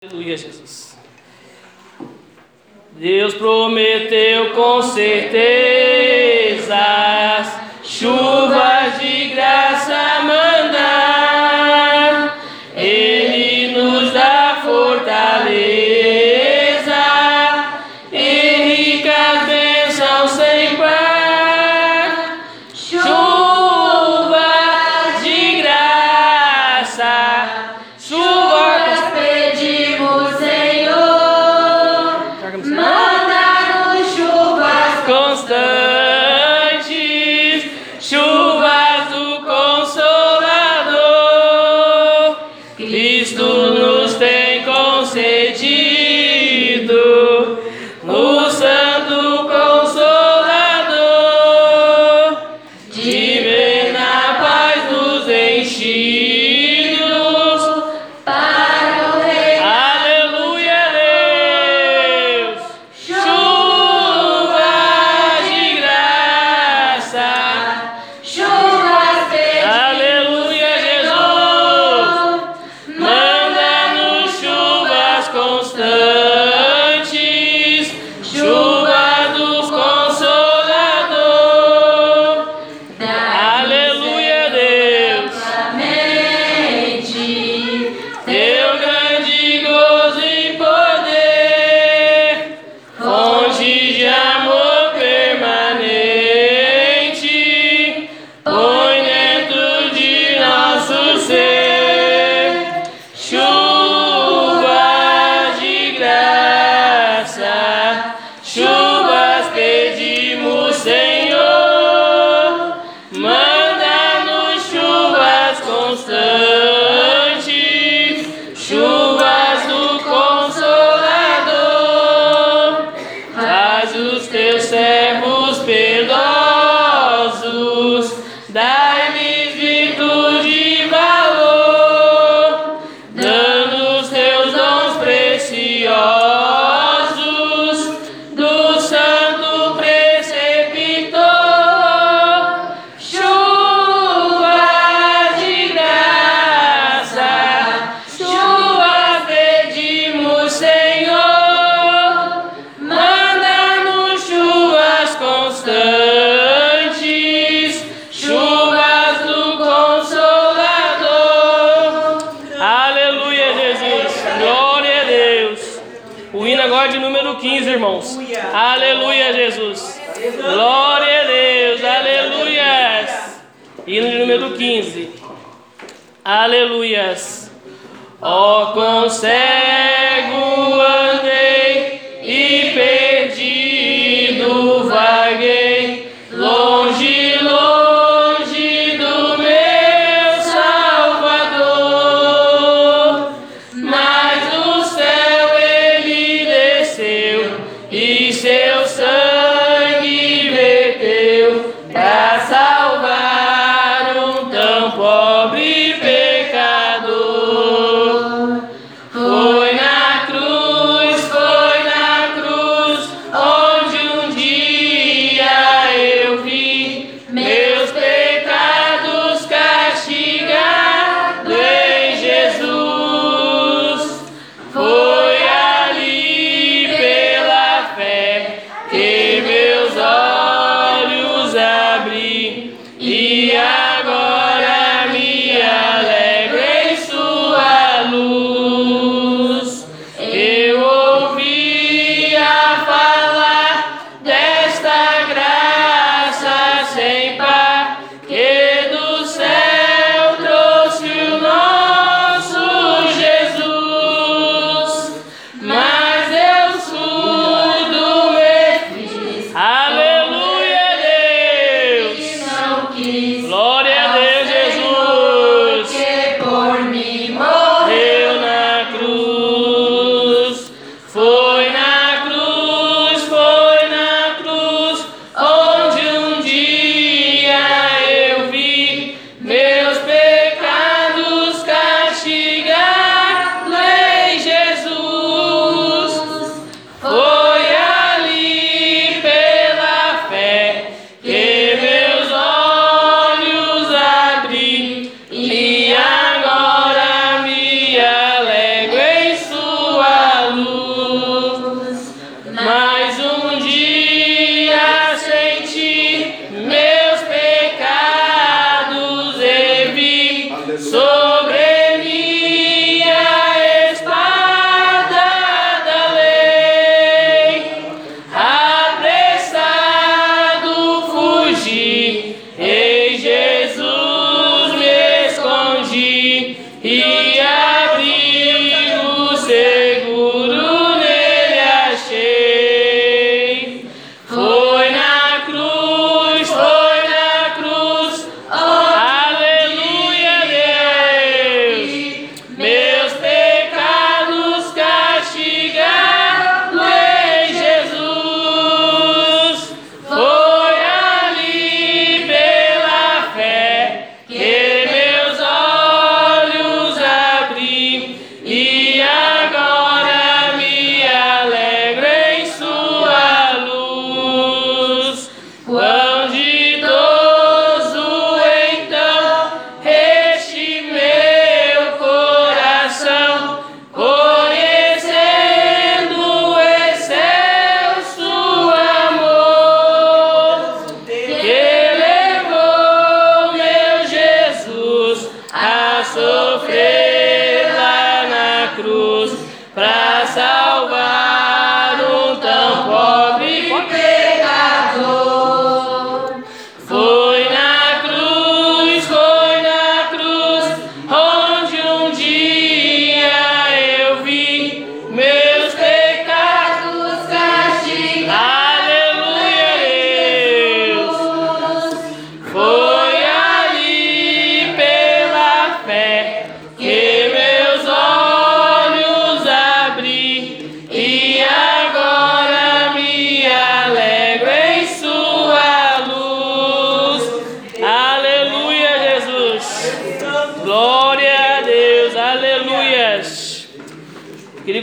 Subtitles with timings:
[0.00, 0.96] Aleluia, Jesus.
[2.92, 6.76] Deus prometeu com certeza
[7.82, 8.77] chuvas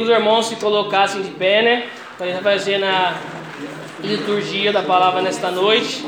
[0.05, 1.87] os irmãos se colocassem de pé, né?
[2.17, 3.19] Para fazer na
[4.03, 6.05] liturgia da palavra nesta noite.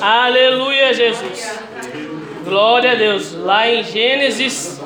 [0.00, 1.60] Aleluia, Jesus.
[2.44, 3.34] Glória a Deus.
[3.34, 4.80] Lá em Gênesis,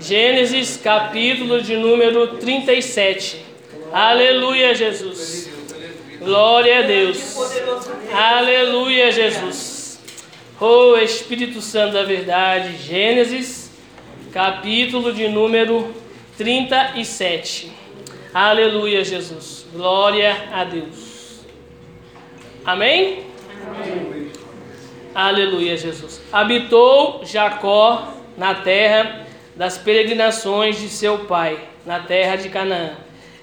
[0.00, 3.44] Gênesis capítulo de número 37.
[3.92, 5.50] Aleluia, Jesus.
[6.18, 7.36] Glória a Deus.
[8.12, 10.00] Aleluia, Jesus.
[10.58, 12.78] Oh Espírito Santo da verdade.
[12.78, 13.70] Gênesis
[14.32, 16.05] capítulo de número
[16.36, 17.72] 37.
[18.32, 19.66] Aleluia, Jesus.
[19.72, 21.40] Glória a Deus.
[22.64, 23.24] Amém?
[25.14, 26.20] Aleluia, Jesus.
[26.30, 32.92] Habitou Jacó na terra das peregrinações de seu pai, na terra de Canaã.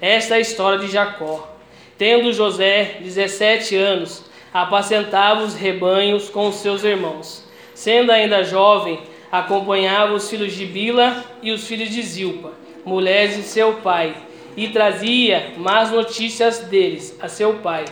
[0.00, 1.52] Esta é a história de Jacó.
[1.98, 7.44] Tendo José 17 anos, apacentava os rebanhos com os seus irmãos.
[7.74, 9.00] Sendo ainda jovem,
[9.32, 12.52] acompanhava os filhos de Bila e os filhos de Zilpa,
[12.84, 14.14] mulheres de seu pai,
[14.56, 17.84] e trazia más notícias deles a seu pai.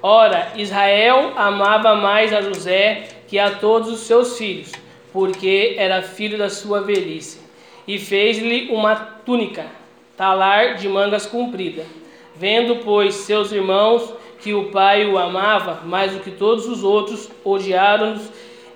[0.00, 4.70] Ora, Israel amava mais a José que a todos os seus filhos,
[5.12, 7.40] porque era filho da sua velhice.
[7.86, 9.66] E fez-lhe uma túnica,
[10.16, 11.84] talar de mangas comprida.
[12.36, 17.30] Vendo, pois, seus irmãos que o pai o amava mais do que todos os outros,
[17.42, 18.30] odiaram-nos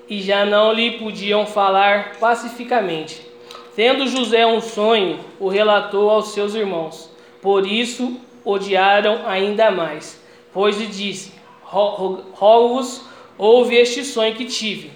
[0.09, 3.28] e já não lhe podiam falar pacificamente.
[3.79, 7.09] Tendo José um sonho, o relatou aos seus irmãos.
[7.41, 10.21] Por isso odiaram ainda mais.
[10.53, 11.31] Pois lhe disse:
[11.63, 13.03] "Ro- ro- Rogo-vos,
[13.39, 14.91] ouve este sonho que tive.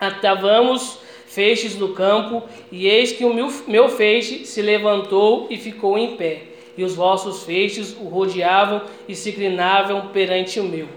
[0.00, 2.42] Atavamos feixes no campo,
[2.72, 6.42] e eis que o meu, meu feixe se levantou e ficou em pé,
[6.76, 10.88] e os vossos feixes o rodeavam e se inclinavam perante o meu.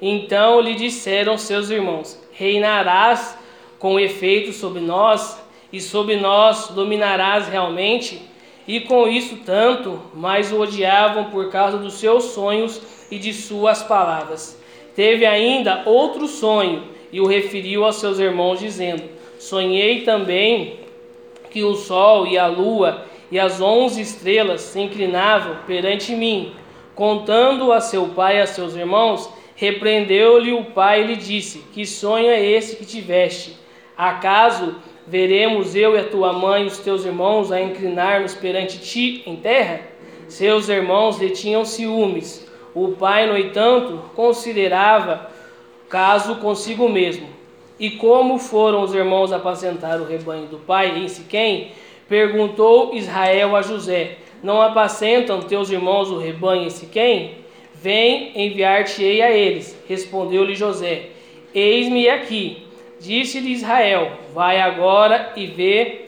[0.00, 3.36] Então lhe disseram seus irmãos: Reinarás
[3.80, 5.41] com efeito sobre nós,
[5.72, 8.20] e sobre nós dominarás realmente?
[8.66, 13.82] E com isso tanto, mais o odiavam por causa dos seus sonhos e de suas
[13.82, 14.60] palavras.
[14.94, 19.02] Teve ainda outro sonho, e o referiu aos seus irmãos, dizendo:
[19.38, 20.80] Sonhei também
[21.50, 26.52] que o sol e a lua e as onze estrelas se inclinavam perante mim.
[26.94, 31.86] Contando a seu pai e a seus irmãos, repreendeu-lhe o pai e lhe disse: Que
[31.86, 33.56] sonho é esse que tiveste?
[33.96, 34.76] Acaso
[35.06, 39.36] veremos eu e a tua mãe e os teus irmãos a inclinar-nos perante ti em
[39.36, 39.80] terra?
[40.28, 42.48] Seus irmãos lhe tinham ciúmes.
[42.74, 45.30] O pai, no entanto, considerava
[45.88, 47.28] caso consigo mesmo.
[47.78, 51.72] E como foram os irmãos apacentar o rebanho do pai em Siquém,
[52.08, 57.42] perguntou Israel a José: Não apacentam teus irmãos o rebanho em Siquém?
[57.74, 59.76] Vem, enviar-te-ei a eles.
[59.88, 61.10] Respondeu-lhe José:
[61.52, 62.62] Eis-me aqui.
[63.02, 66.02] Disse-lhe Israel: Vai agora e vê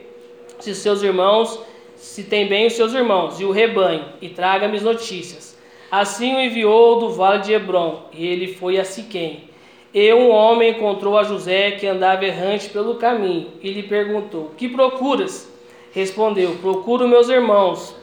[0.60, 1.58] se seus irmãos,
[1.96, 5.58] se tem bem os seus irmãos e o rebanho, e traga-me notícias.
[5.90, 9.44] Assim o enviou do vale de Hebron, e ele foi a Siquém.
[9.92, 14.68] E um homem encontrou a José que andava errante pelo caminho, e lhe perguntou: Que
[14.68, 15.52] procuras?
[15.92, 17.94] Respondeu: Procuro meus irmãos.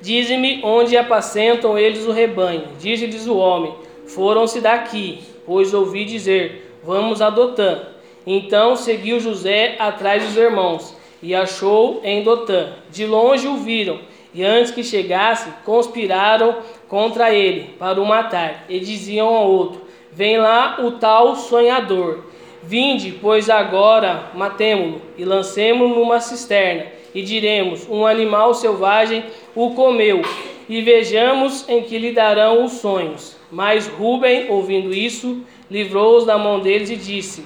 [0.00, 2.64] Dize-me onde apacentam eles o rebanho.
[2.80, 3.72] Diz-lhes o homem:
[4.08, 7.80] Foram-se daqui, pois ouvi dizer: Vamos a Dotã.
[8.26, 12.74] Então seguiu José atrás dos irmãos, e achou em Dotã.
[12.90, 14.00] De longe o viram,
[14.34, 19.80] e antes que chegasse, conspiraram contra ele para o matar, e diziam ao outro:
[20.12, 22.24] Vem lá o tal sonhador.
[22.62, 29.24] Vinde, pois agora matemo-lo e lancemo-lo numa cisterna, e diremos: Um animal selvagem
[29.54, 30.20] o comeu,
[30.68, 33.36] e vejamos em que lhe darão os sonhos.
[33.50, 37.44] Mas Rubem, ouvindo isso, livrou-os da mão deles e disse: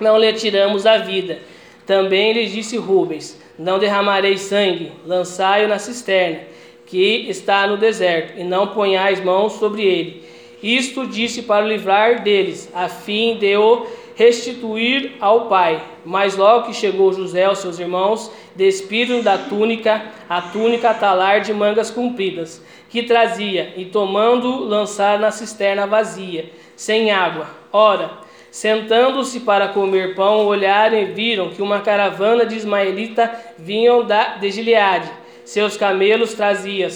[0.00, 1.38] Não lhe tiramos a vida.
[1.86, 6.40] Também lhe disse Rubens: Não derramarei sangue, lançai-o na cisterna,
[6.86, 10.24] que está no deserto, e não ponhais mãos sobre ele.
[10.62, 15.82] Isto disse para o livrar deles, a fim de o restituir ao pai.
[16.04, 21.54] Mas logo que chegou José aos seus irmãos, despiram da túnica a túnica talar de
[21.54, 26.50] mangas compridas, que trazia, e tomando, lançaram na cisterna vazia,
[26.80, 27.46] sem água.
[27.70, 28.10] Ora,
[28.50, 34.50] sentando-se para comer pão, olharam e viram que uma caravana de ismaelita vinham da, de
[34.50, 35.10] Gileade.
[35.44, 36.90] Seus camelos traziam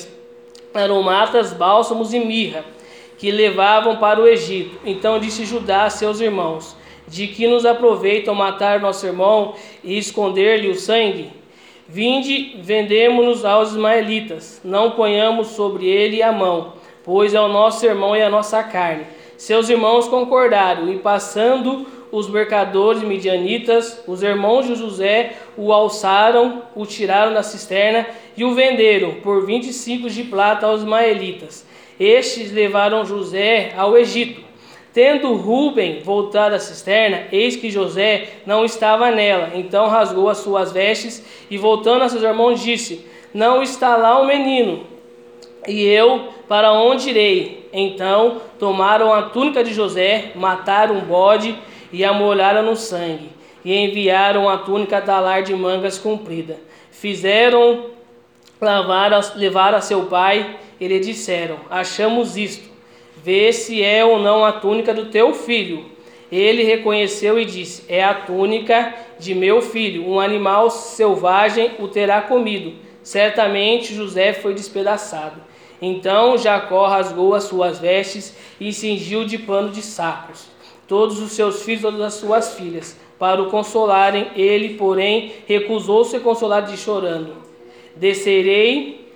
[0.72, 2.64] aromatas, bálsamos e mirra,
[3.18, 4.80] que levavam para o Egito.
[4.86, 6.74] Então disse Judá a seus irmãos:
[7.06, 11.30] De que nos aproveitam matar nosso irmão e esconder-lhe o sangue?
[11.86, 16.72] Vinde, vendemo-nos aos ismaelitas, não ponhamos sobre ele a mão,
[17.04, 19.04] pois é o nosso irmão e a nossa carne.
[19.36, 26.86] Seus irmãos concordaram, e passando os mercadores midianitas, os irmãos de José, o alçaram, o
[26.86, 31.66] tiraram da cisterna e o venderam por vinte ciclos de prata aos ismaelitas.
[31.98, 34.42] Estes levaram José ao Egito.
[34.92, 39.50] Tendo Ruben voltado à cisterna, eis que José não estava nela.
[39.54, 44.26] Então rasgou as suas vestes e, voltando a seus irmãos, disse: Não está lá o
[44.26, 44.86] menino.
[45.66, 47.68] E eu, para onde irei?
[47.72, 51.56] Então tomaram a túnica de José, mataram um bode
[51.92, 53.30] e a molharam no sangue,
[53.64, 56.58] e enviaram a túnica talar de mangas comprida.
[56.90, 57.86] Fizeram
[58.60, 62.74] lavar, levar a seu pai, e lhe disseram: Achamos isto
[63.24, 65.86] Vê se é ou não a túnica do teu filho.
[66.30, 70.06] Ele reconheceu e disse: É a túnica de meu filho.
[70.06, 72.74] Um animal selvagem o terá comido.
[73.02, 75.40] Certamente José foi despedaçado.
[75.86, 80.54] Então Jacó rasgou as suas vestes e cingiu de pano de sacos
[80.86, 84.28] todos os seus filhos, todas as suas filhas, para o consolarem.
[84.36, 87.34] Ele, porém, recusou-se a consolar de chorando.
[87.96, 89.08] Descerei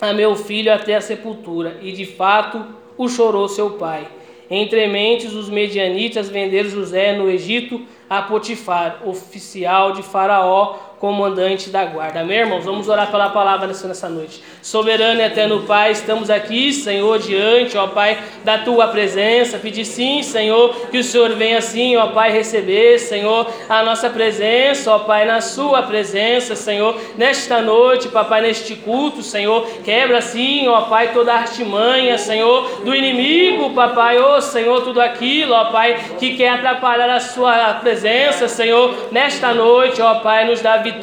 [0.00, 2.64] a meu filho até a sepultura, e de fato
[2.96, 4.06] o chorou seu pai.
[4.50, 11.84] Entre mentes, os medianitas venderam José no Egito a Potifar, oficial de Faraó, comandante da
[11.84, 12.20] guarda.
[12.20, 12.64] Amém, irmãos?
[12.64, 14.42] Vamos orar pela palavra nessa noite.
[14.62, 19.58] Soberano e eterno Pai, estamos aqui, Senhor, diante, ó Pai, da Tua presença.
[19.58, 24.94] Pedir sim, Senhor, que o Senhor venha assim, ó Pai, receber, Senhor, a nossa presença,
[24.94, 30.86] ó Pai, na Sua presença, Senhor, nesta noite, Papai, neste culto, Senhor, quebra sim, ó
[30.86, 36.34] Pai, toda a artimanha, Senhor, do inimigo, Papai, ó Senhor, tudo aquilo, ó Pai, que
[36.34, 40.93] quer atrapalhar a Sua presença, Senhor, nesta noite, ó Pai, nos dá vitória,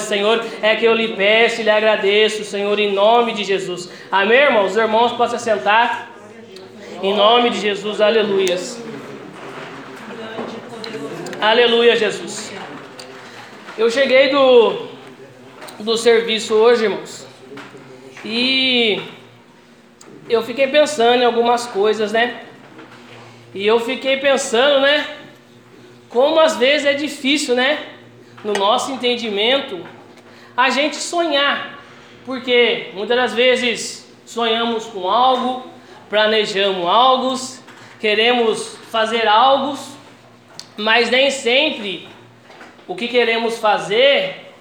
[0.00, 3.90] Senhor, é que eu lhe peço e lhe agradeço, Senhor, em nome de Jesus.
[4.10, 4.72] Amém, irmãos?
[4.72, 6.10] Os irmãos possam sentar.
[7.02, 8.82] Em nome de Jesus, aleluias.
[11.40, 12.52] Aleluia, Jesus.
[13.78, 14.88] Eu cheguei do,
[15.78, 17.26] do serviço hoje, irmãos,
[18.22, 19.00] e
[20.28, 22.42] eu fiquei pensando em algumas coisas, né?
[23.54, 25.06] E eu fiquei pensando, né?
[26.10, 27.78] Como às vezes é difícil, né?
[28.44, 29.86] No nosso entendimento,
[30.56, 31.78] a gente sonhar,
[32.24, 35.68] porque muitas das vezes sonhamos com algo,
[36.08, 37.34] planejamos algo,
[37.98, 39.78] queremos fazer algo,
[40.76, 42.08] mas nem sempre
[42.86, 44.52] o que queremos fazer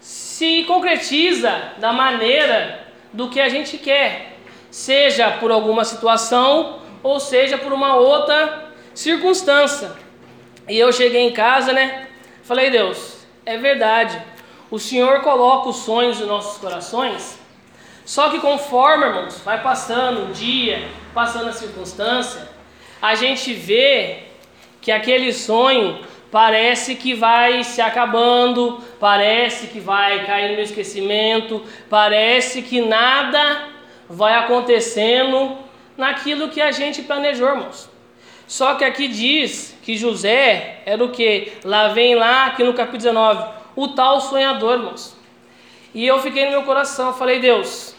[0.00, 4.38] se concretiza da maneira do que a gente quer,
[4.70, 9.92] seja por alguma situação ou seja por uma outra circunstância.
[10.68, 12.08] E eu cheguei em casa, né?
[12.42, 13.17] Falei, Deus,
[13.48, 14.20] é verdade.
[14.70, 17.38] O Senhor coloca os sonhos nos nossos corações.
[18.04, 22.46] Só que conforme, irmãos, vai passando o dia, passando a circunstância,
[23.00, 24.24] a gente vê
[24.82, 25.98] que aquele sonho
[26.30, 33.68] parece que vai se acabando, parece que vai cair no esquecimento, parece que nada
[34.10, 35.56] vai acontecendo
[35.96, 37.97] naquilo que a gente planejou, irmãos.
[38.48, 41.52] Só que aqui diz que José era o que?
[41.62, 43.44] Lá vem lá, aqui no capítulo 19,
[43.76, 45.14] o tal sonhador, irmãos.
[45.94, 47.94] E eu fiquei no meu coração, falei, Deus,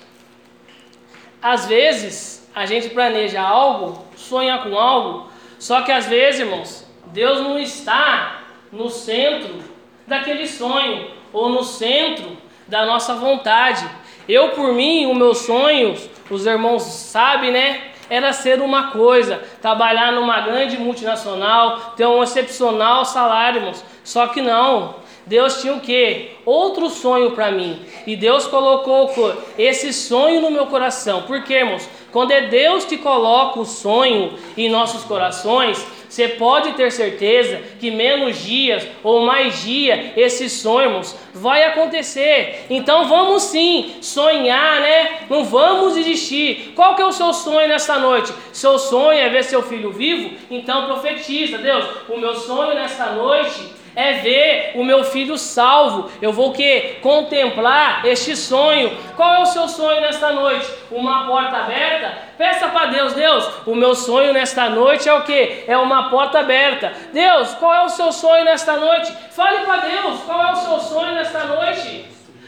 [1.39, 5.29] às vezes a gente planeja algo, sonha com algo,
[5.60, 8.41] só que às vezes, irmãos, Deus não está
[8.72, 9.63] no centro
[10.08, 12.36] daquele sonho, ou no centro
[12.68, 13.88] da nossa vontade.
[14.27, 15.96] Eu, por mim, o meu sonho,
[16.27, 17.84] os irmãos sabem, né?
[18.10, 23.84] Era ser uma coisa, trabalhar numa grande multinacional, ter um excepcional salário, irmãos.
[24.04, 24.96] Só que não.
[25.25, 26.32] Deus tinha o quê?
[26.44, 27.86] Outro sonho para mim.
[28.08, 29.13] E Deus colocou
[29.58, 31.22] esse sonho no meu coração.
[31.24, 31.88] Por quê, irmãos?
[32.12, 37.92] Quando é Deus que coloca o sonho em nossos corações, você pode ter certeza que
[37.92, 42.66] menos dias ou mais dia esse sonho, irmãos, vai acontecer.
[42.68, 45.20] Então vamos sim sonhar, né?
[45.30, 46.74] Não vamos desistir.
[46.75, 48.34] Qual que é o seu sonho nesta noite?
[48.51, 50.36] Seu sonho é ver seu filho vivo?
[50.50, 56.10] Então profetiza, Deus, o meu sonho nesta noite é ver o meu filho salvo.
[56.22, 58.96] Eu vou que contemplar este sonho.
[59.15, 60.67] Qual é o seu sonho nesta noite?
[60.91, 62.29] Uma porta aberta?
[62.38, 65.65] Peça para Deus, Deus, o meu sonho nesta noite é o que?
[65.67, 66.93] É uma porta aberta.
[67.12, 69.12] Deus, qual é o seu sonho nesta noite?
[69.31, 72.05] Fale para Deus, qual é o seu sonho nesta noite?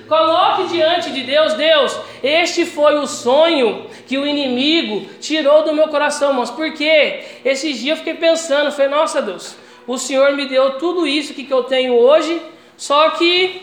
[0.08, 5.88] Coloque diante de Deus, Deus, este foi o sonho que o inimigo tirou do meu
[5.88, 7.24] coração, mas por quê?
[7.46, 9.56] Esses dias eu fiquei pensando, falei, nossa Deus,
[9.94, 12.42] o Senhor me deu tudo isso que, que eu tenho hoje,
[12.78, 13.62] só que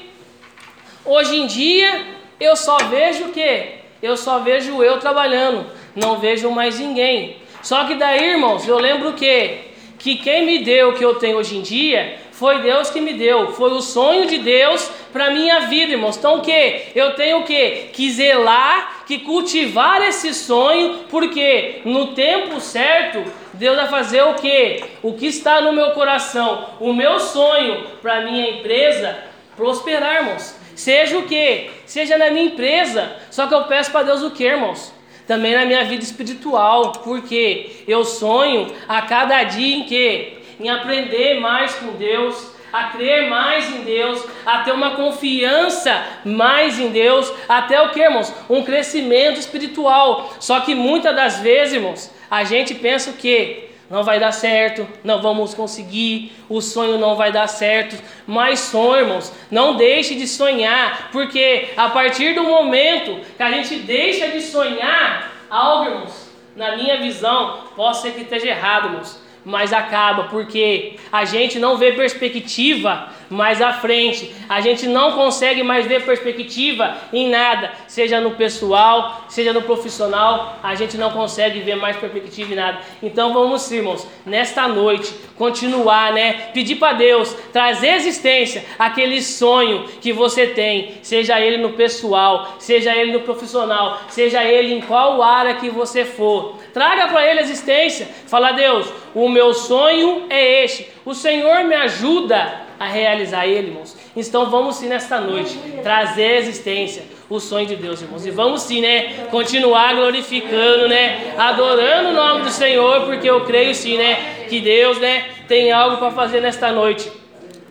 [1.03, 2.05] hoje em dia
[2.39, 3.77] eu só vejo o quê?
[4.03, 5.65] Eu só vejo eu trabalhando,
[5.97, 7.39] não vejo mais ninguém.
[7.63, 11.39] Só que daí, irmãos, eu lembro que que quem me deu o que eu tenho
[11.39, 15.61] hoje em dia foi Deus que me deu, foi o sonho de Deus para minha
[15.61, 16.17] vida, irmãos.
[16.17, 16.83] Então o que?
[16.95, 17.89] Eu tenho o que?
[17.93, 24.85] Que zelar, que cultivar esse sonho, porque no tempo certo Deus vai fazer o que?
[25.03, 29.19] O que está no meu coração, o meu sonho para minha empresa
[29.57, 30.55] prosperar, irmãos.
[30.77, 31.71] Seja o que?
[31.87, 33.17] Seja na minha empresa.
[33.31, 34.93] Só que eu peço para Deus o que, irmãos?
[35.27, 40.35] Também na minha vida espiritual, porque eu sonho a cada dia em que?
[40.61, 46.79] Em aprender mais com Deus, a crer mais em Deus, a ter uma confiança mais
[46.79, 48.33] em Deus, até o que, irmãos?
[48.49, 50.35] Um crescimento espiritual.
[50.39, 53.69] Só que muitas das vezes, irmãos, a gente pensa o que?
[53.89, 57.97] Não vai dar certo, não vamos conseguir, o sonho não vai dar certo.
[58.27, 63.77] Mas sonho, irmãos, não deixe de sonhar, porque a partir do momento que a gente
[63.77, 69.73] deixa de sonhar, algo, irmãos, na minha visão, pode ser que esteja errado, irmãos mas
[69.73, 75.87] acaba porque a gente não vê perspectiva mais à frente, a gente não consegue mais
[75.87, 81.77] ver perspectiva em nada, seja no pessoal, seja no profissional, a gente não consegue ver
[81.77, 82.79] mais perspectiva em nada.
[83.03, 86.51] Então vamos, irmãos, nesta noite, continuar, né?
[86.55, 92.95] Pedir para Deus trazer existência aquele sonho que você tem, seja ele no pessoal, seja
[92.95, 96.57] ele no profissional, seja ele em qual área que você for.
[96.73, 98.09] Traga para ele existência.
[98.27, 100.89] Fala, Deus, o meu sonho é este.
[101.05, 103.97] O Senhor me ajuda a realizar ele, irmãos.
[104.17, 108.25] Então vamos sim nesta noite trazer à existência o sonho de Deus, irmãos.
[108.25, 113.75] E vamos sim, né, continuar glorificando, né, adorando o nome do Senhor, porque eu creio
[113.75, 117.11] sim, né, que Deus, né, tem algo para fazer nesta noite.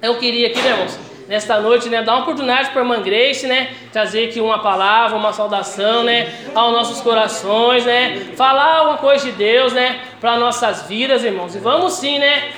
[0.02, 3.48] Eu queria aqui, né, irmãos, nesta noite, né, dar uma oportunidade para a irmã Grace,
[3.48, 9.26] né, trazer aqui uma palavra, uma saudação, né, aos nossos corações, né, falar alguma coisa
[9.26, 11.56] de Deus, né, para nossas vidas, irmãos.
[11.56, 12.52] E vamos sim, né,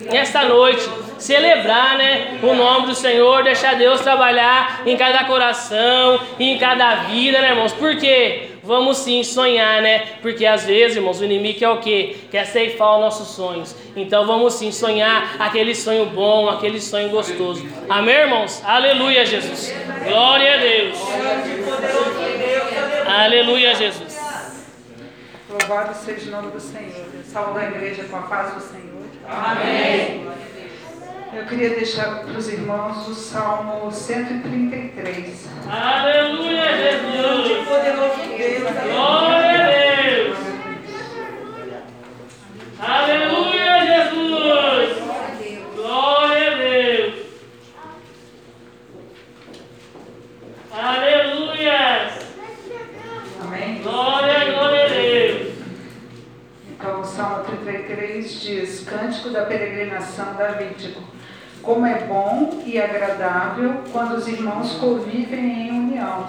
[0.00, 6.58] nesta noite celebrar, né, o nome do Senhor, deixar Deus trabalhar em cada coração, em
[6.58, 7.72] cada vida, né, irmãos?
[7.72, 8.50] Por quê?
[8.62, 10.06] Vamos sim sonhar, né?
[10.20, 12.16] Porque às vezes, irmãos, o inimigo quer o quê?
[12.32, 13.76] Quer ceifar os nossos sonhos.
[13.94, 17.64] Então vamos sim sonhar aquele sonho bom, aquele sonho gostoso.
[17.88, 18.60] Amém, irmãos?
[18.64, 19.72] Aleluia, Jesus.
[20.04, 20.98] Glória a Deus.
[23.06, 24.18] Aleluia, Jesus.
[25.48, 27.06] Louvado seja o nome do Senhor.
[27.24, 28.95] Salve a igreja com a paz do Senhor.
[29.28, 30.26] Amém.
[31.32, 35.48] Eu queria deixar para os irmãos o Salmo 133.
[35.68, 37.66] Aleluia, Jesus.
[38.84, 40.38] Glória a Deus.
[42.78, 44.98] Aleluia, Jesus.
[45.74, 47.14] Glória a Deus.
[50.72, 52.08] Aleluia.
[53.42, 53.82] Amém?
[53.82, 54.55] Glória, glória a Deus.
[57.86, 61.00] 43 diz: Cântico da Peregrinação da Davídico.
[61.62, 66.26] Como é bom e agradável quando os irmãos convivem em união.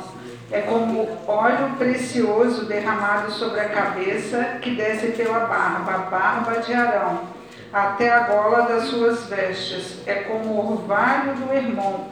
[0.51, 6.73] É como óleo precioso derramado sobre a cabeça que desce pela barba, a barba de
[6.73, 7.21] Arão,
[7.73, 9.97] até a gola das suas vestes.
[10.07, 12.07] É como o orvalho do irmão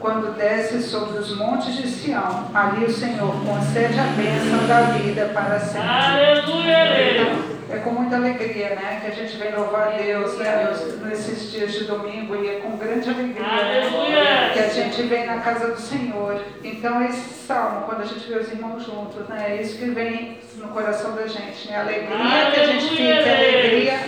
[0.00, 2.50] quando desce sobre os montes de Sião.
[2.54, 5.88] Ali o Senhor concede a bênção da vida para sempre.
[5.88, 7.12] Aleluia!
[7.12, 11.00] Então, é com muita alegria, né, que a gente vem louvar a Deus, né, Deus,
[11.02, 14.50] nesses dias de domingo e é com grande alegria Aleluia.
[14.52, 16.40] que a gente vem na casa do Senhor.
[16.62, 20.38] Então esse salmo, quando a gente vê os irmãos juntos, né, é isso que vem
[20.56, 24.00] no coração da gente, né, a alegria que a gente Aleluia, fica, a alegria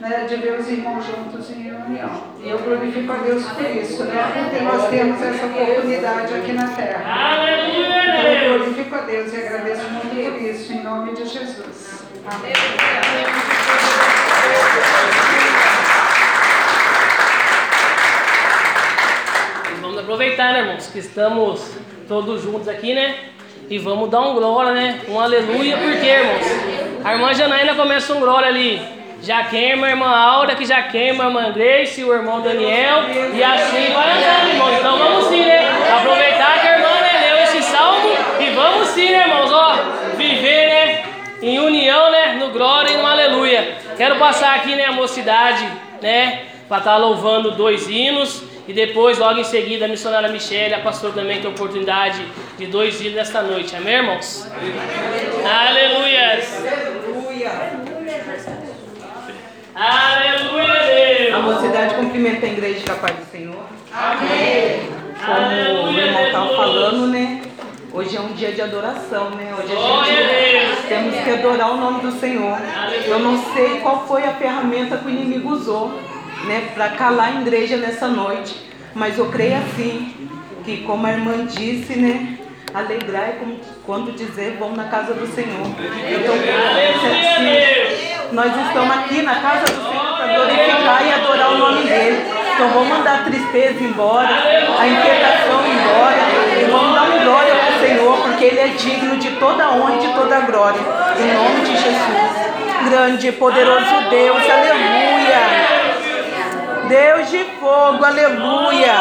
[0.00, 2.10] né, de ver os irmãos juntos em união.
[2.42, 6.68] E eu glorifico a Deus por isso, né, porque nós temos essa oportunidade aqui na
[6.68, 7.34] terra.
[7.34, 11.75] Aleluia, Então, eu glorifico a Deus e agradeço muito por isso, em nome de Jesus.
[19.70, 21.76] E vamos aproveitar, né, irmãos, que estamos
[22.08, 23.16] todos juntos aqui, né?
[23.70, 25.02] E vamos dar um glória, né?
[25.08, 26.46] Um aleluia, porque, irmãos,
[27.04, 31.24] a irmã Janaína começa um glória ali já queima a irmã Aura, que já queima
[31.24, 34.78] a irmã Grace, o irmão Daniel, e assim vai andando, irmãos.
[34.78, 35.60] Então vamos sim, né?
[35.98, 38.08] Aproveitar que a irmã né, leu esse salmo
[38.40, 39.50] e vamos sim, né, irmãos?
[39.52, 40.05] Ó,
[41.46, 42.34] em união, né?
[42.40, 43.76] No glória e no aleluia.
[43.96, 45.64] Quero passar aqui, né, a mocidade,
[46.02, 46.42] né?
[46.66, 48.42] Para estar tá louvando dois hinos.
[48.66, 52.20] E depois, logo em seguida, a missionária Michelle, a pastora também tem a oportunidade
[52.58, 53.76] de dois hinos nesta noite.
[53.76, 54.44] Amém, irmãos?
[55.44, 56.42] Aleluia.
[59.72, 61.34] Aleluia, Deus.
[61.34, 63.66] A mocidade cumprimenta a igreja da paz do Senhor.
[63.92, 64.90] Amém.
[65.24, 67.45] Como Aleluia, o irmão estava falando, né?
[67.96, 69.54] Hoje é um dia de adoração, né?
[69.58, 72.58] Hoje a gente temos que adorar o nome do Senhor.
[73.06, 75.98] Eu não sei qual foi a ferramenta que o inimigo usou,
[76.44, 76.68] né?
[76.74, 78.54] Para calar a igreja nessa noite.
[78.94, 80.28] Mas eu creio assim,
[80.62, 82.36] que como a irmã disse, né?
[82.74, 85.66] Alegrar é como quando dizer vão na casa do Senhor.
[85.66, 88.32] Então, Deus.
[88.32, 92.36] nós estamos aqui na casa do Senhor para glorificar e adorar o nome dele.
[92.56, 97.76] Então vamos mandar a tristeza embora, a inquietação embora e vamos dar um glória para
[97.76, 100.80] o Senhor, porque Ele é digno de toda honra e de toda glória.
[101.18, 102.88] Em nome de Jesus.
[102.88, 105.40] Grande e poderoso Deus, aleluia.
[106.88, 108.94] Deus de fogo, aleluia.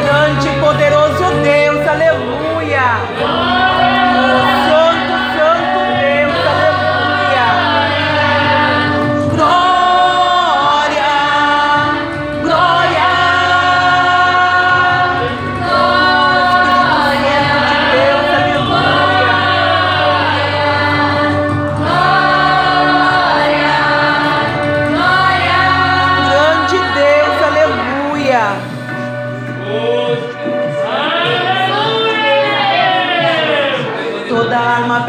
[0.00, 3.61] Grande e poderoso Deus, aleluia.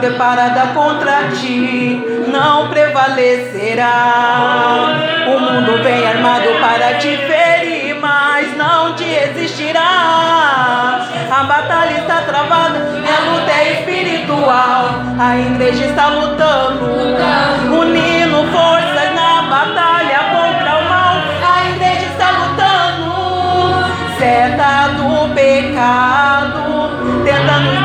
[0.04, 3.88] Preparada contra ti não prevalecerá.
[5.28, 11.08] O mundo vem armado para te ferir, mas não te existirá.
[11.32, 14.90] A batalha está travada a luta é espiritual.
[15.18, 16.86] A igreja está lutando,
[17.80, 21.16] unindo forças na batalha contra o mal.
[21.50, 23.14] A igreja está lutando,
[24.20, 26.92] seta do pecado,
[27.24, 27.84] tenta nos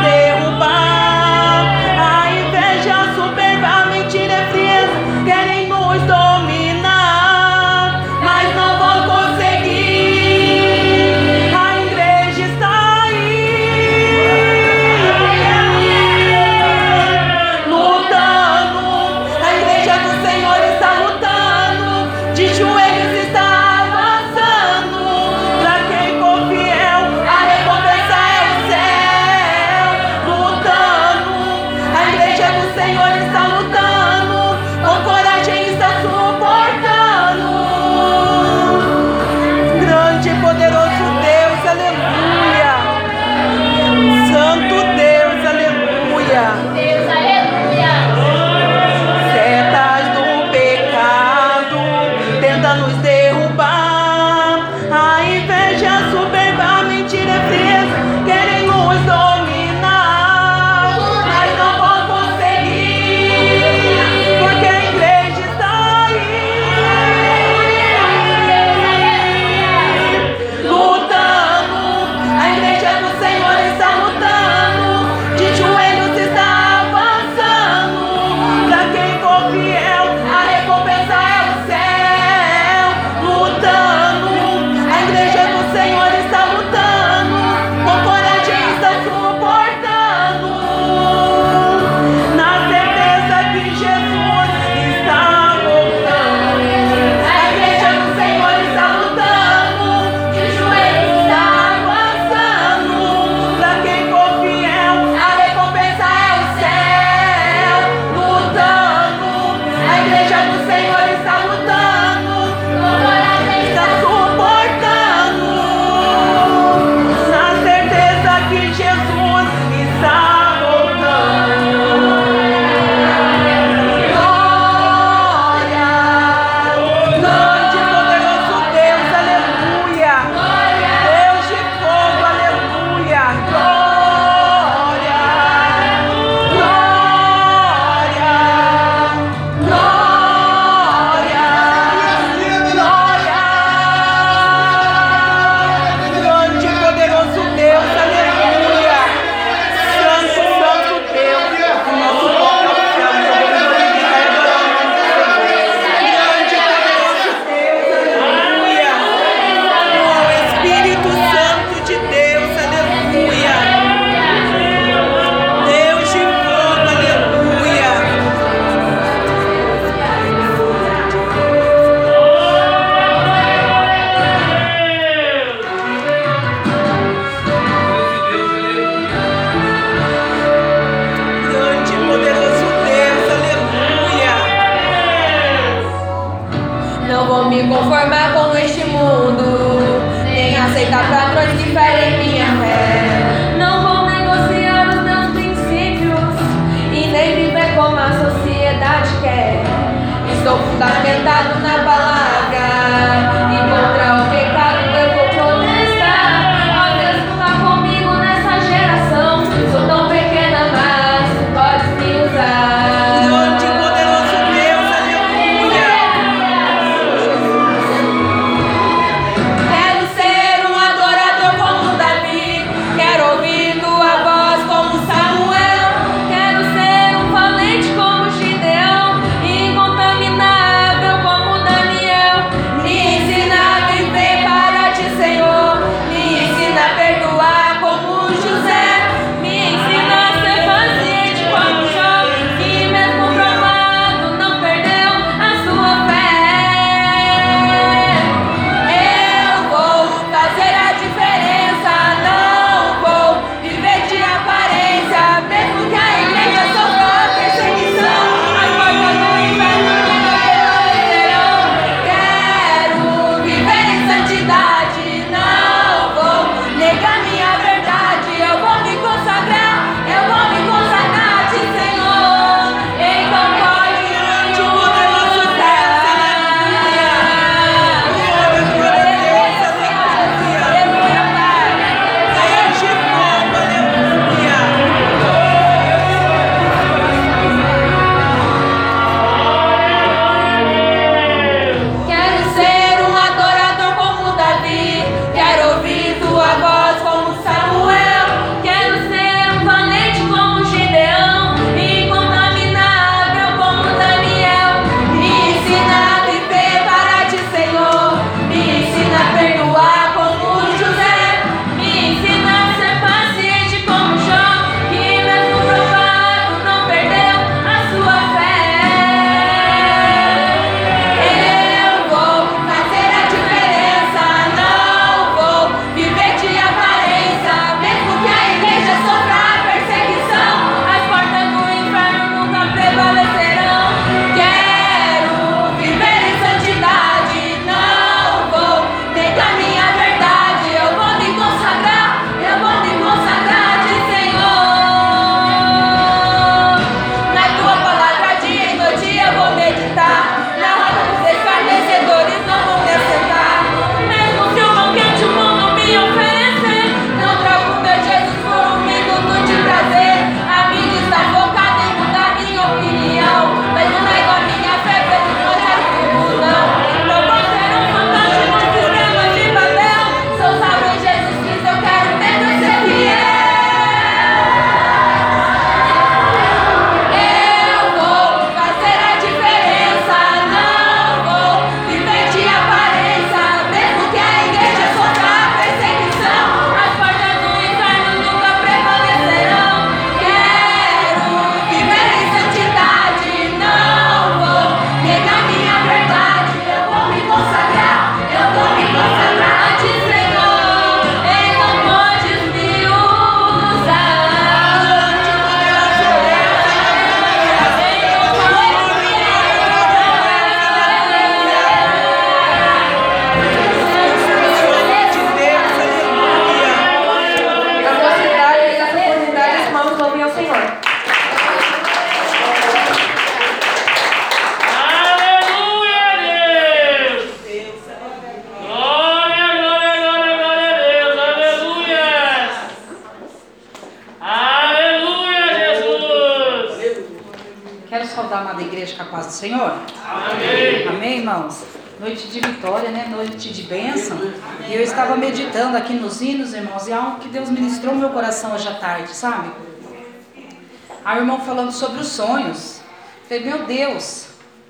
[451.39, 452.81] irmão falando sobre os sonhos.
[453.29, 454.27] Falei, meu Deus,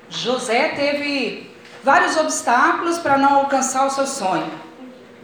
[0.09, 1.51] José teve
[1.83, 4.51] vários obstáculos para não alcançar o seu sonho.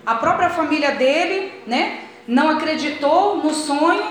[0.07, 4.05] A própria família dele, né, não acreditou no sonho.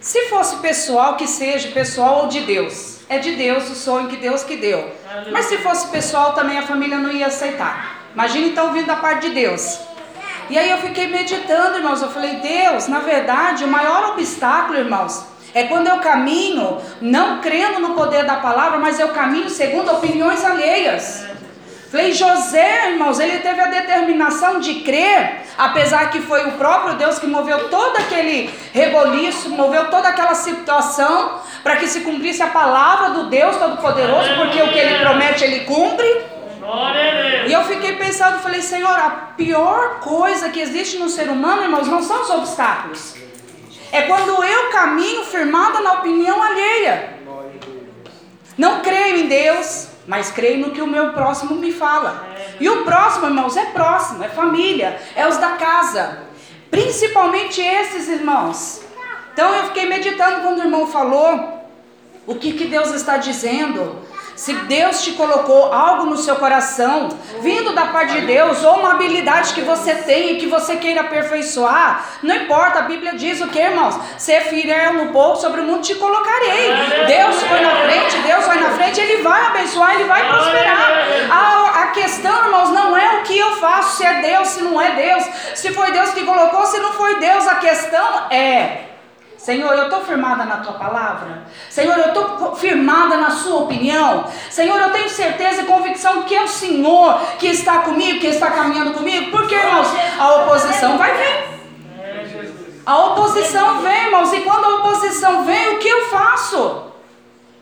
[0.00, 3.00] Se fosse pessoal, que seja pessoal ou de Deus.
[3.08, 4.90] É de Deus o sonho que Deus que deu.
[5.30, 8.02] Mas se fosse pessoal, também a família não ia aceitar.
[8.14, 9.78] Imagina então vindo da parte de Deus.
[10.48, 12.02] E aí eu fiquei meditando, irmãos.
[12.02, 17.80] Eu falei, Deus, na verdade, o maior obstáculo, irmãos, é quando eu caminho, não crendo
[17.80, 21.26] no poder da palavra, mas eu caminho segundo opiniões alheias.
[21.90, 27.18] Falei, José, irmãos, ele teve a determinação de crer, apesar que foi o próprio Deus
[27.18, 33.10] que moveu todo aquele reboliço, moveu toda aquela situação, para que se cumprisse a palavra
[33.10, 36.06] do Deus Todo-Poderoso, porque o que ele promete, ele cumpre.
[37.46, 41.88] E eu fiquei pensando, falei, Senhor, a pior coisa que existe no ser humano, irmãos,
[41.88, 43.21] não são os obstáculos.
[43.92, 47.18] É quando eu caminho firmada na opinião alheia.
[48.56, 52.26] Não creio em Deus, mas creio no que o meu próximo me fala.
[52.58, 56.20] E o próximo, irmãos, é próximo, é família, é os da casa.
[56.70, 58.80] Principalmente esses irmãos.
[59.32, 61.62] Então eu fiquei meditando quando o irmão falou
[62.26, 64.01] o que, que Deus está dizendo.
[64.34, 68.92] Se Deus te colocou algo no seu coração, vindo da parte de Deus, ou uma
[68.92, 73.48] habilidade que você tem e que você queira aperfeiçoar, não importa, a Bíblia diz o
[73.48, 73.98] que, irmãos?
[74.18, 76.72] Ser fiel no pouco, sobre o mundo te colocarei.
[77.06, 80.92] Deus foi na frente, Deus vai na frente, Ele vai abençoar, Ele vai prosperar.
[81.30, 84.80] A, a questão, irmãos, não é o que eu faço, se é Deus, se não
[84.80, 88.91] é Deus, se foi Deus que colocou, se não foi Deus, a questão é
[89.42, 91.42] Senhor, eu estou firmada na tua palavra.
[91.68, 94.24] Senhor, eu estou firmada na sua opinião.
[94.48, 98.52] Senhor, eu tenho certeza e convicção que é o Senhor que está comigo, que está
[98.52, 99.32] caminhando comigo.
[99.32, 101.52] Porque, irmãos, a oposição vai vir.
[102.86, 104.32] A oposição vem, irmãos.
[104.32, 106.92] E quando a oposição vem, o que eu faço?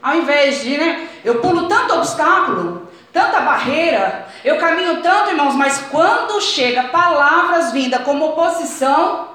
[0.03, 1.09] Ao invés de, né?
[1.25, 8.03] Eu pulo tanto obstáculo, tanta barreira, eu caminho tanto, irmãos, mas quando chega palavras vindas
[8.03, 9.29] como oposição,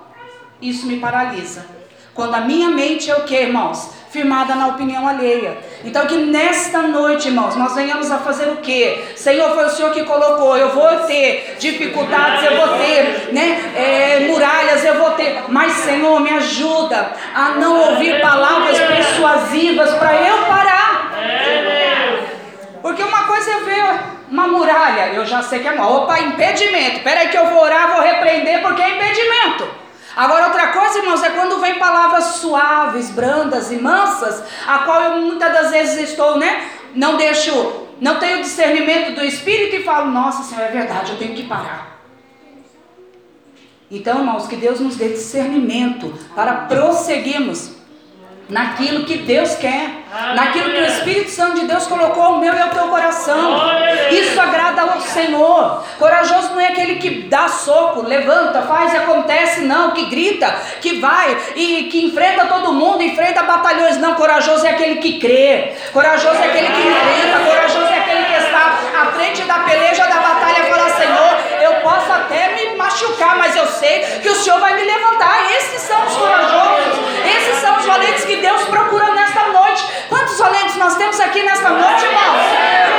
[0.61, 1.73] isso me paralisa.
[2.15, 3.93] Quando a minha mente é o que, irmãos?
[4.09, 5.57] Firmada na opinião alheia.
[5.83, 9.03] Então que nesta noite, irmãos, nós venhamos a fazer o que?
[9.17, 10.55] Senhor, foi o Senhor que colocou.
[10.55, 13.73] Eu vou ter dificuldades, eu vou ter, né?
[13.75, 15.43] É, muralhas, eu vou ter.
[15.49, 21.11] Mas, Senhor, me ajuda a não ouvir palavras persuasivas para eu parar.
[22.81, 23.99] Porque uma coisa é ver
[24.31, 26.03] uma muralha, eu já sei que é mal.
[26.03, 27.01] Opa, impedimento.
[27.01, 29.84] Peraí que eu vou orar, vou repreender porque é impedimento.
[30.15, 35.21] Agora, outra coisa, irmãos, é quando vem palavras suaves, brandas e mansas, a qual eu
[35.21, 36.69] muitas das vezes estou, né?
[36.95, 37.51] Não deixo,
[37.99, 41.99] não tenho discernimento do Espírito e falo, nossa Senhor, é verdade, eu tenho que parar.
[43.91, 47.74] Então, irmãos, que Deus nos dê discernimento para prosseguirmos
[48.49, 49.89] naquilo que Deus quer,
[50.35, 53.59] naquilo que o Espírito Santo de Deus colocou no meu e ao teu coração.
[54.11, 55.83] Isso agrada ao Senhor.
[55.97, 60.99] Corajoso não é aquele que dá soco, levanta, faz e acontece, não, que grita, que
[60.99, 63.97] vai e que enfrenta todo mundo, enfrenta batalhões.
[63.97, 68.33] Não, corajoso é aquele que crê, corajoso é aquele que enfrenta, corajoso é aquele que
[68.33, 72.44] está à frente da peleja, da batalha e fala: Senhor, eu posso até
[72.95, 75.51] machucar, mas eu sei que o Senhor vai me levantar.
[75.51, 79.85] Esses são os corajosos, esses são os valentes que Deus procura nesta noite.
[80.07, 82.41] Quantos valentes nós temos aqui nesta noite, irmãos?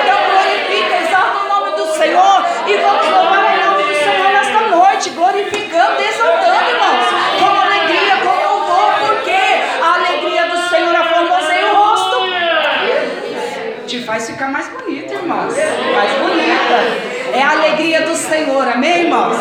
[0.03, 4.61] Então glorifica, exalta o nome do Senhor e vamos louvar o nome do Senhor nesta
[4.77, 7.07] noite, glorificando, exaltando, irmãos,
[7.41, 9.41] com alegria, com louvor, porque
[9.83, 12.17] a alegria do Senhor aformoseia o rosto.
[13.87, 15.55] Te faz ficar mais bonito, irmãos.
[15.55, 17.17] Mais bonita.
[17.37, 19.37] É a alegria do Senhor, amém, irmãos?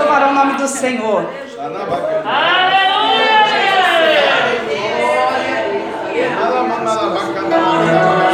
[0.00, 1.28] Louvar o nome do Senhor.
[7.84, 8.29] Aleluia!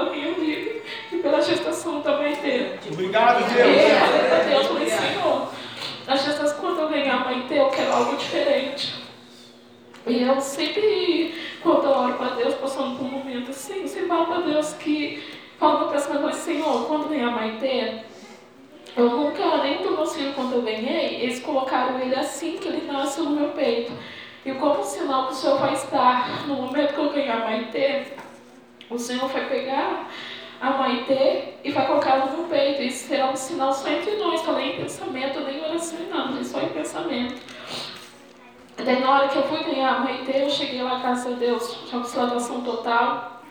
[0.00, 0.80] Pela minha vida
[1.12, 2.78] e pela gestação mãe dele.
[2.90, 3.68] Obrigado, Deus.
[3.68, 5.48] eu falei para Deus, falei, Senhor,
[6.06, 8.94] a gestação quando eu ganhar a mãe dele, eu quero algo diferente.
[10.06, 14.26] E eu sempre, quando eu oro para Deus, passando por um momento assim, sempre falo
[14.26, 15.22] para Deus que,
[15.58, 18.00] falo para pessoa, mas Senhor, quando ganhar a mãe dele,
[18.96, 22.86] eu nunca, nem do meu filho quando eu ganhei, eles colocaram ele assim que ele
[22.90, 23.92] nasce no meu peito.
[24.44, 28.06] E como sinal que o Senhor vai estar no momento que eu ganhar a Maitê,
[28.90, 30.08] o Senhor vai pegar
[30.60, 32.82] a Maitê e vai colocar no peito.
[32.82, 36.48] Isso será um sinal só entre nós, falei em pensamento, nem oração e nada, mas
[36.48, 37.40] só em pensamento.
[38.76, 41.78] Daí na hora que eu fui ganhar a Maitê, eu cheguei lá, graças a Deus,
[41.90, 41.98] já
[42.48, 43.42] com total.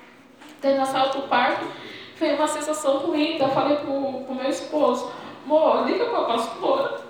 [0.61, 1.65] Daí na sala do parto,
[2.17, 5.11] veio uma sensação ruim, daí eu falei pro, pro meu esposo,
[5.45, 7.09] amor, liga pra pastora.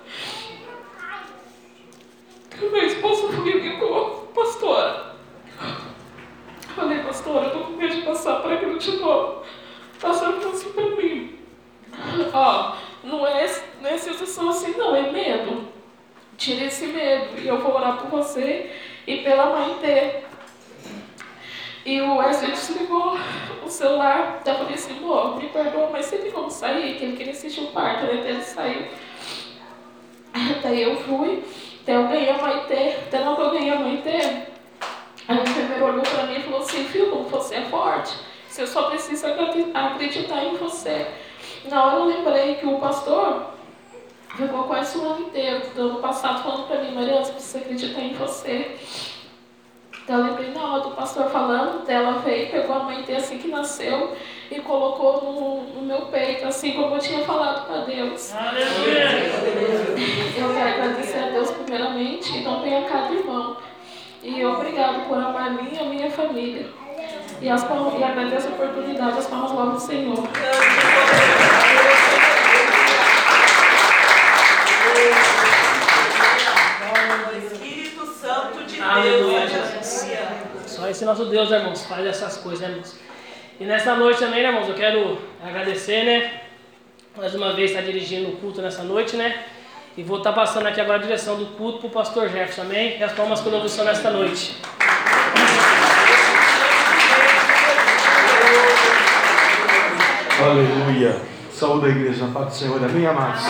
[2.61, 3.79] Meu esposo foi e
[6.75, 9.43] Falei, pastora, eu tô com medo de passar por aquilo de novo.
[9.97, 11.39] A pastora falou assim pra mim,
[12.33, 13.45] ó, não é,
[13.81, 15.67] não é sensação assim não, é medo.
[16.37, 18.71] Tira esse medo e eu vou orar por você
[19.05, 20.23] e pela mãe dele.
[21.85, 23.17] E o Wesley desligou
[23.65, 26.97] o celular, eu falei assim, amor, me perdoa, mas você tem como sair?
[26.97, 28.21] Que ele queria assistir o parto, né?
[28.21, 28.87] Daí ele saiu.
[30.61, 31.43] Daí eu fui,
[31.85, 34.47] daí eu ganhei a Maitê, daí não que eu ganhei a Maitê,
[35.29, 38.13] aí o enfermeiro olhou pra mim e falou assim, filho, como você é forte,
[38.47, 41.07] você só precisa acredi- acreditar em você.
[41.65, 43.43] Na hora eu lembrei que o pastor
[44.35, 48.01] ficou quase um ano inteiro, do ano passado, falando pra mim, Mariana, você precisa acreditar
[48.01, 48.75] em você.
[50.03, 53.37] Então eu lembrei na hora do pastor falando, dela veio, pegou a mãe dele assim
[53.37, 54.15] que nasceu
[54.49, 58.33] e colocou no, no meu peito, assim como eu tinha falado para Deus.
[58.33, 59.09] Aleluia.
[60.35, 63.57] Eu quero agradecer a Deus primeiramente e também a cada irmão.
[64.21, 66.67] E obrigado por amar a mim e a minha família.
[67.41, 70.17] E, as palmas, e agradeço a oportunidade, as palmas logo do Senhor.
[77.37, 80.05] Espírito Santo de Aleluia, Deus.
[80.65, 82.99] Só esse nosso Deus, né, irmãos, faz essas coisas, né, irmãos?
[83.57, 86.41] E nessa noite também, né, irmãos, eu quero agradecer, né?
[87.15, 89.45] Mais uma vez estar dirigindo o culto nessa noite, né?
[89.97, 92.97] E vou estar passando aqui agora a direção do culto para o pastor Jefferson, amém?
[92.99, 94.55] E as palmas que eu nesta noite.
[100.41, 101.21] Aleluia.
[101.51, 102.81] Saúde a igreja, paz do Senhor.
[102.83, 103.41] Amém, amados?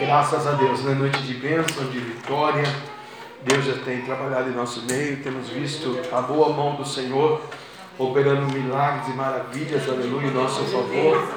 [0.00, 2.64] Graças a Deus, na noite de bênção, de vitória.
[3.42, 7.40] Deus já tem trabalhado em nosso meio, temos visto a boa mão do Senhor
[7.96, 11.28] operando milagres e maravilhas, aleluia, em nosso favor.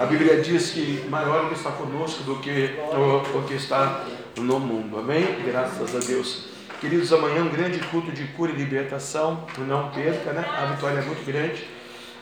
[0.00, 4.06] A Bíblia diz que maior que está conosco do que o, o que está
[4.38, 4.98] no mundo.
[4.98, 5.26] Amém?
[5.44, 6.46] Graças a Deus.
[6.80, 9.44] Queridos, amanhã um grande culto de cura e libertação.
[9.58, 10.42] Não perca, né?
[10.56, 11.68] A vitória é muito grande.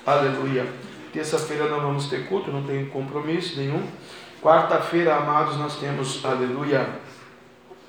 [0.05, 0.66] Aleluia.
[1.12, 3.87] Terça-feira não vamos ter culto, não tem compromisso nenhum.
[4.43, 6.85] Quarta-feira, amados, nós temos, aleluia,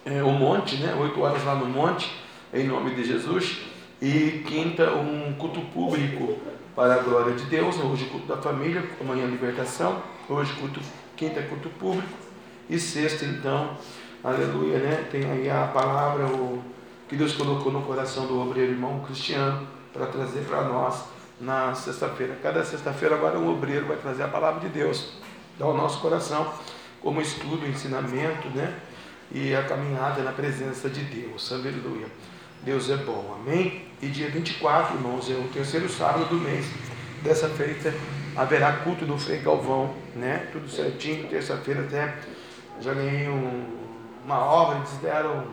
[0.05, 0.95] é, o monte, né?
[1.01, 2.13] Oito horas lá no monte,
[2.53, 3.61] em nome de Jesus.
[3.99, 6.37] E quinta, um culto público
[6.80, 7.75] para a glória de Deus.
[7.75, 10.01] Hoje, culto da família, amanhã, libertação.
[10.30, 10.80] Hoje, culto,
[11.17, 12.07] quinta, culto público.
[12.69, 13.77] E sexta, então,
[14.23, 15.05] aleluia, né?
[15.11, 16.63] Tem aí a palavra o,
[17.09, 21.03] que Deus colocou no coração do obreiro irmão cristiano para trazer para nós
[21.41, 22.38] na sexta-feira.
[22.41, 25.17] Cada sexta-feira, agora, um obreiro vai trazer a palavra de Deus
[25.59, 26.49] ao nosso coração,
[27.01, 28.73] como estudo, ensinamento, né?
[29.34, 31.51] E a caminhada na presença de Deus.
[31.51, 32.07] Aleluia.
[32.64, 33.86] Deus é bom, amém?
[34.01, 36.66] E dia 24, irmãos, é o terceiro sábado do mês.
[37.24, 37.93] Dessa feita
[38.36, 40.49] haverá culto do Frei Galvão, né?
[40.51, 42.16] Tudo certinho, terça-feira até
[42.82, 43.66] já ganhei um,
[44.24, 45.47] uma obra, eles deram,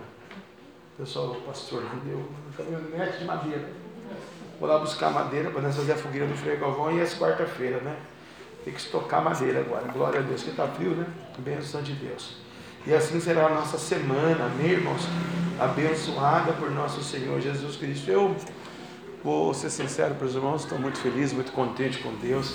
[0.96, 3.68] pessoal, o pastor, deu um caminhonete de madeira.
[4.60, 7.80] Vou lá buscar madeira para nós fazer a fogueira do Frei Galvão e essa quarta-feira,
[7.80, 7.96] né?
[8.64, 9.86] Tem que estocar madeira agora.
[9.92, 11.06] Glória a Deus, que está frio, né?
[11.38, 12.36] Bênção de Deus.
[12.86, 15.02] E assim será a nossa semana, amém, irmãos?
[15.58, 18.10] Abençoada por nosso Senhor Jesus Cristo.
[18.10, 18.36] Eu
[19.24, 22.54] vou ser sincero para os irmãos, estou muito feliz, muito contente com Deus.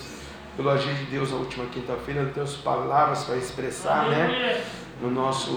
[0.55, 4.63] Pelo agir de Deus na última quinta-feira, temos palavras para expressar, né?
[5.01, 5.51] No nosso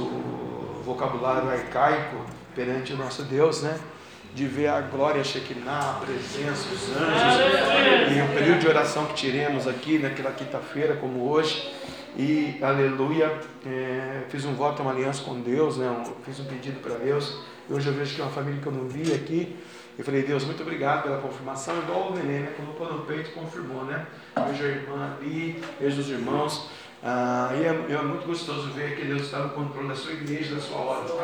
[0.86, 2.16] vocabulário arcaico
[2.54, 3.78] perante o nosso Deus, né?
[4.34, 9.14] de ver a glória Shekinah, a presença dos anjos, e o período de oração que
[9.14, 11.72] tiremos aqui naquela quinta-feira, como hoje,
[12.16, 15.90] e aleluia, é, fiz um voto, uma aliança com Deus, né?
[15.90, 17.42] Um, fiz um pedido para Deus.
[17.68, 19.56] E hoje eu vejo que é uma família que eu não vi aqui.
[19.98, 21.76] Eu falei, Deus, muito obrigado pela confirmação.
[21.78, 22.52] Igual o neném, né?
[22.56, 24.06] Colocou no peito e confirmou, né?
[24.48, 26.70] Vejo a irmã ali, vejo os irmãos.
[27.06, 30.54] Ah, e é, é, muito gostoso ver que Deus está no controle da sua igreja,
[30.54, 31.14] da sua obra.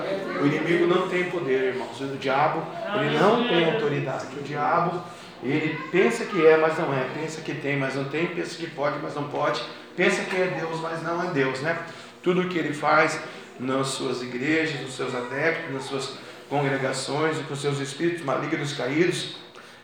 [0.42, 1.98] O inimigo não tem poder, irmãos.
[2.00, 2.62] O diabo,
[3.00, 4.26] ele não tem autoridade.
[4.38, 5.02] O diabo,
[5.42, 7.08] ele pensa que é, mas não é.
[7.14, 8.26] Pensa que tem, mas não tem.
[8.26, 9.62] Pensa que pode, mas não pode
[10.00, 11.78] pensa que é Deus, mas não é Deus, né?
[12.22, 13.20] Tudo o que ele faz
[13.58, 16.14] nas suas igrejas, nos seus adeptos, nas suas
[16.48, 19.36] congregações, com seus espíritos malignos caídos,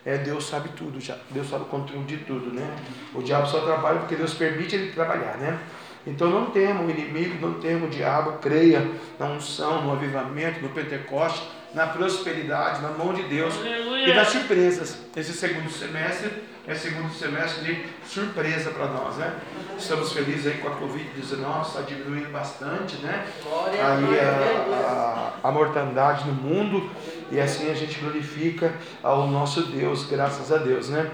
[0.07, 1.19] é, Deus sabe tudo já.
[1.31, 2.67] Deus sabe o controle de tudo, né?
[3.15, 5.59] O diabo só trabalha porque Deus permite ele trabalhar, né?
[6.07, 8.89] Então não temos o inimigo, não temos o diabo, creia
[9.19, 11.47] na unção, no avivamento, no Pentecoste,
[11.77, 14.09] na prosperidade, na mão de Deus Aleluia.
[14.09, 14.97] e das surpresas.
[15.15, 16.33] Esse segundo semestre
[16.67, 19.35] é segundo semestre de surpresa para nós, né?
[19.79, 23.27] Estamos felizes aí com a Covid-19, está diminuindo bastante, né?
[23.45, 26.91] Aí a, a, a mortandade no mundo
[27.31, 28.73] e assim a gente glorifica
[29.03, 31.11] ao nosso Deus, graças a Deus, né?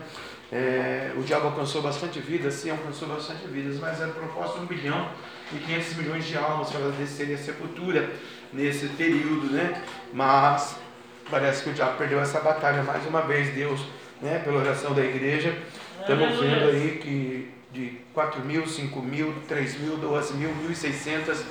[0.52, 5.08] É, o diabo alcançou bastante vidas, sim, alcançou bastante vidas, mas era proposta um bilhão
[5.52, 8.12] e 500 milhões de almas para descerem a sepultura
[8.53, 9.82] nesse período, né?
[10.12, 10.76] Mas
[11.30, 13.80] parece que o diabo perdeu essa batalha mais uma vez, Deus
[14.22, 15.55] né, pela oração da igreja.
[16.00, 21.42] Estamos vendo aí que de 4 mil, 5 mil, 3 mil, 12 mil, 1.600,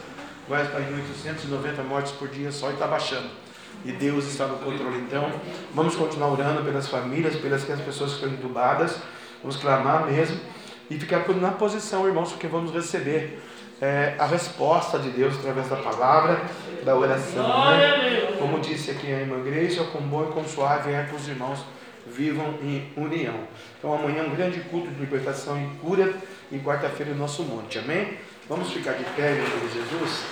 [0.47, 3.29] vai para 890 mortes por dia só e está baixando.
[3.83, 4.99] E Deus está no controle.
[4.99, 5.31] Então,
[5.73, 8.97] vamos continuar orando pelas famílias, pelas pessoas que estão entubadas.
[9.41, 10.39] Vamos clamar mesmo.
[10.89, 13.41] E ficar na posição, irmãos, porque vamos receber
[13.81, 16.39] é, a resposta de Deus através da palavra,
[16.85, 17.71] da oração.
[17.71, 18.35] Né?
[18.37, 21.65] Como disse aqui a irmã Igreja, com bom e com suave é para os irmãos
[22.05, 23.35] vivam em união.
[23.77, 26.13] Então amanhã um grande culto de libertação e cura
[26.51, 27.79] e quarta-feira o nosso monte.
[27.79, 28.17] Amém?
[28.47, 30.23] Vamos ficar de pé, meu Deus Jesus.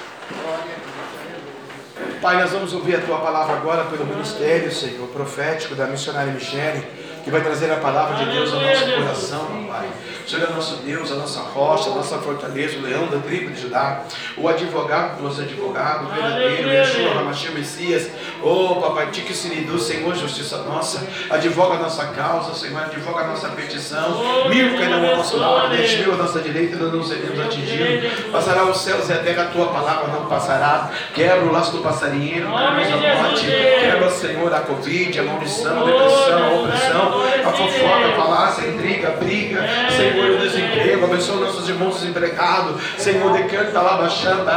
[2.22, 6.86] Pai, nós vamos ouvir a tua palavra agora pelo ministério, Senhor, profético da missionária Michele,
[7.30, 9.88] que vai trazer a palavra de Deus ao nosso coração, Pai.
[10.30, 13.62] Senhor é nosso Deus, a nossa rocha, a nossa fortaleza, o leão da tribo de
[13.62, 14.04] Judá,
[14.38, 18.12] o advogado dos advogados, o verdadeiro, Yeshua, Ramachia, Messias,
[18.44, 23.50] oh Papai, Tique Siridu, Senhor, justiça nossa, advoga a nossa causa, Senhor, advoga a nossa
[23.50, 28.66] petição, mil cairão ao nosso lado, dez mil à nossa direita, não seremos atingidos, passará
[28.66, 32.56] os céus e a terra, a tua palavra não passará, quebra o laço do passarinheiro,
[32.56, 38.16] a morte, quebra, Senhor, a Covid, a maldição, a depressão, a opressão, a fofoca, a
[38.16, 39.62] falácia, a intriga, a briga,
[39.96, 44.50] Senhor, o desemprego, abençoa nossos irmãos desempregados, Senhor, decanta lá, baixando,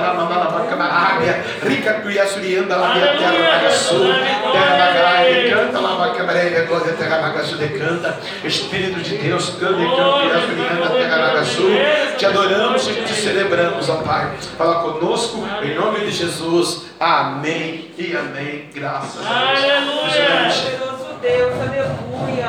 [0.93, 4.07] área, rica tuiassurianda lá, terra sul,
[4.53, 10.91] terra nagai, decanta lá, bacamaré, glória, terra nagaçu, decanta, Espírito de Deus, canta, decanta, tuiassurianda,
[10.91, 11.69] terra nagaçu,
[12.17, 18.17] te adoramos e te celebramos, ó Pai, fala conosco, em nome de Jesus, amém e
[18.17, 19.65] amém, graças a Deus.
[19.65, 20.92] Aleluia,
[21.23, 22.49] Deus, aleluia.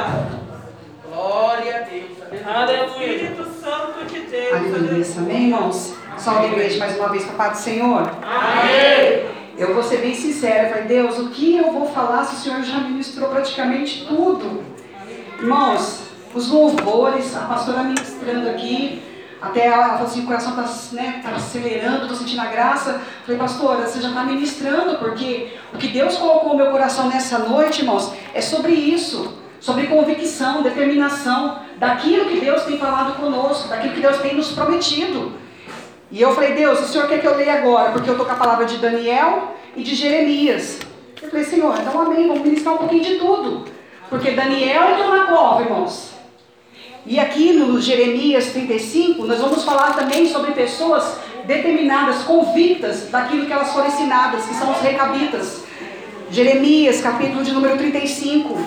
[1.75, 2.47] a Deus.
[2.47, 3.13] Aleluia.
[3.13, 4.51] Espírito Santo de Deus.
[4.51, 5.05] Aleluia.
[5.19, 5.93] Amém, irmãos?
[6.17, 8.11] Salve a igreja mais uma vez, papai do Senhor.
[8.23, 9.25] Amém.
[9.59, 12.63] Eu vou ser bem sincera, falei, Deus, o que eu vou falar se o Senhor
[12.63, 14.63] já ministrou praticamente tudo?
[15.39, 19.03] Irmãos, os louvores, a pastora ministrando aqui,
[19.43, 23.01] até ela falou assim, o coração está né, tá acelerando, estou sentindo a graça.
[23.25, 27.39] Falei, pastora, você já está ministrando, porque o que Deus colocou no meu coração nessa
[27.39, 29.37] noite, irmãos, é sobre isso.
[29.59, 35.33] Sobre convicção, determinação, daquilo que Deus tem falado conosco, daquilo que Deus tem nos prometido.
[36.09, 38.31] E eu falei, Deus, o Senhor quer que eu leia agora, porque eu estou com
[38.31, 40.79] a palavra de Daniel e de Jeremias.
[41.21, 43.65] Eu falei, Senhor, então amém, vamos ministrar um pouquinho de tudo.
[44.09, 46.12] Porque Daniel entrou na cova, irmãos.
[47.05, 53.51] E aqui no Jeremias 35, nós vamos falar também sobre pessoas determinadas, convictas daquilo que
[53.51, 55.63] elas foram ensinadas, que são os recabitas.
[56.31, 58.57] Jeremias, capítulo de número 35.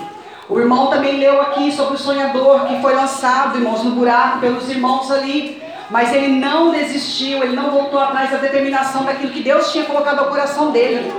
[0.51, 4.71] O irmão também leu aqui sobre o sonhador que foi lançado, irmãos, no buraco pelos
[4.71, 5.63] irmãos ali.
[5.91, 10.19] Mas ele não desistiu, ele não voltou atrás da determinação daquilo que Deus tinha colocado
[10.19, 11.11] ao coração dele.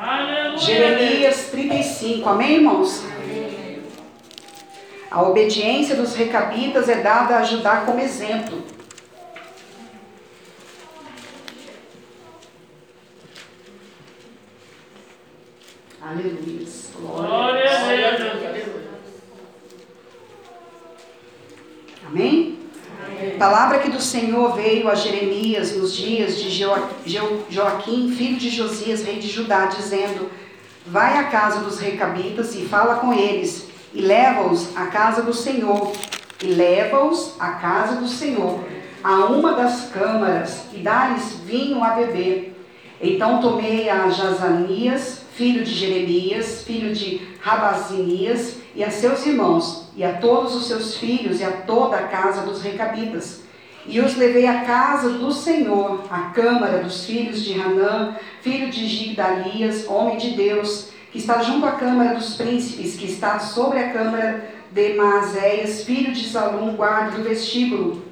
[0.00, 0.56] Aleluia.
[0.56, 3.04] Jeremias 35, amém, irmãos?
[5.10, 8.62] A obediência dos recabitas é dada a Judá como exemplo.
[16.00, 16.66] Aleluia.
[17.00, 18.68] Glória a Deus.
[22.06, 22.58] Amém?
[23.38, 28.48] Palavra que do Senhor veio a Jeremias nos dias de Joa- Jo- Joaquim, filho de
[28.48, 30.30] Josias, rei de Judá, dizendo:
[30.86, 35.92] Vai à casa dos recabitas e fala com eles, e leva-os à casa do Senhor,
[36.42, 38.60] e leva-os à casa do Senhor,
[39.02, 42.54] a uma das câmaras, e dá-lhes vinho a beber.
[43.00, 50.04] Então tomei a Jazanias, filho de Jeremias, filho de Rabazinias, e a seus irmãos, e
[50.04, 53.42] a todos os seus filhos, e a toda a casa dos recabitas.
[53.86, 58.86] E os levei à casa do Senhor, à câmara dos filhos de Hanã, filho de
[58.86, 63.90] Gigdalias, homem de Deus, que está junto à câmara dos príncipes, que está sobre a
[63.90, 68.02] câmara de Maazéias, filho de Salum, guarda do vestíbulo.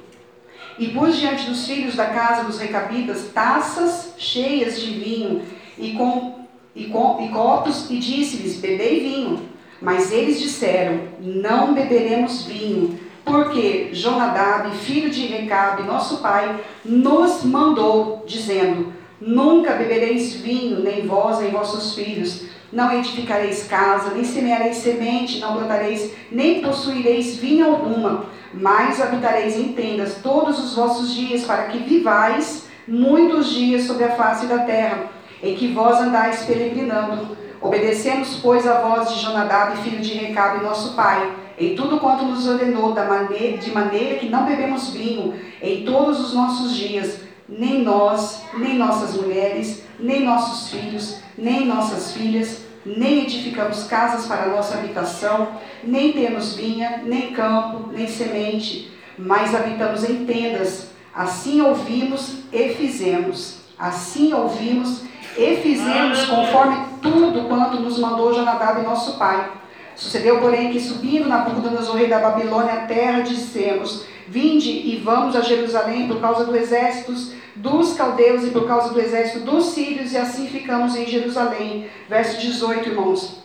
[0.79, 5.43] E pus diante dos filhos da casa dos recabitas taças cheias de vinho
[5.77, 6.45] e, com,
[6.75, 9.49] e, com, e copos, e disse-lhes: Bebei vinho.
[9.81, 18.23] Mas eles disseram: Não beberemos vinho, porque Jonadab, filho de Recabe, nosso pai, nos mandou,
[18.27, 22.45] dizendo: Nunca bebereis vinho, nem vós, nem vossos filhos.
[22.71, 29.71] Não edificareis casa, nem semeareis semente, não plantareis, nem possuireis vinha alguma, mas habitareis em
[29.73, 35.05] tendas todos os vossos dias, para que vivais muitos dias sobre a face da terra,
[35.41, 37.37] em que vós andais peregrinando.
[37.61, 42.47] Obedecemos, pois, a voz de Jonadab, filho de Recabe, nosso pai, em tudo quanto nos
[42.47, 48.77] ordenou, de maneira que não bebemos vinho em todos os nossos dias, nem nós, nem
[48.77, 55.49] nossas mulheres, nem nossos filhos, nem nossas filhas, nem edificamos casas para nossa habitação,
[55.83, 60.87] nem temos vinha, nem campo, nem semente, mas habitamos em tendas.
[61.13, 63.57] Assim ouvimos e fizemos.
[63.77, 65.01] Assim ouvimos
[65.37, 69.51] e fizemos conforme tudo quanto nos mandou Jonadab, nosso pai.
[69.95, 75.41] Sucedeu, porém, que subindo Nabucodonosor, rei da Babilônia, a terra, dissemos: Vinde e vamos a
[75.41, 77.13] Jerusalém por causa do exército
[77.55, 81.87] dos caldeus e por causa do exército dos sírios, e assim ficamos em Jerusalém.
[82.07, 83.41] Verso 18, irmãos.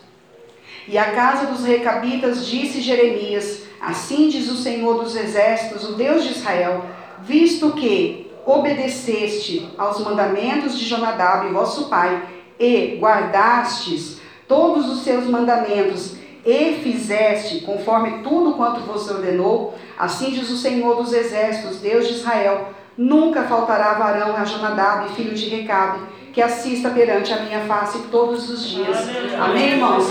[0.86, 6.24] E a casa dos recabitas disse Jeremias: Assim diz o Senhor dos exércitos, o Deus
[6.24, 6.84] de Israel,
[7.22, 12.22] visto que obedeceste aos mandamentos de Jonadab, vosso pai,
[12.58, 20.51] e guardastes todos os seus mandamentos, e fizeste conforme tudo quanto vos ordenou, assim diz
[20.51, 26.01] o Senhor dos exércitos, Deus de Israel, nunca faltará varão a Jonadab, filho de Recabe,
[26.32, 28.97] que assista perante a minha face todos os dias.
[29.38, 30.05] Amém, irmãos?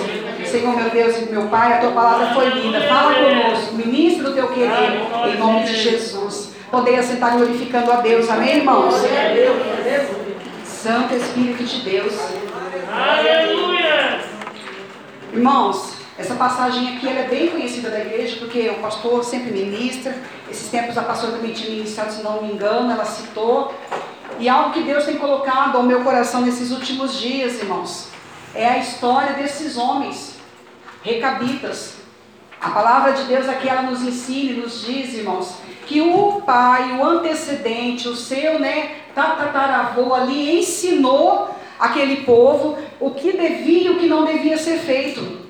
[0.46, 2.82] Senhor, meu Deus e meu Pai, a tua palavra foi linda.
[2.82, 5.02] Fala conosco, ministra o teu querer,
[5.34, 6.54] em nome de Jesus.
[6.70, 8.30] Poder assentar glorificando a Deus.
[8.30, 8.96] Amém, irmãos?
[10.64, 12.14] Santo Espírito de Deus.
[12.92, 14.20] Aleluia.
[15.34, 20.16] Irmãos, essa passagem aqui é bem conhecida da igreja, porque o pastor sempre ministra.
[20.52, 23.74] Esses tempos a pastora também tinha ministrado, se não me engano, ela citou.
[24.38, 28.10] E algo que Deus tem colocado ao meu coração nesses últimos dias, irmãos,
[28.54, 30.36] é a história desses homens,
[31.02, 31.96] recabitas.
[32.62, 35.56] A palavra de Deus aqui ela nos ensina e nos diz, irmãos,
[35.88, 41.50] que o pai, o antecedente, o seu, né, tataravô ali ensinou
[41.80, 45.41] aquele povo o que devia e o que não devia ser feito.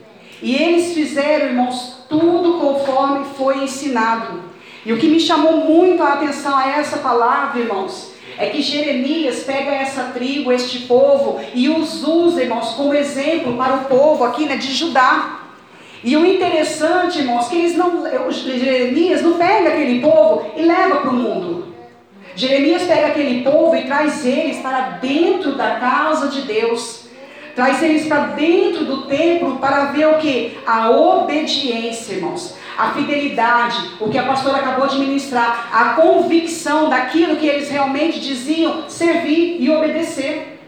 [0.42, 4.42] E eles fizeram, irmãos, tudo conforme foi ensinado.
[4.86, 9.44] E o que me chamou muito a atenção a essa palavra, irmãos, é que Jeremias
[9.44, 14.46] pega essa tribo, este povo, e os usa, irmãos, como exemplo para o povo aqui
[14.46, 15.42] né, de Judá.
[16.04, 21.10] E o interessante, irmãos, que eles não, Jeremias não pega aquele povo e leva para
[21.12, 21.72] o mundo.
[22.36, 27.01] Jeremias pega aquele povo e traz eles para dentro da casa de Deus.
[27.62, 30.58] Traz eles para dentro do templo para ver o que?
[30.66, 32.56] A obediência, irmãos.
[32.76, 38.20] A fidelidade, o que a pastora acabou de ministrar, a convicção daquilo que eles realmente
[38.20, 40.60] diziam servir e obedecer.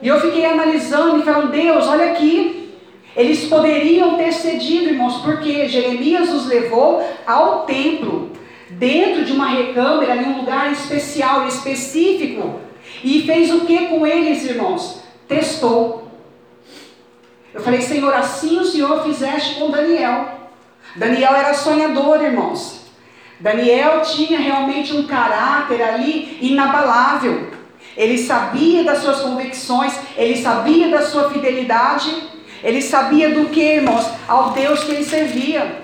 [0.00, 2.72] E eu fiquei analisando e falando, Deus, olha aqui.
[3.14, 8.32] Eles poderiam ter cedido, irmãos, porque Jeremias os levou ao templo
[8.70, 12.60] dentro de uma recâmara, em um lugar especial, específico.
[13.04, 15.06] E fez o que com eles, irmãos?
[15.28, 16.10] Testou.
[17.52, 20.28] Eu falei, Senhor, assim o Senhor fizeste com Daniel.
[20.96, 22.86] Daniel era sonhador, irmãos.
[23.38, 27.50] Daniel tinha realmente um caráter ali inabalável.
[27.96, 32.10] Ele sabia das suas convicções, ele sabia da sua fidelidade,
[32.62, 35.82] ele sabia do que, irmãos, ao Deus que ele servia.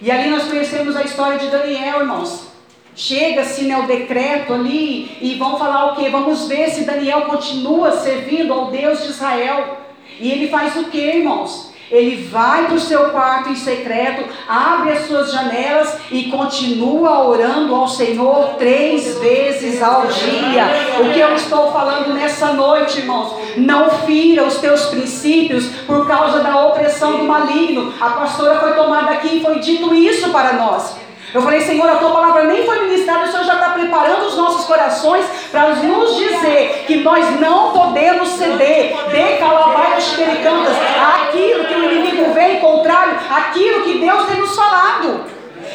[0.00, 2.53] E ali nós conhecemos a história de Daniel, irmãos.
[2.96, 6.08] Chega-se né, o decreto ali e vão falar o que?
[6.08, 9.78] Vamos ver se Daniel continua servindo ao Deus de Israel.
[10.20, 11.74] E ele faz o que, irmãos?
[11.90, 17.74] Ele vai para o seu quarto em secreto, abre as suas janelas e continua orando
[17.74, 20.64] ao Senhor três vezes ao dia.
[21.00, 23.34] O que eu estou falando nessa noite, irmãos?
[23.56, 27.92] Não fira os teus princípios por causa da opressão do maligno.
[28.00, 31.03] A pastora foi tomada aqui e foi dito isso para nós.
[31.34, 34.36] Eu falei, Senhor, a tua palavra nem foi ministrada, o Senhor já está preparando os
[34.36, 40.76] nossos corações para nos dizer que nós não podemos ceder, de calabaias pericantas,
[41.16, 45.24] aquilo que o inimigo vem contrário, aquilo que Deus tem nos falado.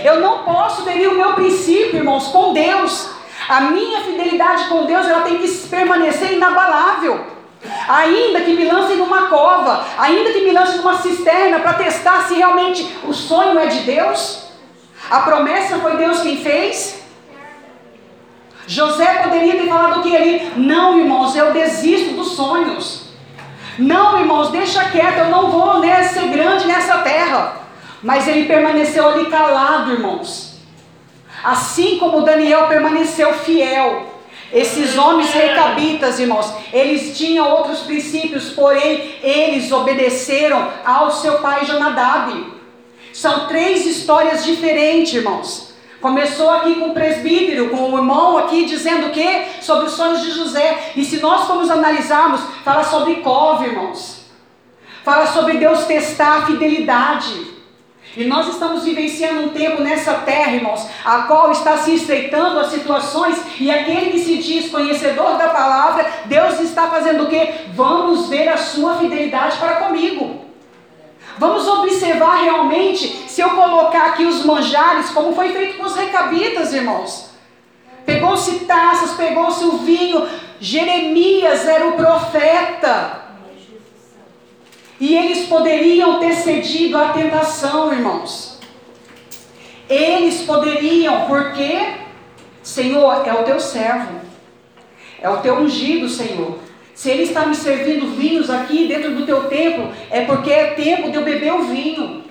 [0.02, 3.10] Eu não posso ferir o meu princípio, irmãos, com Deus.
[3.50, 7.20] A minha fidelidade com Deus, ela tem que permanecer inabalável.
[7.90, 12.36] Ainda que me lancem numa cova, ainda que me lancem numa cisterna para testar se
[12.36, 14.49] realmente o sonho é de Deus.
[15.10, 17.02] A promessa foi Deus quem fez?
[18.68, 20.52] José poderia ter falado o que ali?
[20.56, 23.10] Não, irmãos, eu desisto dos sonhos.
[23.80, 27.56] Não, irmãos, deixa quieto, eu não vou né, ser grande nessa terra.
[28.04, 30.60] Mas ele permaneceu ali calado, irmãos.
[31.44, 34.06] Assim como Daniel permaneceu fiel.
[34.54, 42.59] Esses homens recabitas, irmãos, eles tinham outros princípios, porém eles obedeceram ao seu pai Jonadab.
[43.20, 45.74] São três histórias diferentes, irmãos.
[46.00, 49.44] Começou aqui com o presbítero, com o irmão aqui dizendo o quê?
[49.60, 50.94] Sobre os sonhos de José.
[50.96, 54.22] E se nós formos analisarmos, fala sobre cove, irmãos.
[55.04, 57.46] Fala sobre Deus testar a fidelidade.
[58.16, 62.68] E nós estamos vivenciando um tempo nessa terra, irmãos, a qual está se estreitando as
[62.68, 67.66] situações, e aquele que se diz conhecedor da palavra, Deus está fazendo o quê?
[67.74, 70.49] Vamos ver a sua fidelidade para comigo.
[71.40, 76.74] Vamos observar realmente se eu colocar aqui os manjares, como foi feito com os recabitas,
[76.74, 77.30] irmãos.
[78.06, 80.28] Pegou-se taças, pegou-se o vinho.
[80.60, 83.22] Jeremias era o profeta.
[85.00, 88.60] E eles poderiam ter cedido à tentação, irmãos.
[89.88, 91.94] Eles poderiam, porque,
[92.62, 94.20] Senhor, é o teu servo,
[95.22, 96.60] é o teu ungido, Senhor.
[97.00, 101.10] Se ele está me servindo vinhos aqui dentro do teu templo, é porque é tempo
[101.10, 102.26] de eu beber o vinho.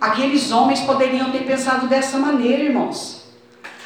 [0.00, 3.24] Aqueles homens poderiam ter pensado dessa maneira, irmãos.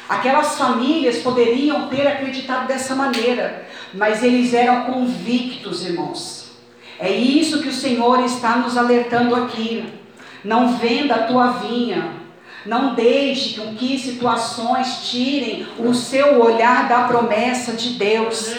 [0.07, 6.51] Aquelas famílias poderiam ter acreditado dessa maneira, mas eles eram convictos, irmãos.
[6.99, 9.91] É isso que o Senhor está nos alertando aqui.
[10.43, 12.11] Não venda a tua vinha,
[12.67, 18.53] não deixe com que situações tirem o seu olhar da promessa de Deus.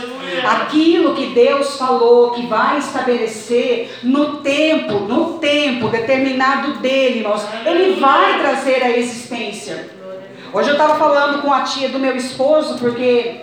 [0.45, 8.01] Aquilo que Deus falou que vai estabelecer no tempo, no tempo determinado dele, irmãos, ele
[8.01, 9.91] vai trazer a existência.
[10.53, 13.43] Hoje eu estava falando com a tia do meu esposo, porque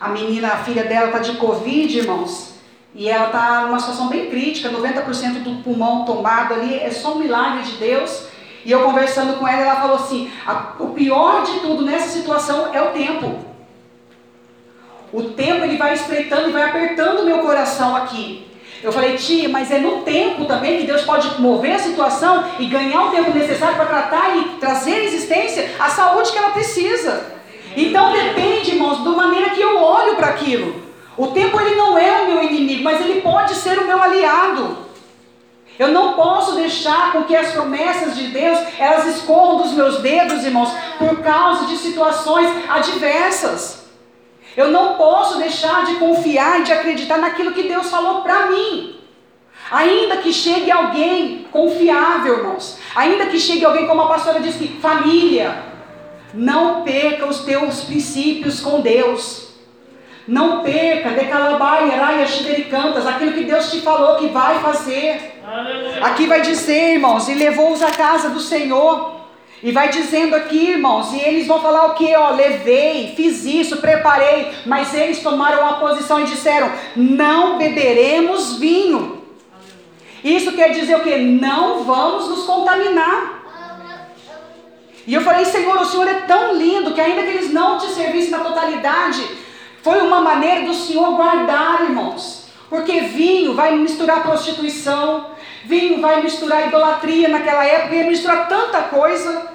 [0.00, 2.52] a menina, a filha dela está de Covid, irmãos.
[2.92, 7.20] E ela está numa situação bem crítica, 90% do pulmão tomado ali, é só um
[7.20, 8.31] milagre de Deus.
[8.64, 10.30] E eu conversando com ela, ela falou assim:
[10.78, 13.38] o pior de tudo nessa situação é o tempo.
[15.12, 18.46] O tempo ele vai estreitando e vai apertando meu coração aqui.
[18.82, 22.66] Eu falei, tia, mas é no tempo também que Deus pode mover a situação e
[22.66, 27.32] ganhar o tempo necessário para tratar e trazer à existência a saúde que ela precisa.
[27.76, 30.82] Então depende, irmãos, da maneira que eu olho para aquilo.
[31.16, 34.78] O tempo ele não é o meu inimigo, mas ele pode ser o meu aliado.
[35.82, 40.44] Eu não posso deixar com que as promessas de Deus, elas escorram dos meus dedos,
[40.44, 43.82] irmãos, por causa de situações adversas.
[44.56, 48.94] Eu não posso deixar de confiar e de acreditar naquilo que Deus falou para mim.
[49.72, 52.78] Ainda que chegue alguém confiável, irmãos.
[52.94, 55.64] Ainda que chegue alguém, como a pastora disse, família.
[56.32, 59.51] Não perca os teus princípios com Deus.
[60.26, 62.26] Não perca, decalabai, eraia,
[62.70, 65.40] cantas, aquilo que Deus te falou que vai fazer.
[65.44, 66.04] Aleluia.
[66.04, 69.20] Aqui vai dizer, irmãos, e levou-os à casa do Senhor.
[69.62, 72.12] E vai dizendo aqui, irmãos, e eles vão falar o que?
[72.16, 79.22] Ó, levei, fiz isso, preparei, mas eles tomaram uma posição e disseram: não beberemos vinho.
[80.24, 81.16] Isso quer dizer o que?
[81.16, 83.42] Não vamos nos contaminar.
[85.06, 87.86] E eu falei, Senhor, o Senhor é tão lindo que ainda que eles não te
[87.86, 89.20] servissem na totalidade,
[89.82, 92.46] foi uma maneira do Senhor guardar, irmãos.
[92.70, 95.26] Porque vinho vai misturar prostituição,
[95.64, 99.50] vinho vai misturar idolatria naquela época, ia misturar tanta coisa.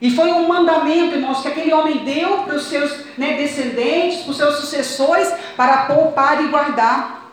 [0.00, 4.30] E foi um mandamento, irmãos, que aquele homem deu para os seus né, descendentes, para
[4.30, 7.30] os seus sucessores, para poupar e guardar.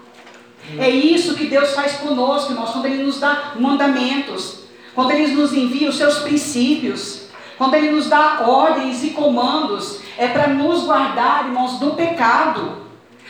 [0.79, 5.53] É isso que Deus faz conosco, irmãos, quando Ele nos dá mandamentos, quando Ele nos
[5.53, 11.45] envia os seus princípios, quando Ele nos dá ordens e comandos, é para nos guardar,
[11.45, 12.85] irmãos, do pecado,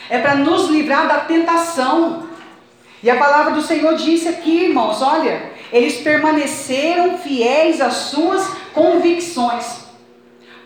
[0.08, 2.26] é para nos livrar da tentação.
[3.02, 9.86] E a palavra do Senhor disse aqui, irmãos, olha, eles permaneceram fiéis às suas convicções.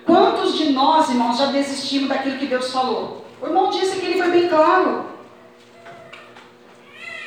[0.05, 3.24] Quantos de nós, irmãos, já desistimos daquilo que Deus falou?
[3.40, 5.06] O irmão disse que ele foi bem claro.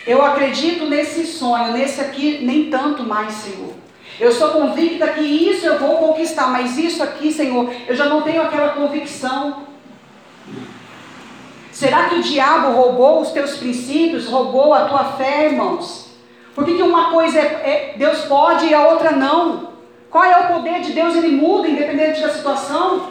[0.05, 3.82] Eu acredito nesse sonho, nesse aqui, nem tanto mais, Senhor.
[4.19, 8.21] Eu sou convicta que isso eu vou conquistar, mas isso aqui, Senhor, eu já não
[8.21, 9.63] tenho aquela convicção.
[11.71, 16.11] Será que o diabo roubou os teus princípios, roubou a tua fé, irmãos?
[16.53, 19.73] Por que, que uma coisa é, é, Deus pode e a outra não?
[20.09, 21.15] Qual é o poder de Deus?
[21.15, 23.07] Ele muda independente da situação.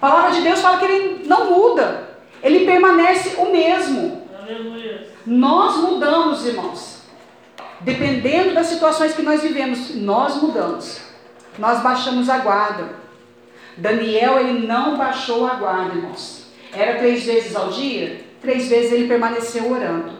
[0.00, 2.08] A palavra de Deus fala que ele não muda,
[2.42, 4.22] ele permanece o mesmo.
[4.40, 5.08] Aleluia.
[5.26, 6.91] Nós mudamos, irmãos.
[7.84, 11.00] Dependendo das situações que nós vivemos, nós mudamos.
[11.58, 13.02] Nós baixamos a guarda.
[13.76, 16.46] Daniel, ele não baixou a guarda, irmãos.
[16.72, 18.24] Era três vezes ao dia?
[18.40, 20.12] Três vezes ele permaneceu orando.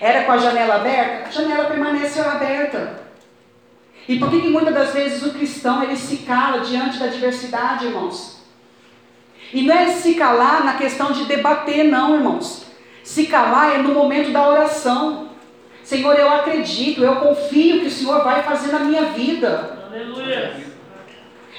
[0.00, 1.28] Era com a janela aberta?
[1.28, 3.00] A janela permaneceu aberta.
[4.08, 7.86] E por que, que muitas das vezes o cristão ele se cala diante da diversidade,
[7.86, 8.40] irmãos?
[9.52, 12.66] E não é se calar na questão de debater, não, irmãos.
[13.02, 15.29] Se calar é no momento da oração.
[15.90, 19.76] Senhor, eu acredito, eu confio que o Senhor vai fazer na minha vida.
[19.90, 20.54] Aleluia.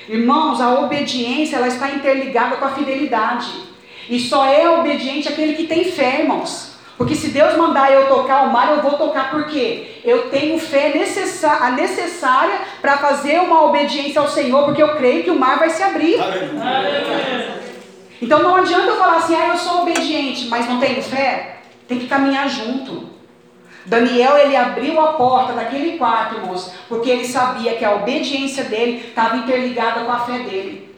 [0.08, 3.52] Irmãos, a obediência ela está interligada com a fidelidade.
[4.10, 6.78] E só é obediente aquele que tem fé, irmãos.
[6.98, 10.94] Porque se Deus mandar eu tocar o mar, eu vou tocar porque eu tenho fé
[10.96, 15.72] necessária, necessária para fazer uma obediência ao Senhor, porque eu creio que o mar vai
[15.72, 16.18] se abrir.
[16.22, 17.62] Aleluia.
[18.22, 21.58] Então não adianta eu falar assim, ah, eu sou obediente, mas não tenho fé.
[21.86, 23.12] Tem que caminhar junto.
[23.86, 29.08] Daniel, ele abriu a porta daquele quarto, irmãos, porque ele sabia que a obediência dele
[29.08, 30.96] estava interligada com a fé dele.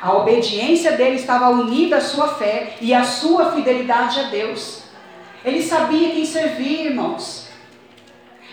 [0.00, 4.82] A obediência dele estava unida à sua fé e à sua fidelidade a Deus.
[5.44, 7.48] Ele sabia quem servir, irmãos.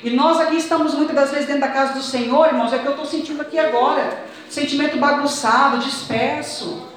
[0.04, 2.80] E nós aqui estamos muitas das vezes dentro da casa do Senhor, irmãos, é o
[2.80, 4.26] que eu estou sentindo aqui agora.
[4.50, 6.90] Sentimento bagunçado, disperso.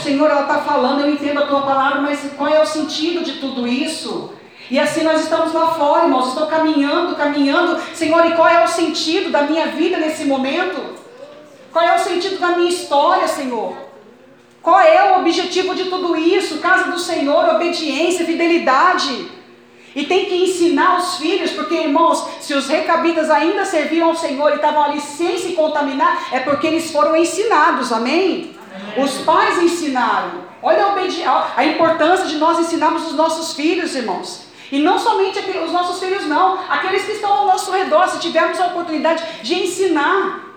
[0.00, 3.34] Senhor, ela está falando, eu entendo a tua palavra, mas qual é o sentido de
[3.34, 4.32] tudo isso?
[4.70, 6.28] E assim nós estamos lá fora, irmãos.
[6.28, 7.80] Estou caminhando, caminhando.
[7.92, 10.94] Senhor, e qual é o sentido da minha vida nesse momento?
[11.72, 13.76] Qual é o sentido da minha história, Senhor?
[14.62, 16.58] Qual é o objetivo de tudo isso?
[16.58, 19.28] Casa do Senhor, obediência, fidelidade.
[19.96, 24.52] E tem que ensinar os filhos, porque irmãos, se os recabitas ainda serviam ao Senhor
[24.52, 28.54] e estavam ali sem se contaminar, é porque eles foram ensinados, amém?
[28.72, 29.04] amém.
[29.04, 30.48] Os pais ensinaram.
[30.62, 34.49] Olha a, a importância de nós ensinarmos os nossos filhos, irmãos.
[34.72, 36.58] E não somente os nossos filhos, não.
[36.68, 40.48] Aqueles que estão ao nosso redor, se tivermos a oportunidade de ensinar.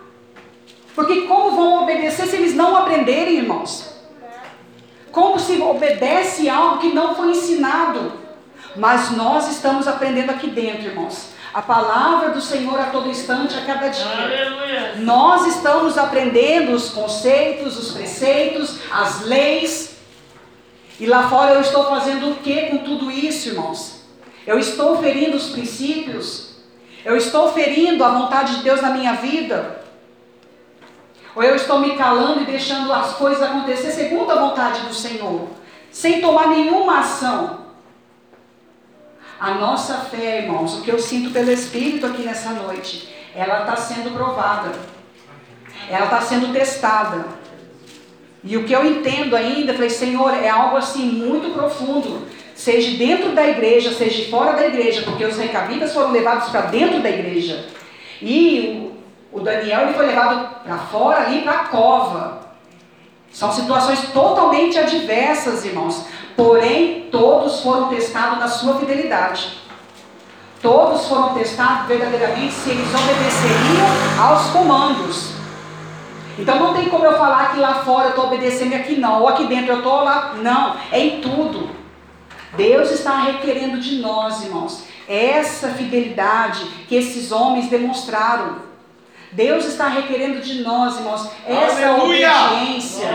[0.93, 3.91] Porque como vão obedecer se eles não aprenderem, irmãos?
[5.11, 8.13] Como se obedece algo que não foi ensinado?
[8.75, 11.29] Mas nós estamos aprendendo aqui dentro, irmãos.
[11.53, 14.05] A palavra do Senhor a todo instante, a cada dia.
[14.05, 14.95] Aleluia.
[14.97, 19.97] Nós estamos aprendendo os conceitos, os preceitos, as leis.
[20.99, 24.02] E lá fora eu estou fazendo o que com tudo isso, irmãos?
[24.45, 26.55] Eu estou ferindo os princípios?
[27.05, 29.83] Eu estou ferindo a vontade de Deus na minha vida?
[31.35, 35.49] Ou eu estou me calando e deixando as coisas acontecer segundo a vontade do Senhor,
[35.91, 37.63] sem tomar nenhuma ação?
[39.39, 43.75] A nossa fé, irmãos, o que eu sinto pelo Espírito aqui nessa noite, ela está
[43.75, 44.71] sendo provada.
[45.89, 47.25] Ela está sendo testada.
[48.43, 52.27] E o que eu entendo ainda, falei, Senhor, é algo assim muito profundo.
[52.63, 57.01] Seja dentro da igreja, seja fora da igreja, porque os recabidas foram levados para dentro
[57.01, 57.65] da igreja.
[58.21, 58.89] E
[59.33, 62.39] o, o Daniel ele foi levado para fora ali para a cova.
[63.33, 66.05] São situações totalmente adversas, irmãos.
[66.37, 69.57] Porém, todos foram testados na sua fidelidade.
[70.61, 75.33] Todos foram testados verdadeiramente se eles obedeceriam aos comandos.
[76.39, 79.19] Então não tem como eu falar que lá fora eu estou obedecendo e aqui não,
[79.19, 80.35] ou aqui dentro eu estou lá.
[80.41, 81.82] Não, é em tudo.
[82.55, 88.73] Deus está requerendo de nós, irmãos, essa fidelidade que esses homens demonstraram.
[89.31, 92.31] Deus está requerendo de nós, irmãos, essa Aleluia!
[92.51, 93.07] obediência.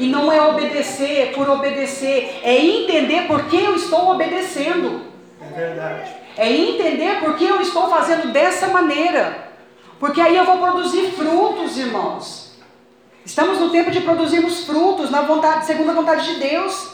[0.00, 5.02] E não é obedecer por obedecer, é entender por que eu estou obedecendo.
[5.40, 6.10] É verdade.
[6.36, 9.52] É entender por que eu estou fazendo dessa maneira.
[10.00, 12.52] Porque aí eu vou produzir frutos, irmãos.
[13.24, 16.93] Estamos no tempo de produzirmos frutos na vontade, segundo a vontade de Deus.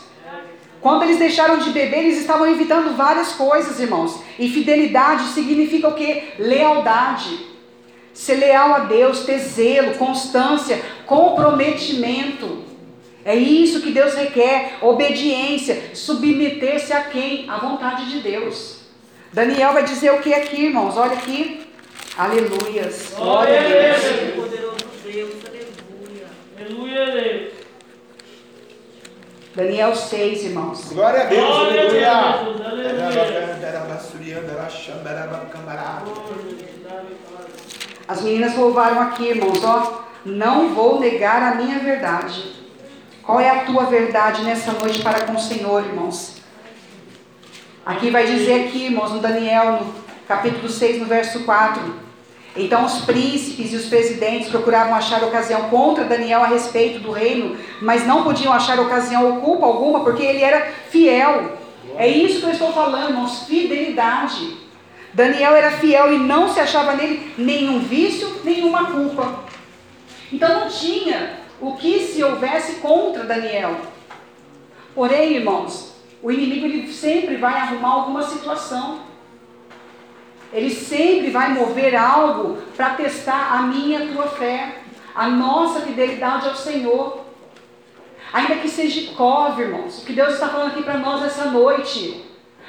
[0.81, 4.23] Quando eles deixaram de beber, eles estavam evitando várias coisas, irmãos.
[4.39, 6.25] E fidelidade significa o que?
[6.39, 7.47] Lealdade.
[8.15, 12.65] Ser leal a Deus, ter zelo, constância, comprometimento.
[13.25, 17.49] É isso que Deus requer, obediência, submeter-se a quem?
[17.51, 18.81] À vontade de Deus.
[19.33, 20.97] Daniel vai dizer o que aqui, irmãos?
[20.97, 21.61] Olha aqui.
[22.17, 23.13] Aleluias.
[23.17, 24.35] Glória a Deus.
[24.35, 26.27] Poderoso Deus, aleluia.
[26.59, 27.60] Aleluia, Deus.
[29.61, 30.91] Daniel 6, irmãos.
[30.91, 32.11] Glória a Deus, Glória aleluia.
[38.09, 40.05] As meninas louvaram aqui, irmãos, ó.
[40.25, 42.55] Não vou negar a minha verdade.
[43.23, 46.37] Qual é a tua verdade nessa noite para com o Senhor, irmãos?
[47.85, 49.95] Aqui vai dizer aqui, irmãos, no Daniel, no
[50.27, 52.10] capítulo 6, no verso 4.
[52.57, 57.57] Então os príncipes e os presidentes procuravam achar ocasião contra Daniel a respeito do reino,
[57.81, 61.59] mas não podiam achar ocasião ou culpa alguma, porque ele era fiel.
[61.97, 64.57] É isso que eu estou falando, irmãos, fidelidade.
[65.13, 69.45] Daniel era fiel e não se achava nele nenhum vício, nenhuma culpa.
[70.33, 73.77] Então não tinha o que se houvesse contra Daniel.
[74.95, 79.10] Porém, irmãos, o inimigo ele sempre vai arrumar alguma situação.
[80.53, 84.77] Ele sempre vai mover algo para testar a minha a tua fé,
[85.15, 87.21] a nossa fidelidade ao Senhor.
[88.33, 92.25] Ainda que seja cove, irmãos, o que Deus está falando aqui para nós essa noite.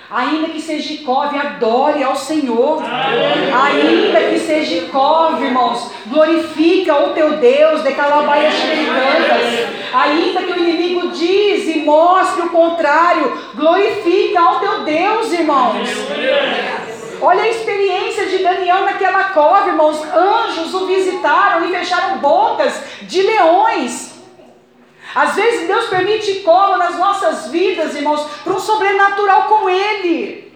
[0.09, 2.83] Ainda que seja cove, adore ao Senhor.
[2.83, 9.93] Ainda que seja cove, irmãos, glorifica o teu Deus, de calabaias cantas.
[9.93, 15.87] Ainda que o inimigo diz e mostre o contrário, glorifica ao teu Deus, irmãos.
[17.22, 20.02] Olha a experiência de Daniel naquela cova, irmãos.
[20.11, 24.11] Anjos o visitaram e fecharam bocas de leões.
[25.14, 30.52] Às vezes Deus permite cola nas nossas vidas, irmãos, para um sobrenatural com Ele.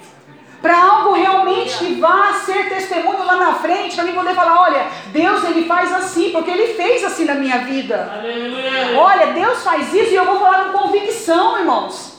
[0.62, 4.88] Para algo realmente que vá ser testemunho lá na frente, para mim poder falar: olha,
[5.08, 8.12] Deus ele faz assim, porque Ele fez assim na minha vida.
[8.18, 8.98] Aleluia.
[8.98, 12.15] Olha, Deus faz isso e eu vou falar com convicção, irmãos.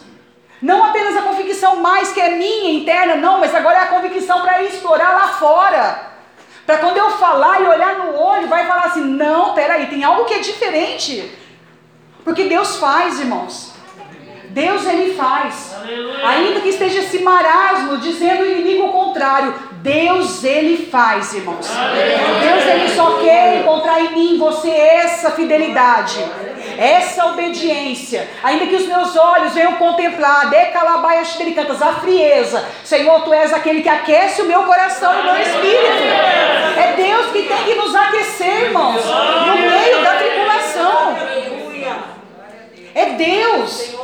[0.61, 4.41] Não apenas a convicção mais que é minha interna, não, mas agora é a convicção
[4.41, 6.07] para explorar lá fora.
[6.67, 10.25] Para quando eu falar e olhar no olho, vai falar assim: não, peraí, tem algo
[10.25, 11.31] que é diferente.
[12.25, 13.77] Porque Deus faz, irmãos.
[14.49, 15.77] Deus ele faz.
[15.79, 16.27] Aleluia.
[16.29, 21.71] Ainda que esteja esse marasmo dizendo o inimigo o contrário, Deus ele faz, irmãos.
[21.71, 22.41] Aleluia.
[22.41, 26.19] Deus ele só quer encontrar em mim, você essa fidelidade,
[26.79, 28.29] essa obediência.
[28.43, 32.65] Ainda que os meus olhos venham contemplar, decalabaias cantas, a frieza.
[32.85, 36.03] Senhor, tu és aquele que aquece o meu coração e o meu espírito.
[36.79, 41.17] É Deus que tem que nos aquecer, irmãos, no meio da tribulação.
[42.95, 43.95] É Deus.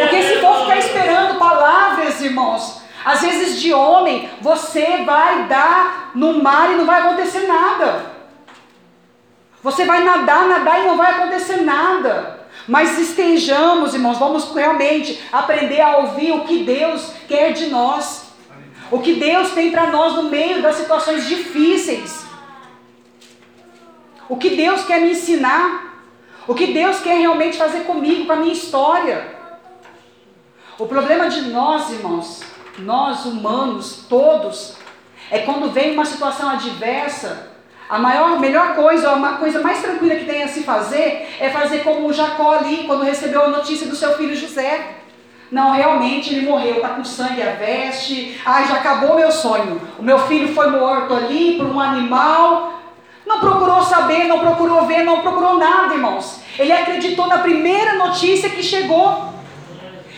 [0.00, 6.42] Porque se for ficar esperando palavras, irmãos, às vezes de homem, você vai dar no
[6.42, 8.19] mar e não vai acontecer nada.
[9.62, 12.40] Você vai nadar, nadar e não vai acontecer nada.
[12.66, 18.30] Mas estejamos, irmãos, vamos realmente aprender a ouvir o que Deus quer de nós.
[18.90, 22.24] O que Deus tem para nós no meio das situações difíceis.
[24.28, 25.90] O que Deus quer me ensinar.
[26.46, 29.36] O que Deus quer realmente fazer comigo, com a minha história.
[30.78, 32.42] O problema de nós, irmãos,
[32.78, 34.76] nós humanos, todos,
[35.30, 37.49] é quando vem uma situação adversa,
[37.90, 41.78] a maior, melhor coisa, a coisa mais tranquila que tem a se fazer, é fazer
[41.78, 44.98] como Jacó ali, quando recebeu a notícia do seu filho José.
[45.50, 48.40] Não, realmente ele morreu, está com sangue a veste.
[48.46, 49.82] Ai, já acabou meu sonho.
[49.98, 52.74] O meu filho foi morto ali por um animal.
[53.26, 56.40] Não procurou saber, não procurou ver, não procurou nada, irmãos.
[56.56, 59.34] Ele acreditou na primeira notícia que chegou.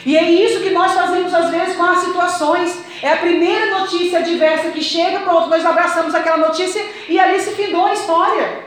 [0.04, 2.84] E é isso que nós fazemos às vezes com as situações.
[3.02, 7.50] É a primeira notícia adversa que chega, pronto, nós abraçamos aquela notícia e ali se
[7.52, 8.62] findou a história.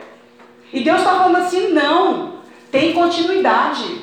[0.73, 2.33] E Deus está falando assim: não,
[2.69, 4.01] tem continuidade.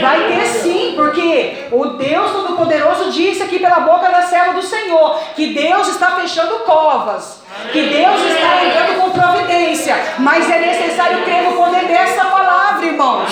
[0.00, 5.18] Vai ter sim, porque o Deus Todo-Poderoso disse aqui pela boca da serva do Senhor
[5.34, 11.42] que Deus está fechando covas, que Deus está entrando com providência, mas é necessário crer
[11.42, 13.30] no poder dessa palavra, irmãos.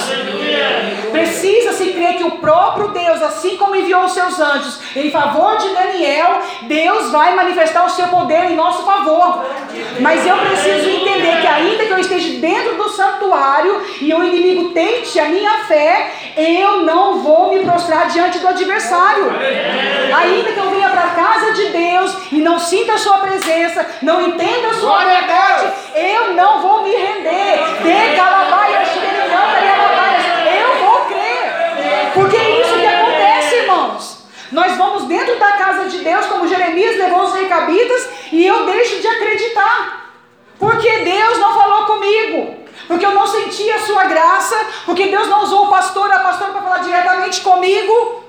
[1.11, 5.57] Precisa se crer que o próprio Deus, assim como enviou os seus anjos em favor
[5.59, 9.47] de Daniel, Deus vai manifestar o seu poder em nosso favor.
[10.01, 14.71] Mas eu preciso entender que ainda que eu esteja dentro do santuário e o inimigo
[14.71, 19.31] tente a minha fé, eu não vou me prostrar diante do adversário.
[20.21, 23.87] Ainda que eu venha para a casa de Deus e não sinta a sua presença,
[24.03, 27.59] não entenda a sua verdade, eu não vou me render.
[27.83, 28.79] De calabaia,
[30.61, 31.49] eu vou crer.
[32.15, 34.19] Porque é isso que acontece, irmãos.
[34.51, 39.01] Nós vamos dentro da casa de Deus, como Jeremias levou os recabitas, e eu deixo
[39.01, 40.13] de acreditar.
[40.59, 42.57] Porque Deus não falou comigo.
[42.87, 44.57] Porque eu não senti a sua graça.
[44.87, 48.25] Porque Deus não usou o pastor, a pastora para falar diretamente comigo.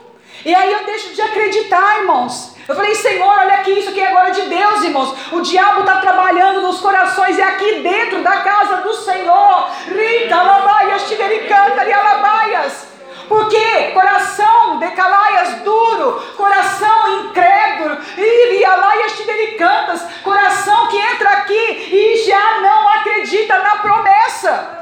[0.45, 2.55] E aí eu deixo de acreditar, irmãos.
[2.67, 5.15] Eu falei, Senhor, olha aqui, isso aqui é agora de Deus, irmãos.
[5.31, 9.71] O diabo está trabalhando nos corações e aqui dentro da casa do Senhor.
[9.87, 12.88] Rita, alabaias, tivericanta, e alabaias.
[13.29, 22.59] Porque coração de calaias duro, coração incrédulo, irialaias tidericantas, coração que entra aqui e já
[22.59, 24.79] não acredita na promessa.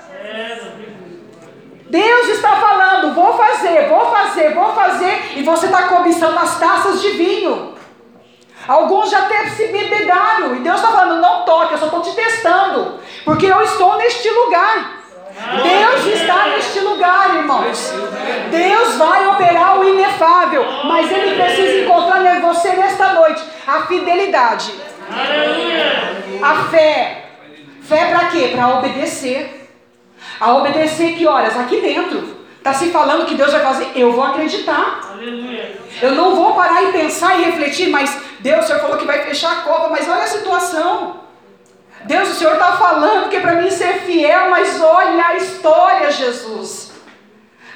[1.89, 7.01] Deus está falando, vou fazer, vou fazer, vou fazer, e você está cobiçando as taças
[7.01, 7.75] de vinho.
[8.65, 12.13] Alguns já até se bebedaram, e Deus está falando, não toque, eu só estou te
[12.13, 14.96] testando, porque eu estou neste lugar.
[15.63, 17.93] Deus está neste lugar, irmãos.
[18.49, 24.73] Deus vai operar o inefável, mas Ele precisa encontrar em você nesta noite a fidelidade,
[26.41, 27.23] a fé.
[27.83, 28.51] Fé para quê?
[28.53, 29.69] Para obedecer.
[30.39, 31.57] A obedecer que horas?
[31.57, 32.37] Aqui dentro.
[32.57, 35.15] Está se falando que Deus vai fazer, eu vou acreditar.
[36.01, 39.23] Eu não vou parar e pensar e refletir, mas Deus, o Senhor falou que vai
[39.23, 41.26] fechar a cova, mas olha a situação.
[42.07, 46.09] Deus, o Senhor está falando que é para mim ser fiel, mas olha a história,
[46.09, 46.93] Jesus.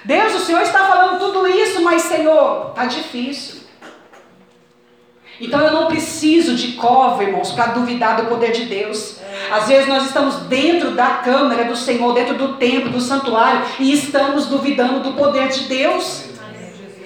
[0.05, 3.61] Deus, o Senhor está falando tudo isso, mas Senhor, está difícil.
[5.39, 9.17] Então eu não preciso de cova, irmãos, para duvidar do poder de Deus.
[9.51, 13.91] Às vezes nós estamos dentro da câmara do Senhor, dentro do templo, do santuário, e
[13.91, 16.30] estamos duvidando do poder de Deus.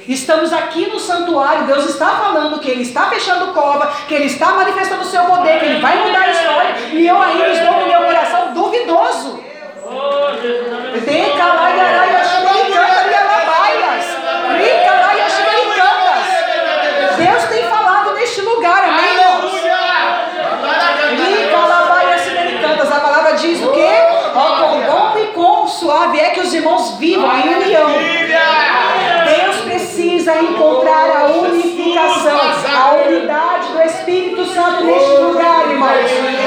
[0.07, 4.52] Estamos aqui no santuário, Deus está falando que Ele está fechando cova, que Ele está
[4.52, 7.88] manifestando o seu poder, que Ele vai mudar a história, e eu ainda estou no
[7.88, 9.44] meu coração duvidoso.
[17.18, 19.65] Deus tem falado neste lugar, amém, irmãos?
[22.91, 23.90] A palavra diz o quê?
[24.34, 28.14] Com bom e com suave é que os irmãos vivam em união
[34.86, 36.45] neste lugar, irmãos.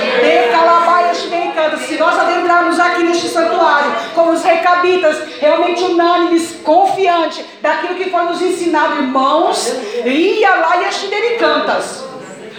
[1.87, 8.25] Se nós adentrarmos aqui neste santuário, como os recabitas, realmente unânimes, confiantes daquilo que foi
[8.25, 9.73] nos ensinado, irmãos,
[10.05, 11.09] e alaias
[11.39, 12.05] cantas.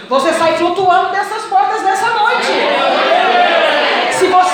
[0.08, 2.48] Você sai flutuando dessas portas nessa noite.
[4.18, 4.49] Se você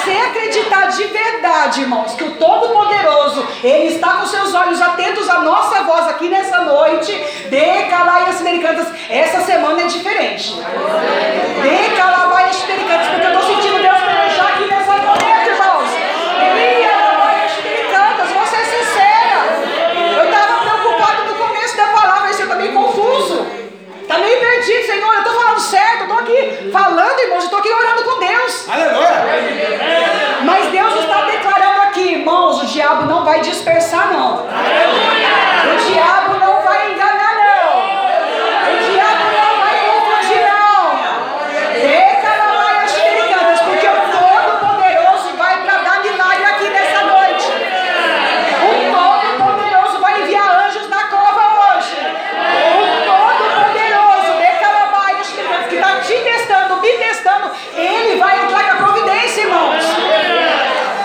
[0.67, 5.83] acreditar de verdade, irmãos, que o Todo-Poderoso, Ele está com seus olhos atentos à nossa
[5.85, 10.55] voz aqui nessa noite, de Calaias Americanas, essa semana é diferente.
[10.55, 15.91] De Calaias Americanas, porque eu estou sentindo Deus pelejar aqui nessa noite, irmãos.
[16.51, 19.39] Americanas, vou ser sincera.
[20.17, 23.47] Eu estava preocupado no começo da palavra, mas eu meio confuso.
[24.03, 25.15] Está meio perdido, Senhor.
[25.15, 28.69] Eu estou falando certo, eu estou aqui falando, irmãos, eu estou aqui orando com Deus.
[28.69, 30.26] Aleluia!
[30.45, 34.47] Mas Deus está declarando aqui, irmãos, o diabo não vai dispersar, não.
[34.49, 35.47] Aleluia!
[35.67, 37.97] O diabo não vai enganar, não.
[38.73, 40.77] O diabo não vai confundir, não.
[41.73, 47.47] Declara as perigadas, porque o Todo-Poderoso vai bradar milagre aqui nessa noite.
[48.63, 51.97] O Todo-Poderoso vai enviar anjos na cova hoje.
[52.79, 58.85] O Todo-Poderoso, declara as perigadas, que está te testando, me testando, ele vai entrar com
[58.85, 59.85] a providência, irmãos.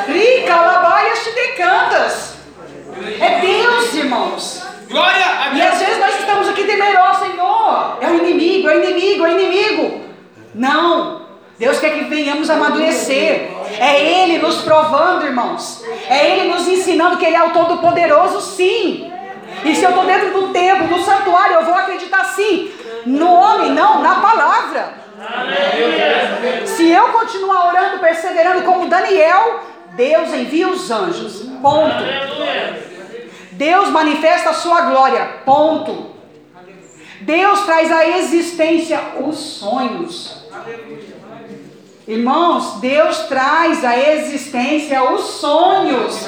[0.07, 2.33] Rica, labaias te decantas.
[3.19, 4.61] É Deus, irmãos.
[4.89, 5.91] Glória a E às Deus!
[8.31, 10.01] inimigo, é o inimigo, é o inimigo.
[10.61, 11.21] Não.
[11.57, 13.49] Deus quer que venhamos amadurecer.
[13.79, 15.83] É Ele nos provando, irmãos.
[16.07, 19.11] É Ele nos ensinando que Ele é o Todo-Poderoso, sim.
[19.65, 22.71] E se eu estou dentro do templo, do santuário, eu vou acreditar sim.
[23.07, 24.93] No homem, não, na palavra.
[26.65, 29.61] Se eu continuar orando, perseverando como Daniel,
[29.93, 31.41] Deus envia os anjos.
[31.59, 32.03] Ponto.
[33.53, 35.25] Deus manifesta a sua glória.
[35.43, 36.11] Ponto.
[37.21, 40.40] Deus traz à existência os sonhos.
[42.07, 46.27] Irmãos, Deus traz à existência os sonhos.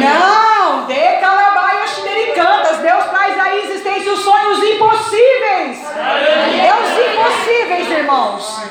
[0.00, 1.64] Não, de calabaias
[2.34, 2.78] cantas.
[2.78, 5.78] Deus traz à existência os sonhos impossíveis.
[6.82, 8.62] Os impossíveis, irmãos.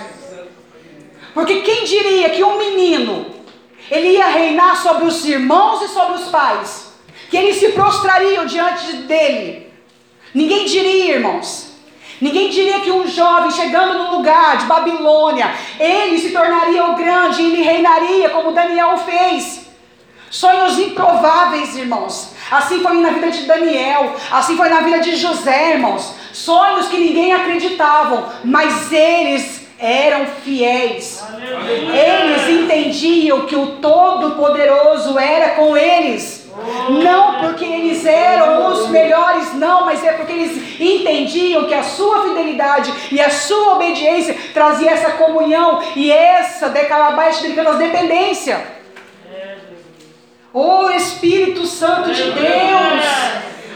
[1.33, 3.25] Porque quem diria que um menino
[3.89, 6.93] ele ia reinar sobre os irmãos e sobre os pais?
[7.29, 9.73] Que eles se prostrariam diante dele?
[10.33, 11.72] Ninguém diria, irmãos.
[12.21, 17.41] Ninguém diria que um jovem chegando no lugar de Babilônia, ele se tornaria o grande
[17.41, 19.67] e ele reinaria como Daniel fez.
[20.29, 22.33] Sonhos improváveis, irmãos.
[22.49, 26.15] Assim foi na vida de Daniel, assim foi na vida de José, irmãos.
[26.31, 31.23] Sonhos que ninguém acreditavam, mas eles eram fiéis.
[31.93, 36.42] Eles entendiam que o Todo-Poderoso era com eles.
[36.89, 42.23] Não porque eles eram os melhores, não, mas é porque eles entendiam que a sua
[42.23, 48.61] fidelidade e a sua obediência trazia essa comunhão e essa decalabaixa de dependência.
[50.53, 53.03] O Espírito Santo de Deus.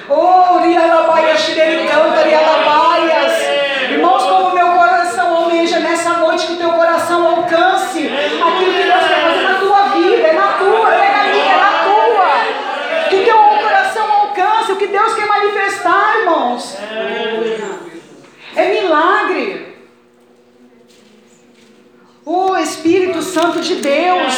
[0.09, 3.33] Oh, rialabaias, canta, rialabaias.
[3.91, 9.07] Irmãos, como meu coração almeja nessa noite que o teu coração alcance aquilo que Deus
[9.07, 13.09] quer fazer na tua vida, é na tua, é na minha, é na tua.
[13.09, 16.77] Que o teu coração alcance o que Deus quer manifestar, irmãos.
[18.55, 19.77] É milagre.
[22.29, 24.33] O Espírito Santo de Deus.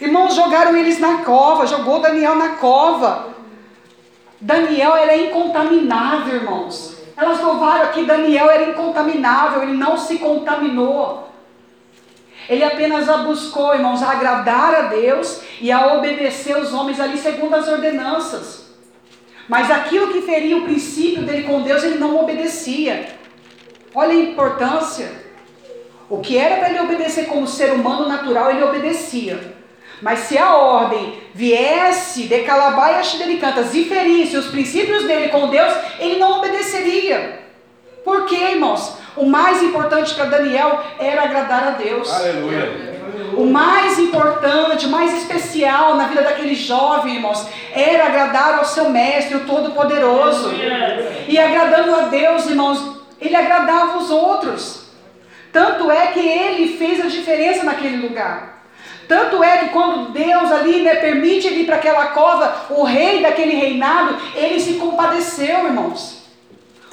[0.00, 3.34] Irmãos, jogaram eles na cova, jogou Daniel na cova.
[4.40, 6.96] Daniel era incontaminável, irmãos.
[7.16, 11.28] Elas louvaram que Daniel era incontaminável, ele não se contaminou.
[12.48, 17.18] Ele apenas a buscou, irmãos, a agradar a Deus e a obedecer os homens ali
[17.18, 18.66] segundo as ordenanças.
[19.48, 23.08] Mas aquilo que feria o princípio dele com Deus, ele não obedecia.
[23.92, 25.23] Olha a importância.
[26.14, 29.52] O que era para ele obedecer como ser humano natural, ele obedecia.
[30.00, 35.48] Mas se a ordem viesse de Calabai a Xidericantas e ferisse os princípios dele com
[35.48, 37.40] Deus, ele não obedeceria.
[38.04, 38.96] Por quê, irmãos?
[39.16, 42.08] O mais importante para Daniel era agradar a Deus.
[42.12, 42.94] Aleluia.
[43.36, 48.88] O mais importante, o mais especial na vida daquele jovem, irmãos, era agradar ao seu
[48.88, 50.52] mestre, o Todo-Poderoso.
[51.26, 54.83] E agradando a Deus, irmãos, ele agradava os outros.
[55.54, 58.64] Tanto é que ele fez a diferença naquele lugar.
[59.06, 63.22] Tanto é que quando Deus ali né, permite ele ir para aquela cova, o rei
[63.22, 66.24] daquele reinado, ele se compadeceu, irmãos.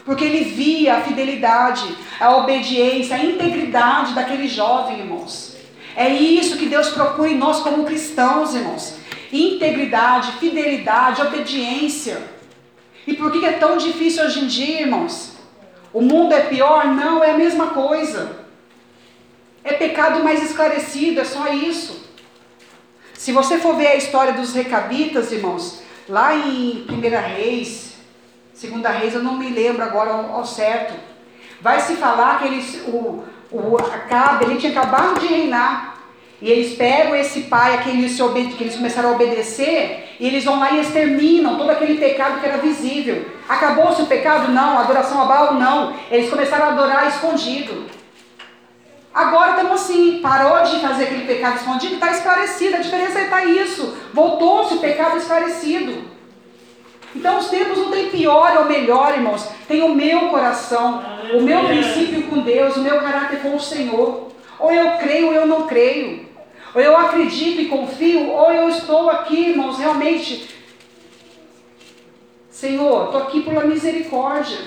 [0.06, 1.84] Porque ele via a fidelidade,
[2.20, 5.56] a obediência, a integridade daquele jovem, irmãos.
[5.96, 8.94] É isso que Deus procura em nós como cristãos, irmãos.
[9.34, 12.22] Integridade, fidelidade, obediência.
[13.08, 15.32] E por que é tão difícil hoje em dia, irmãos?
[15.92, 16.86] O mundo é pior?
[16.86, 18.41] Não, é a mesma coisa.
[19.64, 22.10] É pecado mais esclarecido, é só isso.
[23.14, 27.94] Se você for ver a história dos recabitas, irmãos, lá em 1 Reis,
[28.60, 30.94] 2 Reis, eu não me lembro agora ao, certo,
[31.62, 36.02] vai se falar que eles, o, o Acabe, ele tinha acabado de reinar,
[36.42, 38.18] e eles pegam esse pai que eles,
[38.58, 42.48] que eles começaram a obedecer, e eles vão lá e exterminam todo aquele pecado que
[42.48, 43.30] era visível.
[43.48, 44.52] Acabou-se o pecado?
[44.52, 44.80] Não.
[44.80, 45.54] Adoração a Baal?
[45.54, 45.96] Não.
[46.10, 47.86] Eles começaram a adorar escondido.
[49.14, 52.78] Agora estamos assim, parou de fazer aquele pecado escondido, está esclarecido.
[52.78, 53.98] A diferença é está isso.
[54.14, 56.10] Voltou-se o pecado esclarecido.
[57.14, 59.46] Então os tempos não tem pior ou melhor, irmãos.
[59.68, 64.32] Tem o meu coração, o meu princípio com Deus, o meu caráter com o Senhor.
[64.58, 66.30] Ou eu creio ou eu não creio.
[66.74, 70.56] Ou eu acredito e confio, ou eu estou aqui, irmãos, realmente.
[72.50, 74.58] Senhor, estou aqui pela misericórdia.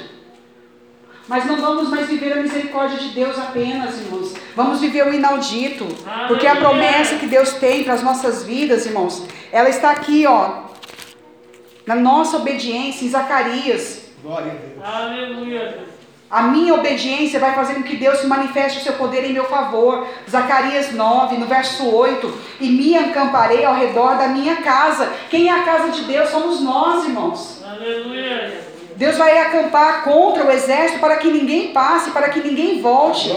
[1.27, 4.35] Mas não vamos mais viver a misericórdia de Deus apenas, irmãos.
[4.55, 5.87] Vamos viver o inaudito.
[6.29, 10.65] Porque a promessa que Deus tem para as nossas vidas, irmãos, ela está aqui, ó.
[11.87, 14.03] Na nossa obediência, em Zacarias.
[14.23, 14.85] Glória a Deus.
[14.85, 15.95] Aleluia.
[16.31, 19.45] A minha obediência vai fazer com que Deus se manifeste o seu poder em meu
[19.45, 20.07] favor.
[20.29, 22.39] Zacarias 9, no verso 8.
[22.61, 25.13] E me acamparei ao redor da minha casa.
[25.31, 26.31] Quem é a casa de Deus?
[26.31, 27.63] Somos nós, irmãos.
[27.65, 28.74] Aleluia.
[28.97, 33.31] Deus vai acampar contra o exército para que ninguém passe, para que ninguém volte,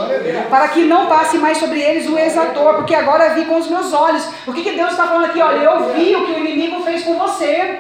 [0.50, 3.92] para que não passe mais sobre eles o exator, porque agora vi com os meus
[3.92, 4.28] olhos.
[4.46, 5.42] O que, que Deus está falando aqui?
[5.42, 7.80] Olha, eu vi o que o inimigo fez com você.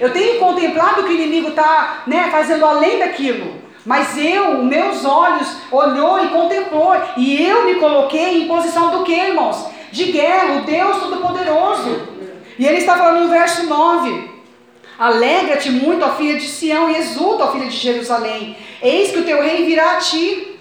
[0.00, 3.62] Eu tenho contemplado o que o inimigo está né, fazendo além daquilo.
[3.84, 6.96] Mas eu, meus olhos, olhou e contemplou.
[7.18, 9.66] E eu me coloquei em posição do que, irmãos?
[9.92, 12.08] De guerra, o Deus Todo-Poderoso.
[12.58, 14.33] E ele está falando no verso 9.
[14.98, 18.56] Alegra-te muito, ó filha de Sião, e exulta, ó filha de Jerusalém.
[18.80, 20.60] Eis que o teu rei virá a ti.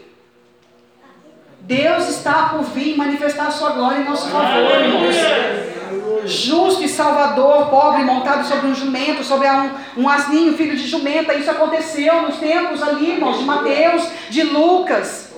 [1.61, 5.15] Deus está por vir manifestar a sua glória em nosso favor, irmãos.
[6.25, 11.33] Justo e salvador, pobre, montado sobre um jumento, sobre um, um asninho, filho de jumenta.
[11.33, 15.31] Isso aconteceu nos tempos ali, irmãos, de Mateus, de Lucas.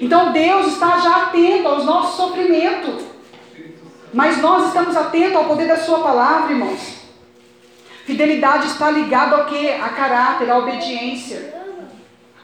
[0.00, 3.04] Então Deus está já atento aos nossos sofrimentos.
[4.12, 6.97] Mas nós estamos atentos ao poder da Sua palavra, irmãos.
[8.08, 9.68] Fidelidade está ligada ao que?
[9.68, 11.54] A caráter, a obediência.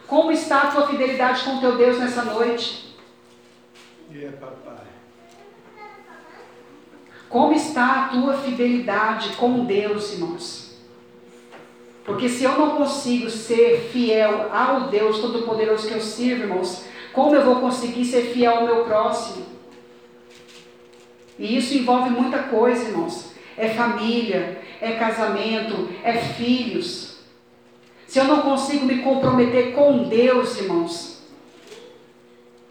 [0.07, 2.95] Como está a tua fidelidade com teu Deus nessa noite?
[7.31, 10.77] Como está a tua fidelidade com Deus, irmãos?
[12.05, 16.85] Porque se eu não consigo ser fiel ao Deus Todo-Poderoso que eu sirvo, irmãos,
[17.15, 19.47] como eu vou conseguir ser fiel ao meu próximo?
[21.39, 23.33] E isso envolve muita coisa, irmãos.
[23.57, 27.19] É família, é casamento, é filhos.
[28.07, 31.23] Se eu não consigo me comprometer com Deus, irmãos,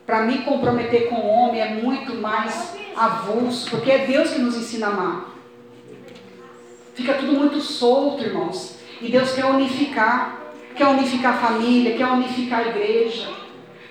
[0.05, 4.55] para me comprometer com o homem é muito mais avulso, porque é Deus que nos
[4.55, 5.33] ensina a amar.
[6.93, 8.77] Fica tudo muito solto, irmãos.
[9.01, 10.39] E Deus quer unificar,
[10.75, 13.29] quer unificar a família, quer unificar a igreja,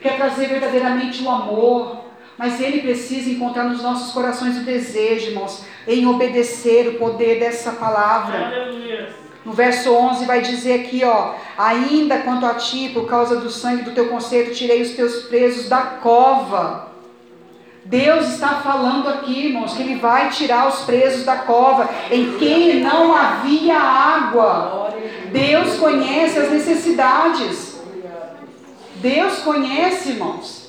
[0.01, 2.01] quer trazer verdadeiramente o amor.
[2.43, 7.70] Mas Ele precisa encontrar nos nossos corações o desejo, irmãos, em obedecer o poder dessa
[7.70, 8.52] palavra.
[9.44, 13.85] No verso 11 vai dizer aqui, ó, ainda quanto a ti, por causa do sangue
[13.85, 16.89] do teu conceito, tirei os teus presos da cova.
[17.85, 22.81] Deus está falando aqui, irmãos, que Ele vai tirar os presos da cova, em quem
[22.81, 24.97] não havia água.
[25.31, 27.81] Deus conhece as necessidades.
[28.97, 30.61] Deus conhece, irmãos.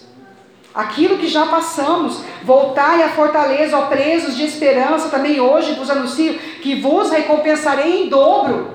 [0.74, 6.34] Aquilo que já passamos, voltai à fortaleza, ó presos de esperança, também hoje vos anuncio
[6.62, 8.72] que vos recompensarei em dobro.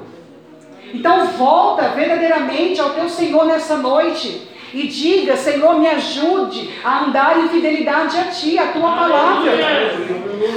[0.94, 7.38] Então volta verdadeiramente ao teu Senhor nessa noite e diga: Senhor, me ajude a andar
[7.38, 9.50] em fidelidade a Ti, a Tua palavra,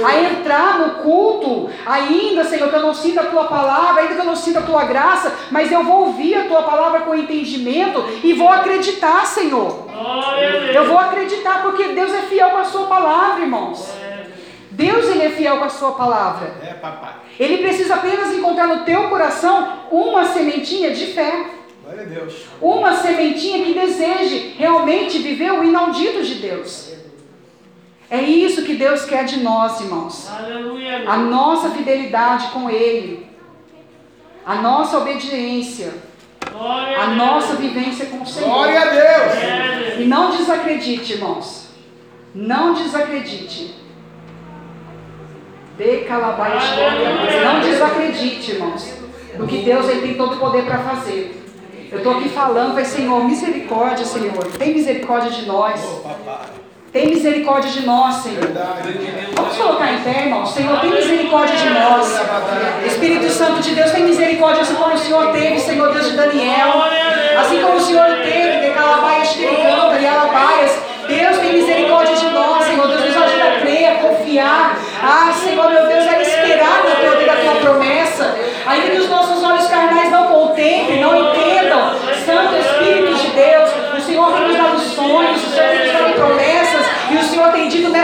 [0.04, 4.20] a entrar no culto, ainda, Senhor, que eu não sinta a Tua palavra, ainda que
[4.20, 8.04] eu não sinta a Tua graça, mas eu vou ouvir a Tua palavra com entendimento
[8.22, 9.88] e vou acreditar, Senhor.
[10.74, 14.02] Eu vou acreditar porque Deus é fiel com a Sua palavra, irmãos.
[14.72, 16.50] Deus ele é fiel com a sua palavra.
[16.62, 17.12] É, papai.
[17.38, 21.44] Ele precisa apenas encontrar no teu coração uma sementinha de fé.
[21.92, 22.46] Glória a Deus.
[22.60, 26.94] Uma sementinha que deseje realmente viver o inaudito de Deus.
[28.10, 30.30] É isso que Deus quer de nós, irmãos.
[30.30, 31.04] Aleluia.
[31.06, 33.26] A nossa fidelidade com Ele.
[34.44, 35.92] A nossa obediência.
[36.50, 37.16] Glória A Deus.
[37.16, 38.48] nossa vivência com o Senhor.
[38.48, 40.00] Glória a Deus.
[40.00, 41.68] E não desacredite, irmãos.
[42.34, 43.74] Não desacredite.
[45.78, 47.44] De.
[47.44, 48.92] Não desacredite, irmãos.
[49.36, 51.41] Porque Deus ele tem todo o poder para fazer.
[51.92, 54.46] Eu estou aqui falando, vai, Senhor, misericórdia, Senhor.
[54.58, 55.78] Tem misericórdia de nós.
[56.90, 58.48] Tem misericórdia de nós, Senhor.
[59.36, 60.54] Vamos colocar em pé, irmãos.
[60.54, 62.18] Senhor, tem misericórdia de nós.
[62.86, 66.82] Espírito Santo de Deus, tem misericórdia assim como o Senhor teve, Senhor Deus de Daniel.
[67.38, 70.78] Assim como o Senhor teve de Calabaias, Xericanta e Alabaias.
[71.06, 73.04] Deus tem misericórdia de nós, Senhor Deus.
[73.04, 74.78] Nos ajuda a crer, a confiar.
[75.02, 75.91] Ah, Senhor, meu Deus,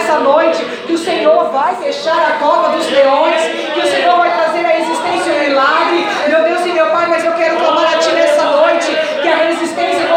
[0.08, 3.42] nessa noite que o Senhor vai fechar a cova dos leões,
[3.74, 6.06] que o Senhor vai trazer a existência um milagre.
[6.28, 8.90] Meu Deus e meu Pai, mas eu quero clamar a Ti nessa noite
[9.20, 10.07] que a resistência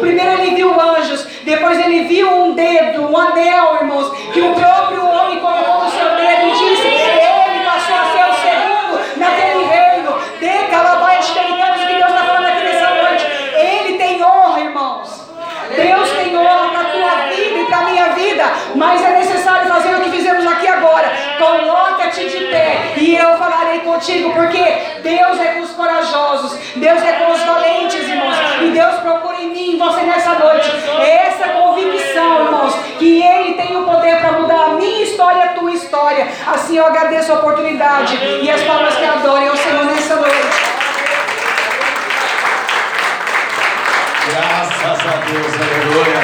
[0.00, 5.06] Primeiro ele viu anjos, depois ele viu um dedo, um anel, irmãos, que o próprio
[5.06, 10.14] homem colocou no seu dedo e disse: Ele passou a ser o segundo naquele reino.
[10.40, 13.26] De Calabai, experimentamos que Deus está falando aqui nessa noite.
[13.54, 15.24] Ele tem honra, irmãos.
[15.76, 18.44] Deus tem honra para a tua vida e para minha vida,
[18.76, 21.10] mas é necessário fazer o que fizemos aqui agora.
[21.38, 24.62] Coloca-te de pé e eu falarei contigo, porque
[25.02, 29.23] Deus é com os corajosos, Deus é com os valentes, irmãos, e Deus propõe
[29.72, 30.70] em você nessa noite.
[31.00, 35.52] Essa convicção, irmãos, que Ele tem o poder para mudar a minha história e a
[35.54, 36.28] tua história.
[36.46, 40.74] Assim eu agradeço a oportunidade e as palmas que adorem ao Senhor nessa noite.
[44.30, 46.18] Graças a Deus, aleluia.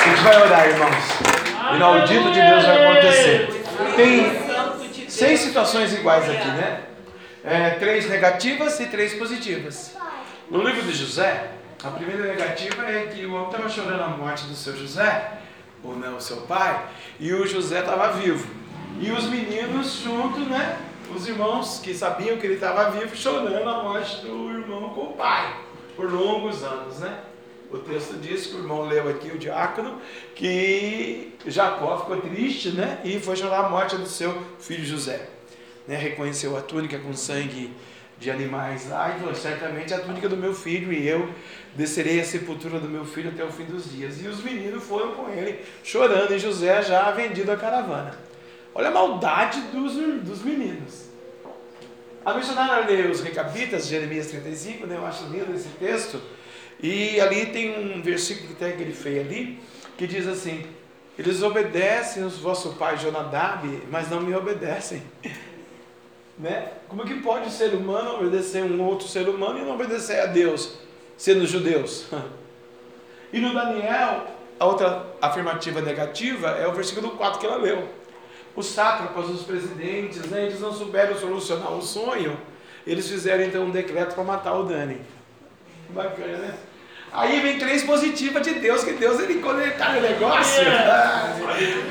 [0.00, 1.74] A gente vai orar, irmãos.
[1.74, 3.64] Inaudito de Deus vai acontecer.
[3.96, 4.48] Tem
[5.08, 6.80] seis situações iguais aqui, né?
[7.44, 9.96] É, três negativas e três positivas.
[10.50, 11.48] No livro de José,
[11.82, 15.38] a primeira negativa é que o homem estava chorando a morte do seu José,
[15.82, 16.88] ou não, o seu pai,
[17.20, 18.48] e o José estava vivo.
[19.00, 20.78] E os meninos junto, né?
[21.14, 25.12] Os irmãos que sabiam que ele estava vivo, chorando a morte do irmão com o
[25.12, 25.56] pai,
[25.94, 27.20] por longos anos, né?
[27.70, 30.00] O texto diz que o irmão leu aqui, o diácono,
[30.34, 32.98] que Jacó ficou triste, né?
[33.04, 35.28] E foi chorar a morte do seu filho José.
[35.86, 35.96] Né?
[35.96, 37.72] Reconheceu a túnica com sangue
[38.18, 41.32] de animais lá e falou: certamente a túnica do meu filho e eu
[41.74, 44.22] descerei a sepultura do meu filho até o fim dos dias.
[44.22, 48.18] E os meninos foram com ele, chorando, e José já vendido a caravana.
[48.74, 51.08] Olha a maldade dos, dos meninos.
[52.24, 54.96] A missionária lê os recapitas, Jeremias 35, né?
[54.96, 56.20] eu acho lindo esse texto.
[56.80, 59.60] E ali tem um versículo que até grifei ali,
[59.96, 60.64] que diz assim:
[61.18, 65.02] Eles obedecem os vosso pai Jonadab, mas não me obedecem.
[66.38, 66.68] Né?
[66.88, 70.26] Como que pode o ser humano obedecer um outro ser humano e não obedecer a
[70.26, 70.78] Deus,
[71.16, 72.06] sendo judeus?
[73.32, 74.26] e no Daniel,
[74.58, 77.88] a outra afirmativa negativa é o versículo 4 que ela leu.
[78.54, 82.38] Os sátrapas, os presidentes, né, eles não souberam solucionar o sonho,
[82.86, 85.00] eles fizeram então um decreto para matar o Dani.
[85.90, 86.54] Bacana, né?
[87.10, 90.62] Aí vem três positivas de Deus, que Deus ele conectar o negócio.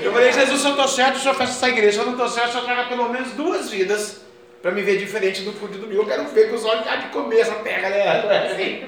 [0.01, 1.93] Eu falei, Jesus, se eu estou certo, o senhor fecha essa igreja.
[1.93, 4.26] Se eu não estou certo, o senhor traga pelo menos duas vidas
[4.67, 6.01] para me ver diferente do culto de domingo.
[6.01, 8.83] Eu quero ver com os olhos de comer essa terra, né?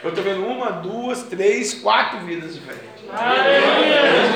[0.00, 3.02] Eu estou vendo uma, duas, três, quatro vidas diferentes.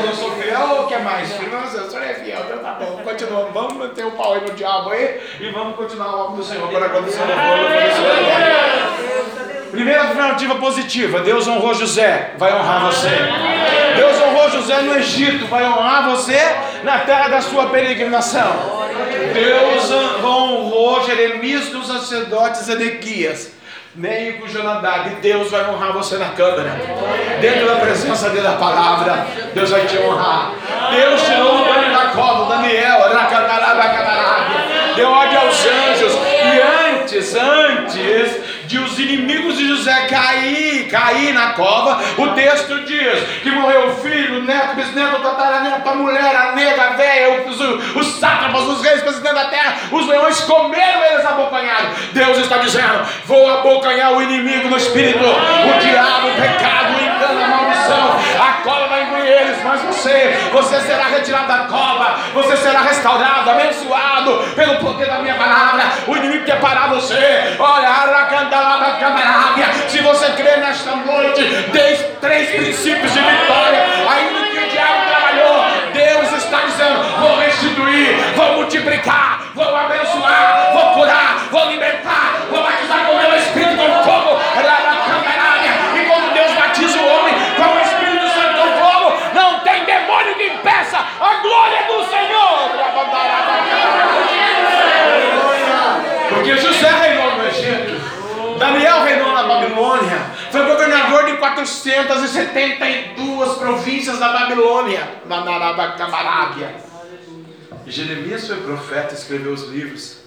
[0.05, 1.30] Eu sou fiel ou quer mais?
[1.48, 3.01] Nossa, o senhor é fiel, então tá bom.
[3.05, 6.44] Continuamos, vamos manter o pau aí no diabo aí e vamos continuar o obra do
[6.44, 7.26] Senhor para acontecer no
[9.70, 13.10] Primeira afirmativa positiva: Deus honrou José, vai honrar você.
[13.94, 16.40] Deus honrou José no Egito, vai honrar você
[16.82, 18.76] na terra da sua peregrinação.
[19.35, 19.90] Deus
[20.23, 23.56] honrou Jeremias dos sacerdotes Edequias
[23.97, 26.70] nem com Jonadab, Deus vai honrar você na câmara.
[27.40, 30.52] Dentro da presença dele da palavra, Deus vai te honrar.
[30.90, 32.98] Deus tirou o Daniel da cova, Daniel,
[34.94, 36.12] deu ordem aos anjos.
[36.14, 43.23] E antes, antes de os inimigos de José cair, cair na cova, o texto diz
[43.41, 47.61] que morreu o filho, o neto, bisneto, tataraneto, a mulher, a nega, a velha, os,
[47.95, 51.99] os sátrapas, os reis, presidentes da terra, os leões comeram eles abocanhados.
[52.13, 57.45] Deus está dizendo: vou abocanhar o inimigo no espírito, o diabo, o pecado, o engano,
[57.45, 58.17] a maldição,
[58.66, 64.38] cova vai engolir eles, mas você, você será retirado da cova, você será restaurado, abençoado
[64.56, 65.84] pelo poder da minha palavra.
[66.09, 68.56] O inimigo quer parar você, olha, arracanta
[69.88, 73.86] se você crê nesta noite, tem três princípios de vitória.
[74.10, 80.94] Ainda que o diabo trabalhou, Deus está dizendo: vou restituir, vou multiplicar, vou abençoar, vou
[80.94, 84.40] curar, vou libertar, vou batizar com o meu espírito com fogo.
[85.94, 90.34] E quando Deus batiza o homem com o Espírito Santo com fogo, não tem demônio
[90.34, 92.56] que impeça a glória do Senhor.
[96.28, 98.16] Porque José reinou no Egito.
[98.59, 100.18] Daniel reinou na Babilônia,
[100.51, 106.74] foi governador de 472 províncias da Babilônia, na Arábia.
[107.86, 110.23] Jeremias foi profeta, escreveu os livros,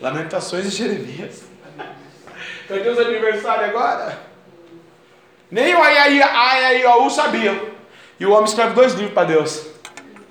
[0.00, 1.44] Lamentações de Jeremias.
[2.68, 4.18] Cadê os aniversários agora?
[5.50, 7.72] Nem o Aiaiaú sabia.
[8.18, 9.64] E o homem escreve dois livros para Deus.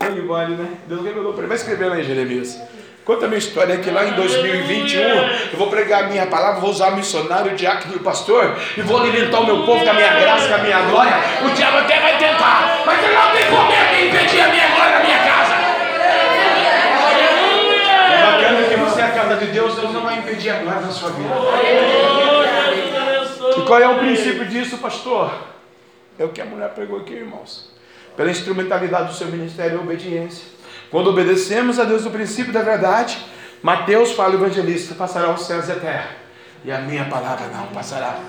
[0.02, 0.78] Ele vale, né?
[0.88, 1.48] Deus revelou para ele.
[1.48, 2.60] Vai escrever lá em Jeremias.
[3.06, 6.70] Conta a minha história que lá em 2021 eu vou pregar a minha palavra, vou
[6.70, 9.94] usar missionário, o diácono e o pastor e vou alimentar o meu povo com a
[9.94, 11.14] minha graça, com a minha glória.
[11.46, 15.00] O diabo até vai tentar, mas ele não tem poder de impedir a minha glória
[15.00, 15.54] na minha casa.
[18.14, 20.82] É bacana que você é a casa de Deus, Deus não vai impedir a glória
[20.82, 21.34] na sua vida.
[23.58, 25.30] E qual é o princípio disso, pastor?
[26.18, 27.70] É o que a mulher pregou aqui, irmãos.
[28.16, 30.54] Pela instrumentalidade do seu ministério e obediência.
[30.94, 33.18] Quando obedecemos a Deus no princípio da verdade,
[33.64, 36.10] Mateus fala, o evangelista, passará os céus e a terra.
[36.64, 38.20] E a minha palavra não passará.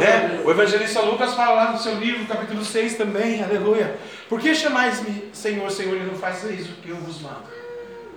[0.00, 0.40] Né?
[0.42, 3.94] O evangelista Lucas fala lá no seu livro, capítulo 6 também, aleluia.
[4.26, 7.44] Por que chamais-me Senhor, Senhor, e não fazeis o que eu vos mando?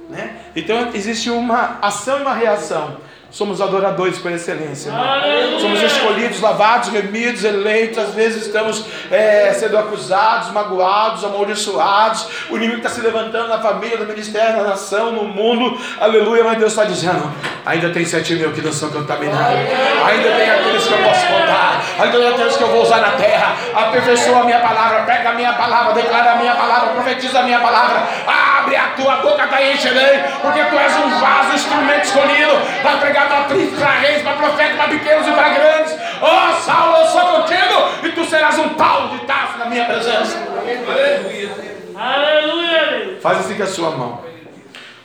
[0.10, 0.38] Né?
[0.56, 2.96] Então existe uma ação e uma reação.
[3.32, 4.94] Somos adoradores por excelência.
[4.94, 5.60] Aleluia.
[5.60, 7.98] Somos escolhidos, lavados, remidos, eleitos.
[7.98, 12.28] Às vezes estamos é, sendo acusados, magoados, amaldiçoados.
[12.50, 15.78] O inimigo está se levantando na família, no ministério, na nação, no mundo.
[16.00, 16.46] Aleluia.
[16.46, 17.30] Mas Deus está dizendo:
[17.66, 19.60] ainda tem sete mil que não são contaminados.
[20.06, 21.84] Ainda tem aqueles que eu posso contar.
[22.00, 23.56] Ainda tem aqueles que eu vou usar na terra.
[23.76, 27.60] Aperfeiçoa a minha palavra, pega a minha palavra, declara a minha palavra, profetiza a minha
[27.60, 28.02] palavra.
[28.26, 33.25] Abre a tua boca, está encherei, porque tu és um vaso, instrumento escolhido para pregar
[33.28, 35.98] para príncipes, para reis, para profetas, para pequenos e para grandes.
[36.22, 39.86] Ó oh, Saulo, eu sou contigo e tu serás um pau de taça na minha
[39.86, 40.38] presença.
[40.58, 41.52] Aleluia.
[41.96, 43.18] Aleluia.
[43.22, 44.35] Faz assim com a sua mão.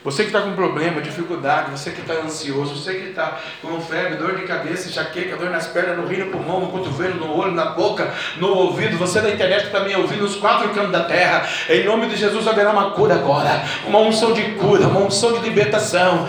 [0.03, 4.15] Você que está com problema, dificuldade, você que está ansioso, você que está com febre,
[4.15, 7.51] dor de cabeça, enxaqueca, dor nas pernas, no rio, no pulmão, no cotovelo, no olho,
[7.51, 11.47] na boca, no ouvido, você da internet está me ouvindo nos quatro cantos da terra,
[11.69, 15.39] em nome de Jesus haverá uma cura agora, uma unção de cura, uma unção de
[15.41, 16.27] libertação,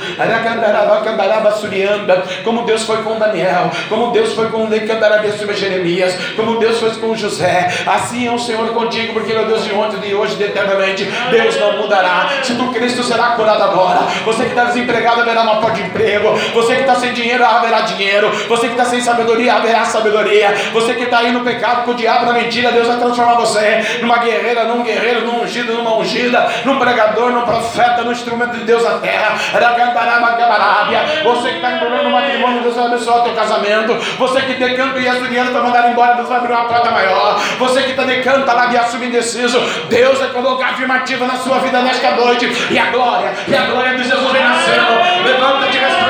[2.44, 4.68] como Deus foi com Daniel, como Deus foi com
[5.54, 9.46] Jeremias, como Deus foi com José, assim é o Senhor contigo, porque Ele é o
[9.46, 13.61] Deus de ontem, de hoje, de eternamente, Deus não mudará, se tu Cristo será curado
[13.62, 14.00] agora.
[14.24, 16.34] Você que está desempregado, haverá uma porta de emprego.
[16.54, 18.30] Você que está sem dinheiro, haverá dinheiro.
[18.48, 20.54] Você que está sem sabedoria, haverá sabedoria.
[20.72, 23.98] Você que está aí no pecado, com o diabo, na mentira, Deus vai transformar você
[24.00, 28.64] numa guerreira, num guerreiro, num ungido, numa ungida, num pregador, num profeta, num instrumento de
[28.64, 29.36] Deus na terra.
[31.24, 33.94] Você que está em problema no matrimônio, Deus vai abençoar o teu casamento.
[34.18, 37.40] Você que tem canto e dinheiro para mandar embora, Deus vai abrir uma porta maior.
[37.58, 38.44] Você que está de canto,
[38.98, 42.50] de indeciso, Deus vai colocar afirmativa na sua vida nesta noite.
[42.70, 44.92] E a glória, e a glória de Jesus vem nascendo.
[45.24, 46.01] Levanta-te, resplandece,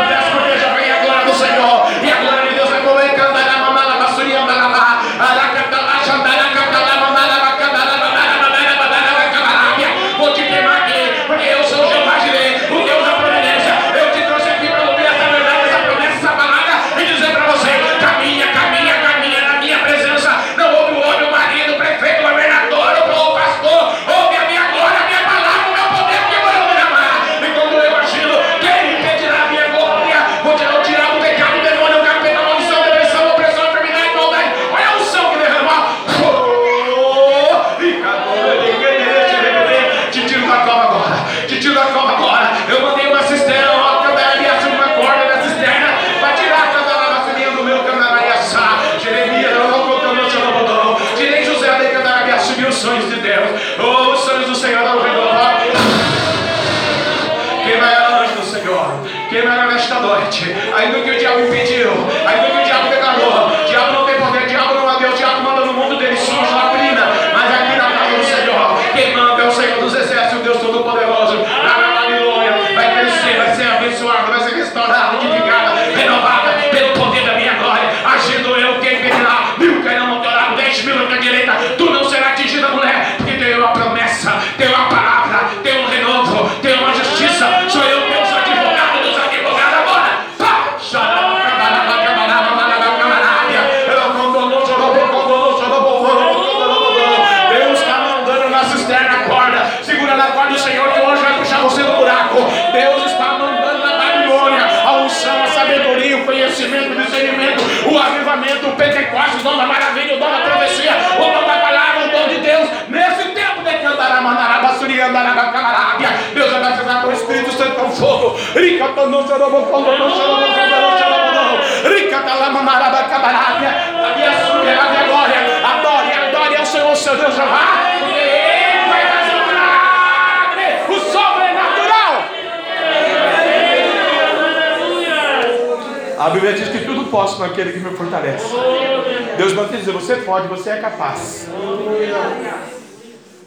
[140.25, 141.49] pode, você é capaz.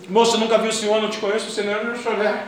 [0.08, 2.48] Moça, nunca vi o Senhor, não te conheço, o Senhor não chorar.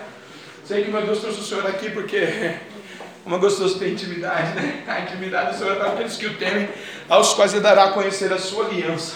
[0.64, 2.56] Sei que meu Deus trouxe o Senhor aqui porque
[3.26, 4.84] uma gostoso ter intimidade, né?
[4.88, 6.70] A intimidade do Senhor é para aqueles que o temem,
[7.10, 9.16] aos quais ele dará a conhecer a sua aliança.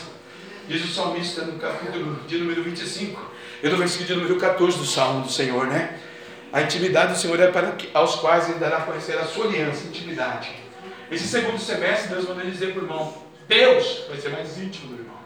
[0.68, 3.32] Diz o salmista no capítulo de número 25,
[3.62, 6.00] eu no versículo de número 14 do Salmo do Senhor, né?
[6.54, 9.46] A intimidade do Senhor é para que, aos quais ele dará a conhecer a sua
[9.46, 10.50] aliança, intimidade.
[11.12, 13.14] Esse segundo semestre, Deus manda dizer para o irmão:
[13.52, 15.18] Deus vai ser mais íntimo do irmão.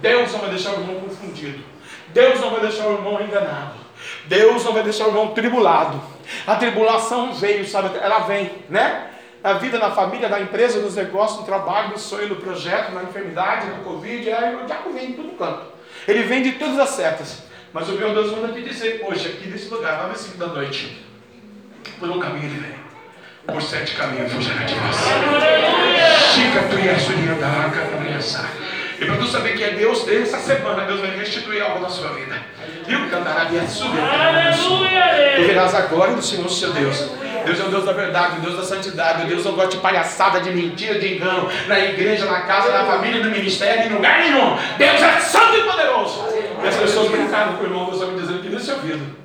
[0.00, 1.62] Deus não vai deixar o irmão confundido.
[2.14, 3.74] Deus não vai deixar o irmão enganado.
[4.24, 6.00] Deus não vai deixar o irmão tribulado.
[6.46, 7.94] A tribulação veio, sabe?
[7.98, 9.10] Ela vem, né?
[9.42, 13.02] Na vida, na família, na empresa, nos negócios, no trabalho, no sonho, no projeto, na
[13.02, 14.30] enfermidade, no Covid.
[14.30, 15.66] É, o diabo vem em todo canto.
[16.08, 17.42] Ele vem de todas as setas.
[17.70, 20.46] Mas o meu Deus manda te dizer hoje, aqui nesse lugar, 9 e 5 da
[20.46, 21.04] noite.
[21.98, 22.79] Por um caminho ele vem.
[23.52, 25.10] Por sete caminhos fugirá de você.
[26.34, 27.86] Chica, tu e da arca,
[29.00, 32.10] E para tu saber que é Deus, essa semana Deus vai restituir algo na sua
[32.10, 32.36] vida.
[32.86, 33.08] Viu?
[33.10, 34.00] Cantará e subir.
[35.36, 37.10] Tu verás a glória do Senhor, seu Deus.
[37.44, 39.78] Deus é o Deus da verdade, o Deus da santidade, o Deus não gosta de
[39.78, 44.20] palhaçada, de mentira, de engano, na igreja, na casa, na família, no ministério, em lugar
[44.20, 44.56] nenhum.
[44.78, 46.24] Deus é santo e poderoso.
[46.62, 49.19] E as pessoas brincaram com o irmão, Deus está me dizendo que nesse ouvido.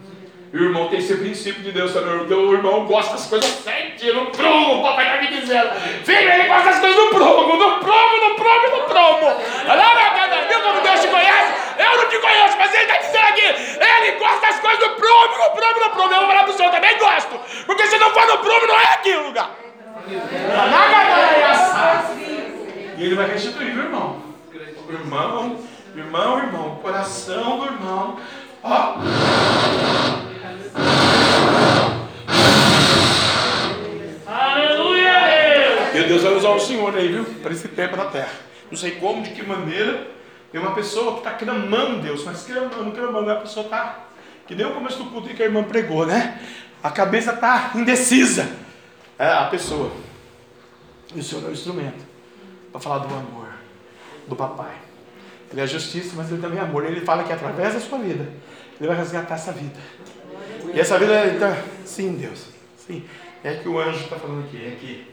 [0.56, 2.07] O irmão tem esse princípio de Deus, sabe?
[2.07, 5.69] O irmão gosta das coisas certinhas, no prumo, o papai está me dizendo.
[6.06, 9.36] Filho, ele gosta das coisas no prumo, no prumo, no prumo, no prumo.
[10.48, 11.53] Viu como Deus te conhece?
[11.77, 13.41] Eu não te conheço, mas ele está dizendo aqui.
[13.44, 16.14] Ele gosta das coisas no prumo, no prumo, no prumo.
[16.14, 17.38] Eu vou falar para o senhor, também gosto.
[17.65, 19.49] Porque se não for no prumo, não é aqui o lugar.
[22.98, 24.23] E ele vai restituir o irmão.
[24.88, 25.60] Irmão,
[25.94, 28.19] irmão, irmão, coração do irmão.
[28.64, 28.95] Ó.
[34.27, 35.14] Aleluia,
[35.93, 36.06] Deus!
[36.06, 37.23] E Deus vai usar o Senhor aí, viu?
[37.41, 38.31] Para esse tempo na terra.
[38.69, 40.07] Não sei como, de que maneira.
[40.52, 43.31] Tem uma pessoa que está clamando Deus, mas clamando, clamando.
[43.31, 44.06] A pessoa está.
[44.47, 46.39] Que nem o começo do culto que a irmã pregou, né?
[46.84, 48.47] A cabeça está indecisa.
[49.18, 49.91] É a pessoa.
[51.14, 52.06] E o Senhor é o instrumento
[52.72, 53.47] para falar do amor
[54.27, 54.76] do papai.
[55.52, 56.85] Ele é justiça, mas ele também é amor.
[56.85, 58.30] Ele fala que através da sua vida,
[58.80, 59.80] ele vai resgatar essa vida.
[60.73, 62.47] E essa vida está, sim, Deus,
[62.77, 63.03] sim.
[63.43, 65.07] É que o anjo está falando aqui, é que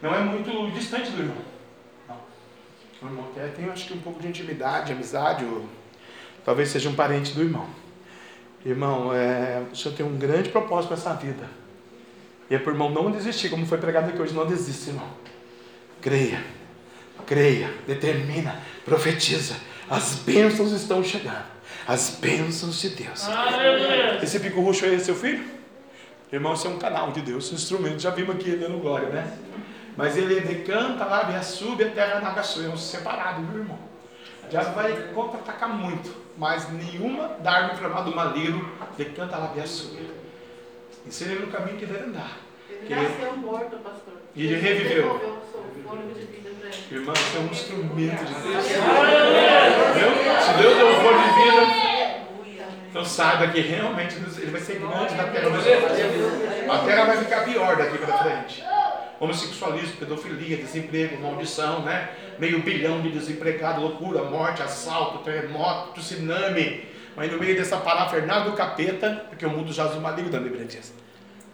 [0.00, 1.36] não é muito distante do irmão.
[2.08, 2.16] Não.
[3.02, 5.66] O irmão até tem, acho que, um pouco de intimidade, amizade, ou
[6.44, 7.68] talvez seja um parente do irmão.
[8.64, 11.48] Irmão, é, o Senhor tem um grande propósito para essa vida.
[12.48, 15.08] E é para o irmão não desistir, como foi pregado aqui hoje, não desista, irmão.
[16.00, 16.44] Creia,
[17.26, 19.56] creia, determina, profetiza.
[19.88, 21.53] As bênçãos estão chegando.
[21.86, 23.28] As bênçãos de Deus.
[24.22, 25.44] Esse pico roxo aí é seu filho?
[26.32, 28.00] Irmão, você é um canal de Deus, um instrumento.
[28.00, 29.38] Já vimos aqui ele dando glória, né?
[29.96, 32.30] Mas ele decanta lá, vem sube, a terra na
[32.66, 33.78] é um separado, viu, irmão?
[34.50, 38.16] Já vai contra-atacar muito, mas nenhuma da árvore inflamada do
[38.96, 40.10] decanta lá, vem sube.
[41.06, 42.38] Ensina ele no caminho que deve andar.
[42.68, 44.13] Ele nasceu morto, pastor.
[44.36, 45.34] E ele reviveu.
[46.90, 48.64] Irmão, você é um instrumento de Deus.
[50.44, 51.84] Se Deus deu um fôlego de vida,
[52.90, 55.48] então saiba que realmente ele vai ser grande na terra.
[56.72, 58.64] A terra vai ficar pior daqui para frente.
[59.20, 62.10] Homossexualismo, pedofilia, desemprego, maldição, né?
[62.38, 66.84] Meio bilhão de desempregados, loucura, morte, assalto, terremoto, tsunami.
[67.16, 70.64] Mas no meio dessa parafernália do capeta, porque o mundo já o maligno da Bíblia
[70.64, 70.92] diz,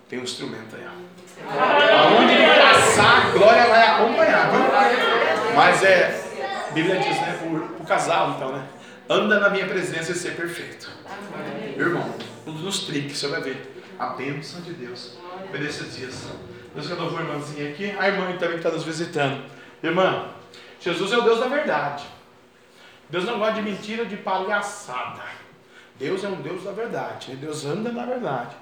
[0.08, 1.09] tem um instrumento aí, ó.
[1.48, 5.54] Aonde ele passar, a glória vai acompanhar, viu?
[5.54, 6.22] Mas é,
[6.68, 8.66] a Bíblia diz, né, por, casal, então, né?
[9.08, 10.88] Anda na minha presença e ser perfeito.
[11.76, 12.14] Meu irmão,
[12.46, 13.76] um dos trinques, você vai ver.
[13.98, 15.18] A bênção de Deus
[15.50, 16.28] foi nesses dias.
[16.74, 19.44] Deus eu a irmãzinha aqui, a irmã também que está nos visitando.
[19.82, 20.28] Irmã,
[20.80, 22.04] Jesus é o Deus da verdade.
[23.10, 25.22] Deus não gosta de mentira, de palhaçada.
[25.98, 27.34] Deus é um Deus da verdade.
[27.36, 28.54] Deus anda na verdade.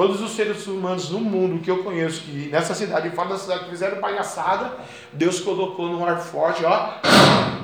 [0.00, 3.36] Todos os seres humanos no mundo que eu conheço, que nessa cidade e fora da
[3.36, 4.78] cidade, fizeram palhaçada,
[5.12, 6.94] Deus colocou num ar forte, ó,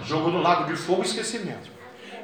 [0.05, 1.71] jogou no lago de fogo e esquecimento.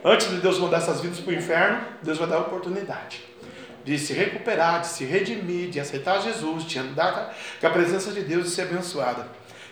[0.04, 3.24] Antes de Deus mandar essas vidas para o inferno, Deus vai dar a oportunidade
[3.86, 8.20] de se recuperar, de se redimir, de aceitar Jesus, de andar com a presença de
[8.20, 9.26] Deus e ser abençoada.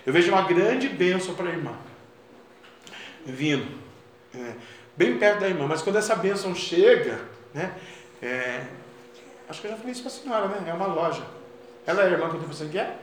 [0.07, 1.75] Eu vejo uma grande bênção para a irmã
[3.27, 3.67] vindo,
[4.35, 4.53] é,
[4.97, 7.21] bem perto da irmã, mas quando essa bênção chega,
[7.53, 7.73] né,
[8.23, 8.80] é,
[9.51, 10.71] Acho que eu já falei isso para a senhora, né?
[10.71, 11.23] É uma loja.
[11.85, 12.97] Ela é a irmã que eu estou pensando que é?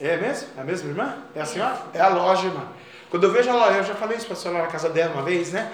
[0.00, 0.48] É mesmo?
[0.56, 1.16] É a mesma irmã?
[1.36, 1.78] É a senhora?
[1.94, 2.66] É a loja, irmã.
[3.08, 5.12] Quando eu vejo a loja, eu já falei isso para a senhora na casa dela
[5.14, 5.70] uma vez, né?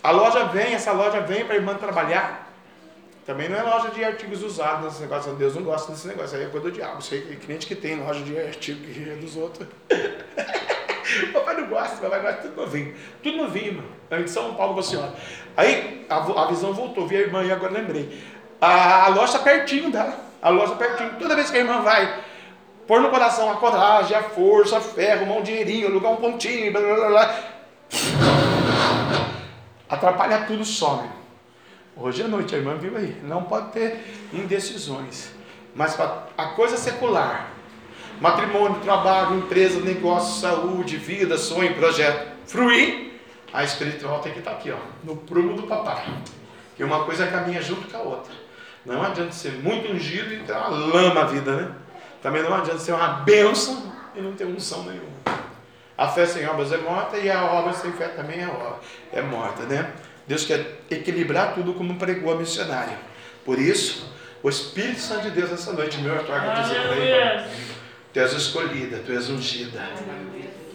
[0.00, 2.52] A loja vem, essa loja vem para a irmã trabalhar.
[3.26, 5.34] Também não é loja de artigos usados nesse negócio.
[5.34, 6.38] Deus não gosta desse negócio.
[6.38, 6.98] Aí é coisa do diabo.
[7.10, 9.66] Aí é cliente que tem loja de artigo que é dos outros.
[11.32, 12.94] papai não gosta, papai gosta de tudo novinho.
[13.20, 13.84] Tudo novinho, irmã.
[14.08, 15.14] Aí de São Paulo para a senhora.
[15.56, 18.22] Aí a, a visão voltou, vi a irmã e agora lembrei.
[18.62, 20.16] A, a loja está pertinho dela.
[20.40, 21.18] A loja está pertinho.
[21.18, 22.22] Toda vez que a irmã vai
[22.86, 26.70] pôr no coração a coragem, a força, a fé, arrumar um dinheirinho, alugar um pontinho,
[26.70, 27.38] blá, blá, blá,
[29.88, 31.08] atrapalha tudo, some.
[31.96, 35.30] Hoje à noite a irmã viu aí, não pode ter indecisões.
[35.74, 37.50] Mas a coisa secular,
[38.20, 43.20] matrimônio, trabalho, empresa, negócio, saúde, vida, sonho, projeto, fruir,
[43.52, 46.04] a espiritual tem que estar aqui, ó, no prumo do papai.
[46.76, 48.41] Que uma coisa caminha junto com a outra.
[48.84, 51.72] Não adianta ser muito ungido e ter uma lama a vida, né?
[52.22, 55.12] Também não adianta ser uma bênção e não ter unção nenhuma.
[55.96, 58.50] A fé sem obras é morta e a obra sem fé também é,
[59.12, 59.90] é morta, né?
[60.26, 62.96] Deus quer equilibrar tudo como pregou a missionária.
[63.44, 67.46] Por isso, O Espírito Santo de Deus essa noite, meu, torna dizer para Aleluia.
[68.12, 69.80] Tu és escolhida, tu és ungida.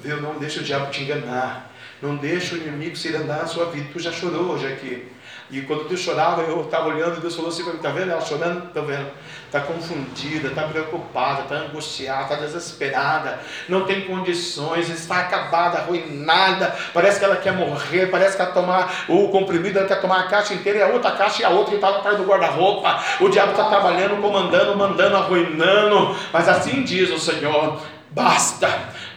[0.07, 0.21] Viu?
[0.21, 1.69] Não deixa o diabo te enganar.
[2.01, 3.89] Não deixa o inimigo se andar na sua vida.
[3.91, 5.11] Tu já chorou hoje aqui.
[5.49, 8.21] E quando tu chorava, eu estava olhando Deus falou assim para mim: Está vendo ela
[8.21, 8.67] chorando?
[8.67, 9.07] Estou vendo.
[9.45, 13.39] Está confundida, está preocupada, está angustiada, está desesperada,
[13.69, 16.75] não tem condições, está acabada, arruinada.
[16.93, 20.27] Parece que ela quer morrer, parece que ela tomar o comprimido, ela quer tomar a
[20.27, 23.01] caixa inteira e a outra caixa e a outra que está perto do guarda-roupa.
[23.21, 26.15] O diabo está trabalhando, comandando, mandando, arruinando.
[26.33, 27.81] Mas assim diz o Senhor:
[28.11, 28.67] basta,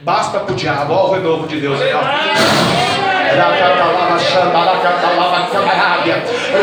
[0.01, 2.01] basta para o diabo, olha o renovo de Deus aí, ó.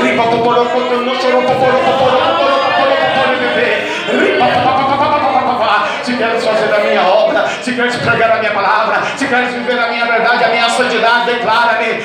[0.01, 4.77] Ripa, poporo, poporo, não chorou, poporo, poporo, poporo, poporo, poporo,
[6.18, 9.88] queres fazer a minha obra, se queres pregar a minha palavra, se queres viver a
[9.88, 11.98] minha verdade, a minha santidade, declara-me.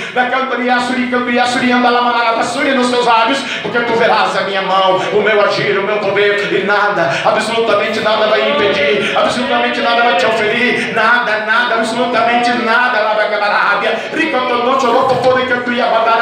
[2.72, 6.52] Nos teus lábios, porque tu verás a minha mão, o meu agir, o meu poder,
[6.52, 13.00] e nada, absolutamente nada vai impedir, absolutamente nada vai te oferir, nada, nada, absolutamente nada,
[13.00, 13.98] lá vai acabar a rábia.
[14.14, 16.21] Rica, não chorou, poporo, cantoria, bandara,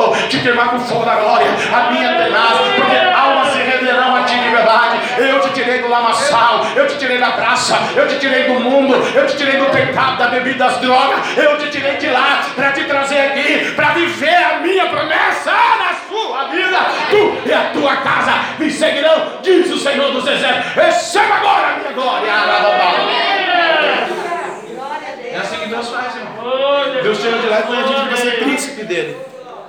[0.00, 4.22] chorou, te queimar com fogo da glória, a minha tenaz, porque almas se renderão a
[4.22, 4.98] ti de verdade.
[5.18, 8.94] Eu te tirei do lamaçal, eu te tirei da praça, eu te tirei do mundo,
[9.14, 12.72] eu te tirei do pecado, da bebida, das drogas, eu te tirei de lá para
[12.72, 16.78] te trazer aqui, para viver a minha promessa na sua vida.
[17.10, 20.72] Tu e a tua casa me seguirão, diz o Senhor dos Exércitos.
[20.74, 22.30] Receba agora a minha glória.
[25.32, 26.30] É assim que Deus faz, irmão.
[26.42, 29.16] Oh, Deus tira de lá e põe a gente para ser príncipe dele.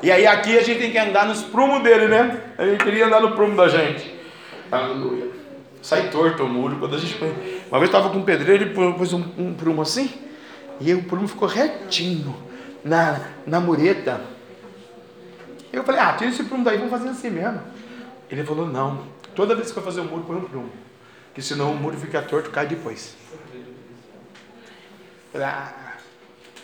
[0.04, 2.42] E aí aqui a gente tem que andar nos prumos dele, né?
[2.58, 4.16] A gente queria andar no prumo da gente.
[4.72, 5.30] Aleluia.
[5.82, 6.78] Sai torto o muro.
[6.78, 7.30] Quando a gente põe...
[7.70, 10.12] Uma vez estava com um pedreiro, ele pôs um, um prumo assim,
[10.80, 12.36] e o prumo ficou retinho
[12.84, 14.22] na, na mureta.
[15.72, 17.62] Eu falei, ah, tira esse prumo daí, vamos fazer assim mesmo.
[18.30, 19.04] Ele falou, não.
[19.36, 20.72] Toda vez que eu fazer o muro, põe um prumo.
[21.34, 23.16] Que senão o muro fica torto, cai depois.
[23.34, 23.40] Eu
[25.32, 25.74] falei, ah,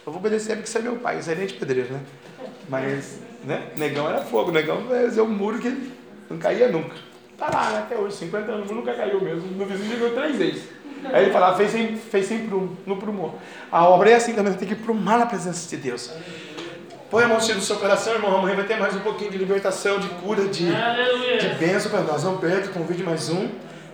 [0.08, 2.00] eu vou obedecer porque você é meu pai, você é nem de pedreiro, né?
[2.70, 3.68] Mas, né?
[3.76, 5.92] Negão era fogo, negão fazia um muro que
[6.30, 6.96] não caía nunca.
[7.38, 7.80] Tá lá, né?
[7.80, 9.50] Até hoje, 50 anos, nunca caiu mesmo.
[9.56, 10.64] Meu vizinho chegou três vezes.
[11.12, 13.38] Aí ele falava, fez sem, fez sem prumo, no prumou.
[13.70, 16.10] A obra é assim também, tem que prumar na presença de Deus.
[17.10, 18.38] Põe a mão no seu coração, irmão.
[18.38, 21.38] Amanhã vai ter mais um pouquinho de libertação, de cura, de, Aleluia.
[21.38, 22.24] de bênção para nós.
[22.24, 23.50] Não perca, convide mais um.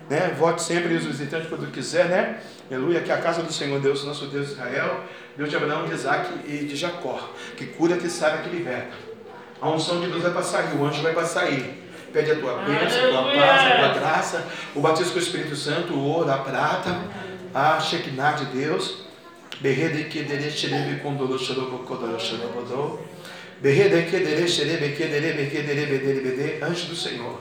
[0.09, 0.33] Né?
[0.37, 2.39] Vote sempre os visitantes quando quiser, né?
[2.71, 3.01] Aleluia.
[3.01, 5.01] Que é a casa do Senhor Deus, nosso Deus Israel,
[5.35, 7.29] Deus de Abraão, de Isaac e de Jacó.
[7.57, 8.93] Que cura, que sabe, que liberta.
[9.59, 11.81] A unção de Deus vai passar aí, o anjo vai passar aí.
[12.11, 15.55] Pede a tua bênção, a tua paz, a tua graça, o batismo com o Espírito
[15.55, 16.95] Santo, o ouro, a prata,
[17.53, 19.03] a Shekinah de Deus.
[19.59, 22.99] Berrede que dere xerebe condolo xerobo kodoro xerobodô.
[23.61, 26.63] Berrede que dere xerebe que dere be que dere bedere bede.
[26.63, 27.39] Anjo do Senhor.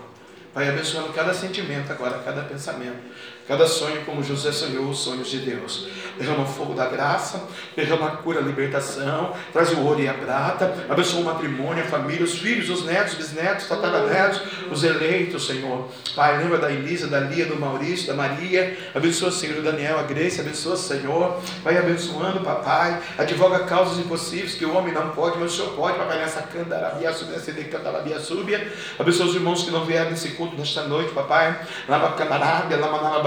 [0.54, 2.98] Vai abençoando cada sentimento agora, cada pensamento,
[3.46, 5.88] cada sonho, como José sonhou os sonhos de Deus.
[6.18, 7.42] Derrama o fogo da graça,
[7.74, 11.86] derrama a cura, a libertação, traz o ouro e a prata, abençoa o matrimônio, a
[11.86, 15.88] família, os filhos, os netos, bisnetos, tataranetos, os eleitos, Senhor.
[16.14, 20.02] Pai, lembra da Elisa, da Lia, do Maurício, da Maria, abençoa, Senhor, o Daniel, a
[20.02, 21.40] Grace, abençoa, Senhor.
[21.64, 25.98] Vai abençoando, papai, advoga causas impossíveis que o homem não pode, mas o Senhor pode,
[25.98, 28.70] papai, nessa candarabia, subia, cede, candarabia, súbia.
[28.98, 31.58] Abençoa os irmãos que não vieram nesse culto nesta noite, papai.
[31.88, 32.76] Lava candarabia,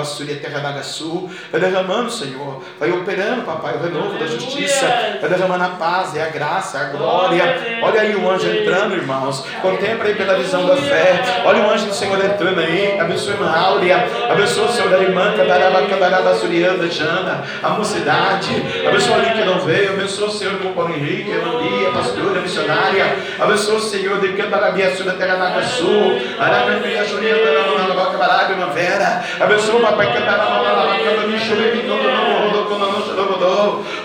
[0.06, 1.30] na basúria, terra da sul.
[1.52, 2.62] Vai derramando, Senhor.
[2.80, 4.86] Vai operando, papai, o renovo da justiça.
[5.20, 7.80] Vai derramando a paz e a graça, a glória.
[7.82, 9.46] Olha aí o anjo entrando, irmãos.
[9.62, 11.42] Contempla aí pela visão da fé.
[11.44, 13.00] Olha o anjo do Senhor entrando aí.
[13.00, 14.08] Abençoa a irmã Áurea.
[14.30, 17.44] Abençoa o Senhor da irmã Candaraba, Candaraba, Surianda, Jana.
[17.64, 18.64] A mocidade.
[18.88, 19.94] Abençoa ali que não veio.
[19.94, 23.18] Abençoa o Senhor com o Paulo Henrique, a Maria, a pastora, a missionária.
[23.40, 26.22] Abençoa o Senhor de Candarabia, Sul, da Terra da Sul.
[26.40, 26.80] Arabia,
[28.18, 29.24] Barabia, Primavera.
[29.40, 31.86] Abençoa o papai Candaraba, Candaraba, Michele,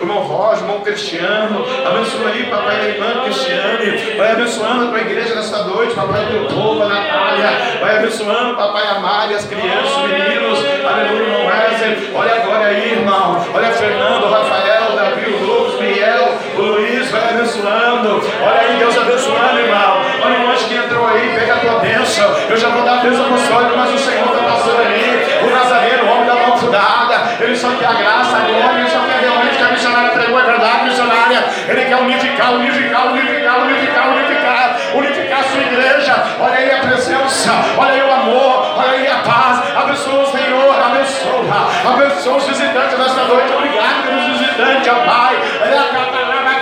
[0.00, 4.88] o irmão Roger, o irmão Cristiano, abençoa aí, papai, a irmã Cristiane, vai abençoando a
[4.88, 9.34] tua igreja nessa noite, papai, o teu povo, a Natália, vai abençoando, papai, a Mari,
[9.34, 14.92] as crianças, os meninos, aleluia, irmão Wesley, olha agora aí, irmão, olha Fernando, o Rafael,
[14.92, 20.02] o Davi, o Lucas, o Miel, o Luiz, vai abençoando, olha aí, Deus abençoando, irmão,
[20.22, 23.02] olha o anjo que entrou aí, pega a tua bênção, eu já vou dar a
[23.02, 25.09] bênção apostólica, mas o Senhor está passando ali,
[25.42, 28.90] o Nazareno, o homem da mão furada, ele só quer a graça o homem, ele
[28.90, 31.44] só quer realmente que a missionária pregou a verdade missionária.
[31.68, 36.14] Ele quer unificar, unificar, unificar, unificar, unificar, unificar a sua igreja.
[36.40, 39.76] Olha aí a presença, olha aí o amor, olha aí a paz.
[39.76, 43.52] Abençoa o Senhor, abençoa, abençoa os visitantes nesta noite.
[43.52, 45.36] Obrigado pelos visitantes, ó Pai.
[45.64, 46.20] Ele é acaba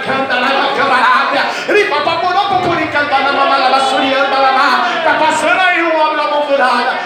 [0.09, 4.87] canta na camarada, ripa papurou, papuri, canta na mamala, basurianda, lamá.
[5.05, 6.99] Tá passando aí o homem da mão furada.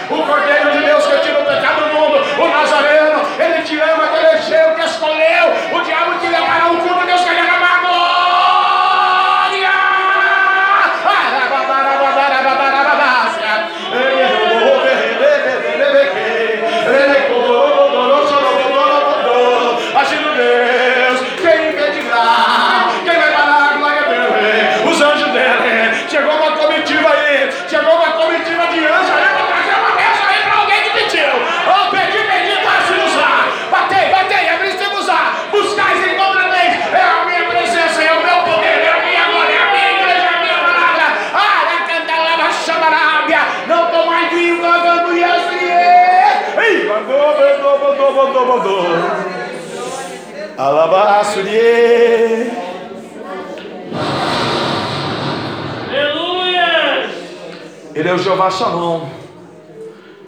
[58.13, 59.09] É o Jeová Shalom.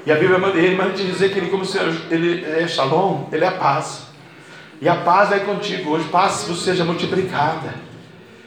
[0.07, 1.79] E a Bíblia manda, dizer que ele, como se
[2.11, 4.05] ele é Shalom, ele é a paz.
[4.81, 6.09] E a paz é contigo hoje.
[6.09, 7.75] Paz vos seja multiplicada.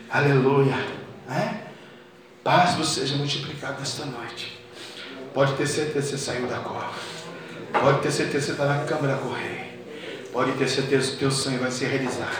[0.09, 0.75] Aleluia.
[1.27, 1.61] Né?
[2.43, 4.59] Paz vos seja multiplicada esta noite.
[5.33, 6.89] Pode ter certeza que você saiu da cova.
[7.79, 9.83] Pode ter certeza que você está na câmara correr.
[10.33, 12.31] Pode ter certeza que o teu sonho vai se realizar.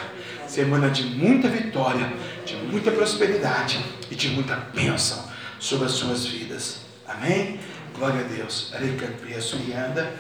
[0.48, 2.12] Semana de muita vitória,
[2.46, 5.28] de muita prosperidade e de muita bênção
[5.60, 6.87] sobre as suas vidas.
[7.08, 7.60] Amém?
[7.96, 8.74] Glória a Deus.
[8.74, 10.14] Recanta.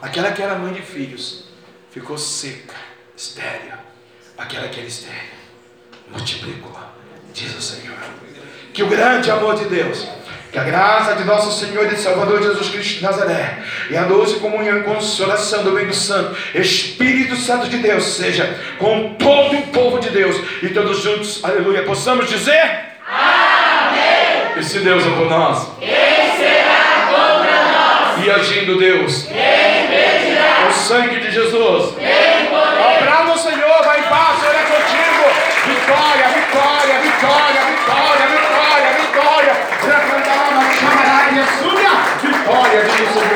[0.00, 1.44] Aquela que era mãe de filhos
[1.90, 2.74] ficou seca,
[3.16, 3.78] estéreo.
[4.36, 5.42] Aquela que era estéreo
[6.12, 6.78] multiplicou,
[7.32, 7.96] diz o Senhor.
[8.72, 10.06] Que o grande amor de Deus,
[10.50, 14.38] que a graça de nosso Senhor e Salvador Jesus Cristo de Nazaré, e a doce
[14.38, 19.98] comunhão e consolação do Domingo Santo, Espírito Santo de Deus, seja com todo o povo
[19.98, 23.51] de Deus, e todos juntos, aleluia, possamos dizer: Amém.
[24.56, 25.88] E se Deus é por nós, quem
[26.36, 28.24] será contra nós?
[28.24, 30.68] E agindo Deus, quem impedirá?
[30.68, 32.98] O sangue de Jesus, quem poderá?
[32.98, 35.02] Abrama o Senhor, vai em paz, Senhor é contigo.
[35.64, 39.52] Vitória, vitória, vitória, vitória, vitória, vitória.
[39.80, 43.22] Recantamos, chamará Jesus.